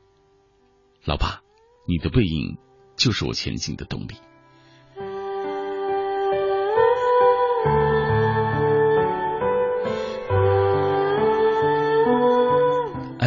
[1.04, 1.42] 老爸，
[1.86, 2.58] 你的背影
[2.96, 4.16] 就是我前进的动力。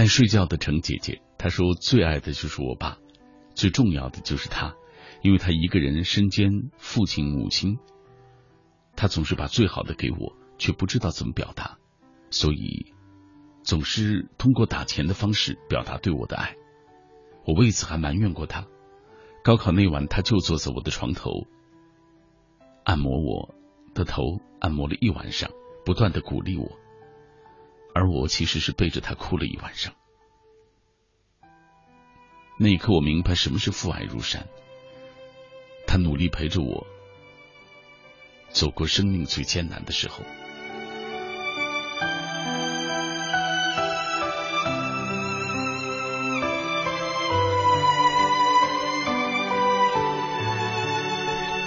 [0.04, 2.98] 爱睡觉的程姐姐，她说最爱的就是我爸，
[3.56, 4.76] 最重要的就是他，
[5.22, 7.78] 因为他一个人身兼父亲母亲，
[8.98, 11.78] 他总是把最好的给我，却不知道怎么表达，
[12.32, 12.94] 所以
[13.64, 16.54] 总是通过打钱的方式表达对我的爱。
[17.46, 18.68] 我为此还埋怨过他。
[19.42, 21.48] 高考那晚，他就坐在我的床头，
[22.84, 23.56] 按摩我
[23.94, 25.50] 的头，按摩了一晚上，
[25.86, 26.78] 不断的鼓励我。
[27.94, 29.94] 而我其实是背着他哭了一晚上。
[32.60, 34.48] 那一刻，我明白什么是父爱如山。
[35.86, 36.88] 他努力陪着我
[38.50, 40.24] 走过生命最艰难的时候。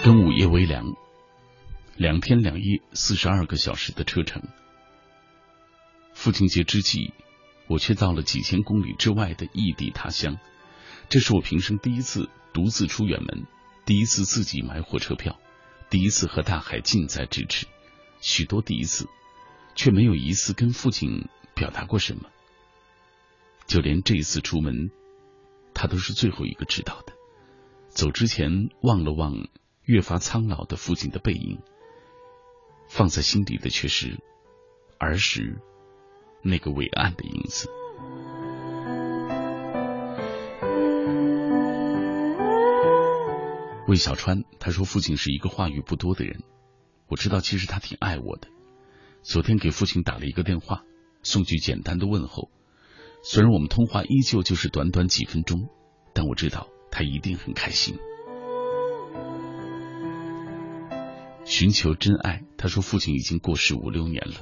[0.05, 0.94] 跟午夜微凉，
[1.97, 4.40] 两天两夜，四十二个小时的车程。
[6.16, 7.12] 父亲节之际，
[7.68, 10.38] 我却到了几千公里之外的异地他乡。
[11.10, 13.47] 这是我平生第一次独自出远门，
[13.84, 15.38] 第一次自己买火车票，
[15.90, 17.66] 第一次和大海近在咫尺。
[18.18, 19.06] 许多第一次，
[19.74, 22.30] 却没有一次跟父亲表达过什么。
[23.66, 24.90] 就连这一次出门，
[25.74, 27.12] 他都是最后一个知道的。
[27.90, 29.48] 走之前望了望
[29.82, 31.60] 越发苍老的父亲的背影，
[32.88, 34.18] 放在心底的却是
[34.98, 35.60] 儿时
[36.43, 37.69] 那个伟岸的影子。
[43.89, 46.43] 魏小川他说：“父亲是一个话语不多的人，
[47.09, 48.49] 我知道其实他挺爱我的。
[49.23, 50.83] 昨天给父亲打了一个电话，
[51.23, 52.51] 送句简单的问候。
[53.23, 55.69] 虽然我们通话依旧就是短短几分钟，
[56.13, 57.99] 但我知道。”他一定很开心。
[61.45, 64.37] 寻求真爱，他说父亲已经过世五六年了，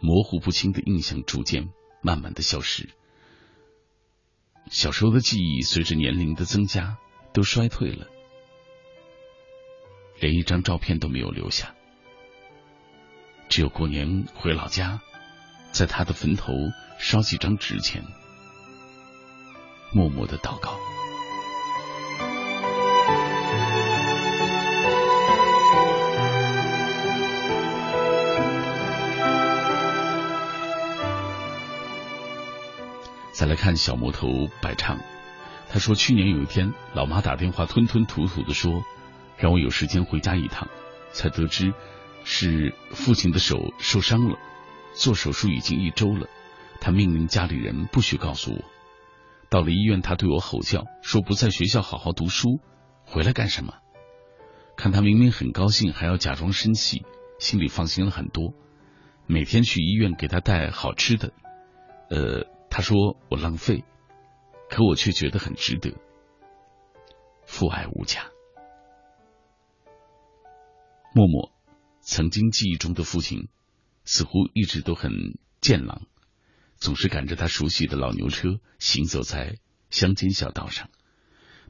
[0.00, 1.68] 模糊不清的印象逐渐
[2.02, 2.88] 慢慢的消失，
[4.70, 6.96] 小时候的记忆随着年龄的增加
[7.32, 8.06] 都衰退了，
[10.20, 11.74] 连一张照片都没有留下，
[13.48, 15.00] 只有过年回老家，
[15.72, 16.52] 在他的坟头
[16.98, 18.04] 烧几张纸钱，
[19.92, 20.78] 默默的祷告。
[33.38, 34.98] 再来看小魔头百唱，
[35.68, 38.82] 他说去年有一天，老妈打电话吞吞吐吐的说，
[39.36, 40.66] 让我有时间回家一趟，
[41.12, 41.72] 才得知
[42.24, 44.36] 是父亲的手受伤了，
[44.92, 46.26] 做手术已经一周了，
[46.80, 48.64] 他命令家里人不许告诉我。
[49.48, 52.58] 到了医院，他对我吼叫，说不在学校好好读书，
[53.04, 53.72] 回来干什么？
[54.76, 57.04] 看他明明很高兴，还要假装生气，
[57.38, 58.52] 心里放心了很多。
[59.28, 61.32] 每天去医院给他带好吃的，
[62.10, 62.57] 呃。
[62.78, 63.82] 他说我浪费，
[64.70, 65.96] 可我却觉得很值得。
[67.44, 68.30] 父爱无价。
[71.12, 71.50] 默默，
[72.02, 73.48] 曾经记忆中的父亲，
[74.04, 75.10] 似乎一直都很
[75.60, 76.02] 健朗，
[76.76, 79.58] 总是赶着他熟悉的老牛车行走在
[79.90, 80.88] 乡间小道上。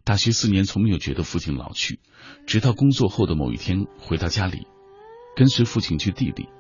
[0.05, 2.01] 大学四年，从没有觉得父亲老去，
[2.47, 4.67] 直到工作后的某一天回到家里，
[5.35, 6.51] 跟随父亲去地里。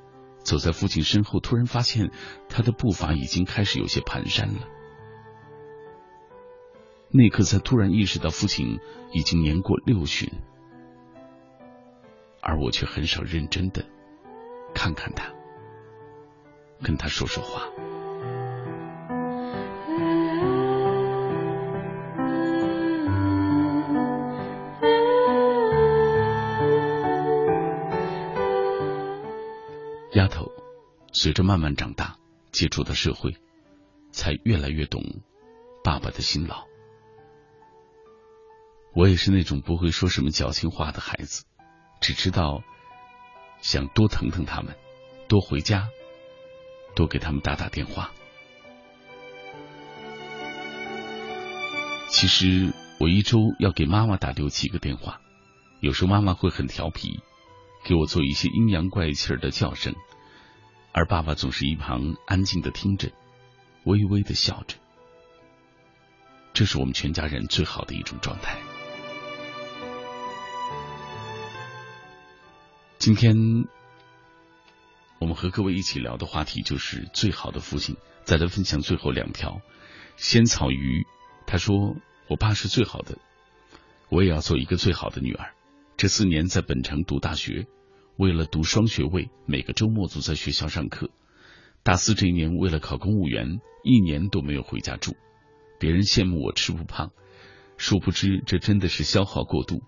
[0.48, 2.10] 走在父亲身后，突然发现
[2.48, 4.66] 他的步伐已经开始有些蹒跚了。
[7.10, 8.80] 那刻才突然意识到父亲
[9.12, 10.30] 已经年过六旬，
[12.40, 13.84] 而我却很少认真的
[14.74, 15.34] 看看他，
[16.82, 17.68] 跟他说说话。
[30.18, 30.50] 丫头，
[31.12, 32.16] 随着慢慢长大，
[32.50, 33.36] 接触到社会，
[34.10, 35.00] 才越来越懂
[35.84, 36.66] 爸爸的辛劳。
[38.96, 41.44] 我也是那种不会说什么矫情话的孩子，
[42.00, 42.64] 只知道
[43.60, 44.76] 想多疼疼他们，
[45.28, 45.86] 多回家，
[46.96, 48.10] 多给他们打打电话。
[52.08, 55.20] 其实我一周要给妈妈打六七个电话，
[55.78, 57.20] 有时候妈妈会很调皮。
[57.84, 59.94] 给我做一些阴阳怪气的叫声，
[60.92, 63.10] 而爸爸总是一旁安静的听着，
[63.84, 64.76] 微微的笑着。
[66.52, 68.58] 这是我们全家人最好的一种状态。
[72.98, 73.36] 今天
[75.20, 77.96] 我们和各位一起聊的话题就是最好的父亲。
[78.24, 79.62] 再来分享最后两条。
[80.18, 81.06] 仙草鱼
[81.46, 81.96] 他说
[82.28, 83.16] ：“我爸是最好的，
[84.10, 85.54] 我也要做一个最好的女儿。”
[85.96, 87.66] 这四年在本城读大学，
[88.18, 91.08] 为了读双学位，每个周末都在学校上课。
[91.84, 95.14] 大四这一年，为了考公务员，一年都没有回家住。
[95.78, 97.12] 别人羡慕我吃不胖，
[97.76, 99.84] 殊不知这真的是消耗过度。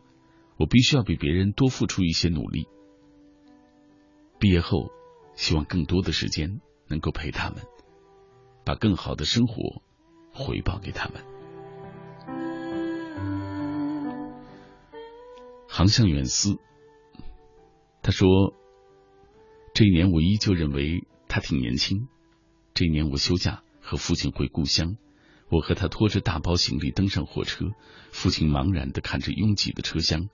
[0.57, 2.69] 我必须要比别人多付出一些努力。
[4.39, 4.93] 毕业后，
[5.35, 7.59] 希望更多的时间能够陪他们，
[8.65, 9.83] 把更好的生活
[10.33, 11.21] 回报给他们。
[15.67, 16.61] 航向远思，
[18.03, 18.55] 他说
[19.75, 22.09] ：“这一年我依旧认为他挺年轻。
[22.75, 24.97] 这一年我休假和父亲回故乡，
[25.51, 27.67] 我和他拖着大包行李登上火车，
[28.11, 30.29] 父亲茫然的看着拥挤的车厢，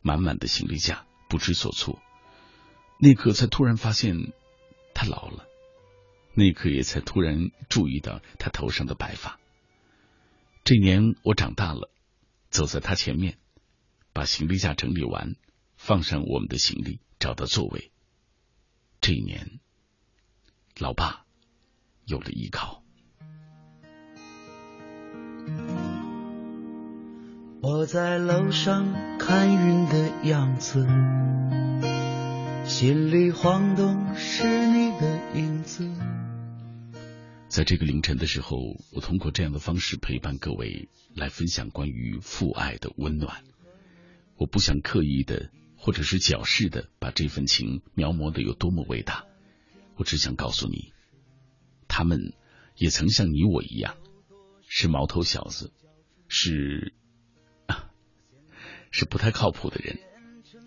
[0.00, 2.00] 满满的行李架，不知所措。
[2.98, 4.32] 那刻才突然发现
[4.94, 5.46] 他老了，
[6.34, 9.38] 那刻也才突然注意到他头上的白发。
[10.64, 11.90] 这一年我长大了，
[12.48, 13.36] 走在他前面。”
[14.12, 15.36] 把行李架整理完，
[15.82, 17.90] 放上我们的行李，找到座位。
[19.00, 19.60] 这一年，
[20.78, 21.24] 老爸
[22.04, 22.84] 有了依靠。
[27.62, 30.86] 我在楼上看云的样子，
[32.66, 35.90] 心里晃动是你的影子
[37.48, 38.58] 在这个凌晨的时候，
[38.92, 43.42] 我通过这样的方式陪伴各位，来分享关于父爱的温暖。
[44.36, 45.50] 我不想刻意的
[45.82, 49.24] 或者是矫饰的把这份情描摹的有多么伟大，
[49.96, 50.92] 我只想告诉你，
[51.88, 52.34] 他们
[52.76, 53.96] 也曾像你我一样，
[54.68, 55.72] 是毛头小子，
[56.28, 56.92] 是
[57.66, 57.90] 啊
[58.90, 59.98] 是不太靠谱的人，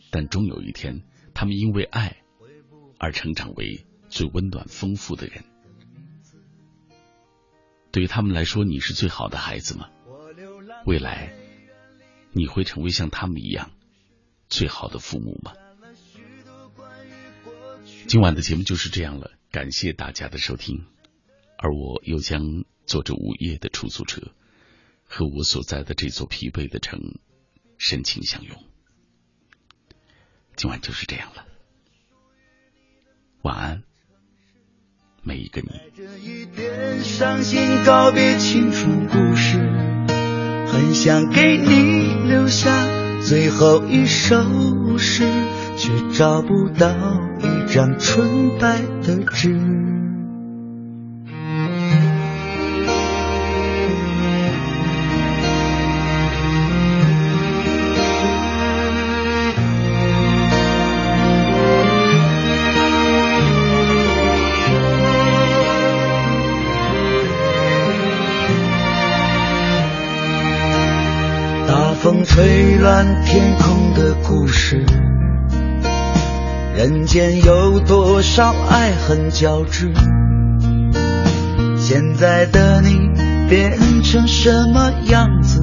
[0.10, 1.04] 但终有一天，
[1.36, 2.18] 他们因为爱
[2.98, 5.46] 而成长为最温暖丰富的人。
[7.92, 9.92] 对于他们来说，你是最好的孩子吗？
[10.88, 11.32] 未来
[12.32, 13.72] 你会成为像他们一样
[14.54, 15.54] 最好的父母吗？
[18.08, 20.86] 今晚的节目就是这样了，感谢大家的收听，
[21.58, 24.22] 而我又将坐着午夜的出租车，
[25.06, 27.00] 和我所在的这座疲惫的城。
[27.80, 28.56] 深情相拥，
[30.56, 31.48] 今晚就是这样了。
[33.42, 33.84] 晚安，
[35.24, 35.70] 每一个你。
[40.72, 44.36] 很想给你留下最后一首
[44.98, 45.24] 诗，
[45.78, 46.90] 却找不到
[47.40, 50.03] 一张纯白的纸。
[72.34, 74.84] 风吹乱天空的故事，
[76.76, 79.94] 人间有多少爱恨交织？
[81.78, 82.98] 现在的你
[83.48, 85.62] 变成什么样子？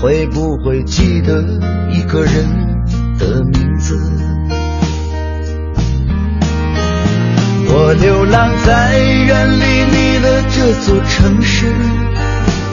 [0.00, 1.42] 会不会记得
[1.90, 2.46] 一个人
[3.18, 3.94] 的名字？
[7.70, 11.70] 我流浪在远离你的这座城市。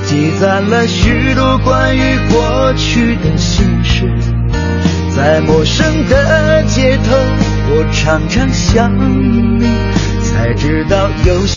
[0.06, 4.07] 积攒了许多关于过去的心事，
[5.15, 7.15] 在陌生的街头，
[7.69, 8.94] 我常常想
[9.60, 9.65] 你，
[10.23, 11.45] 才知道有。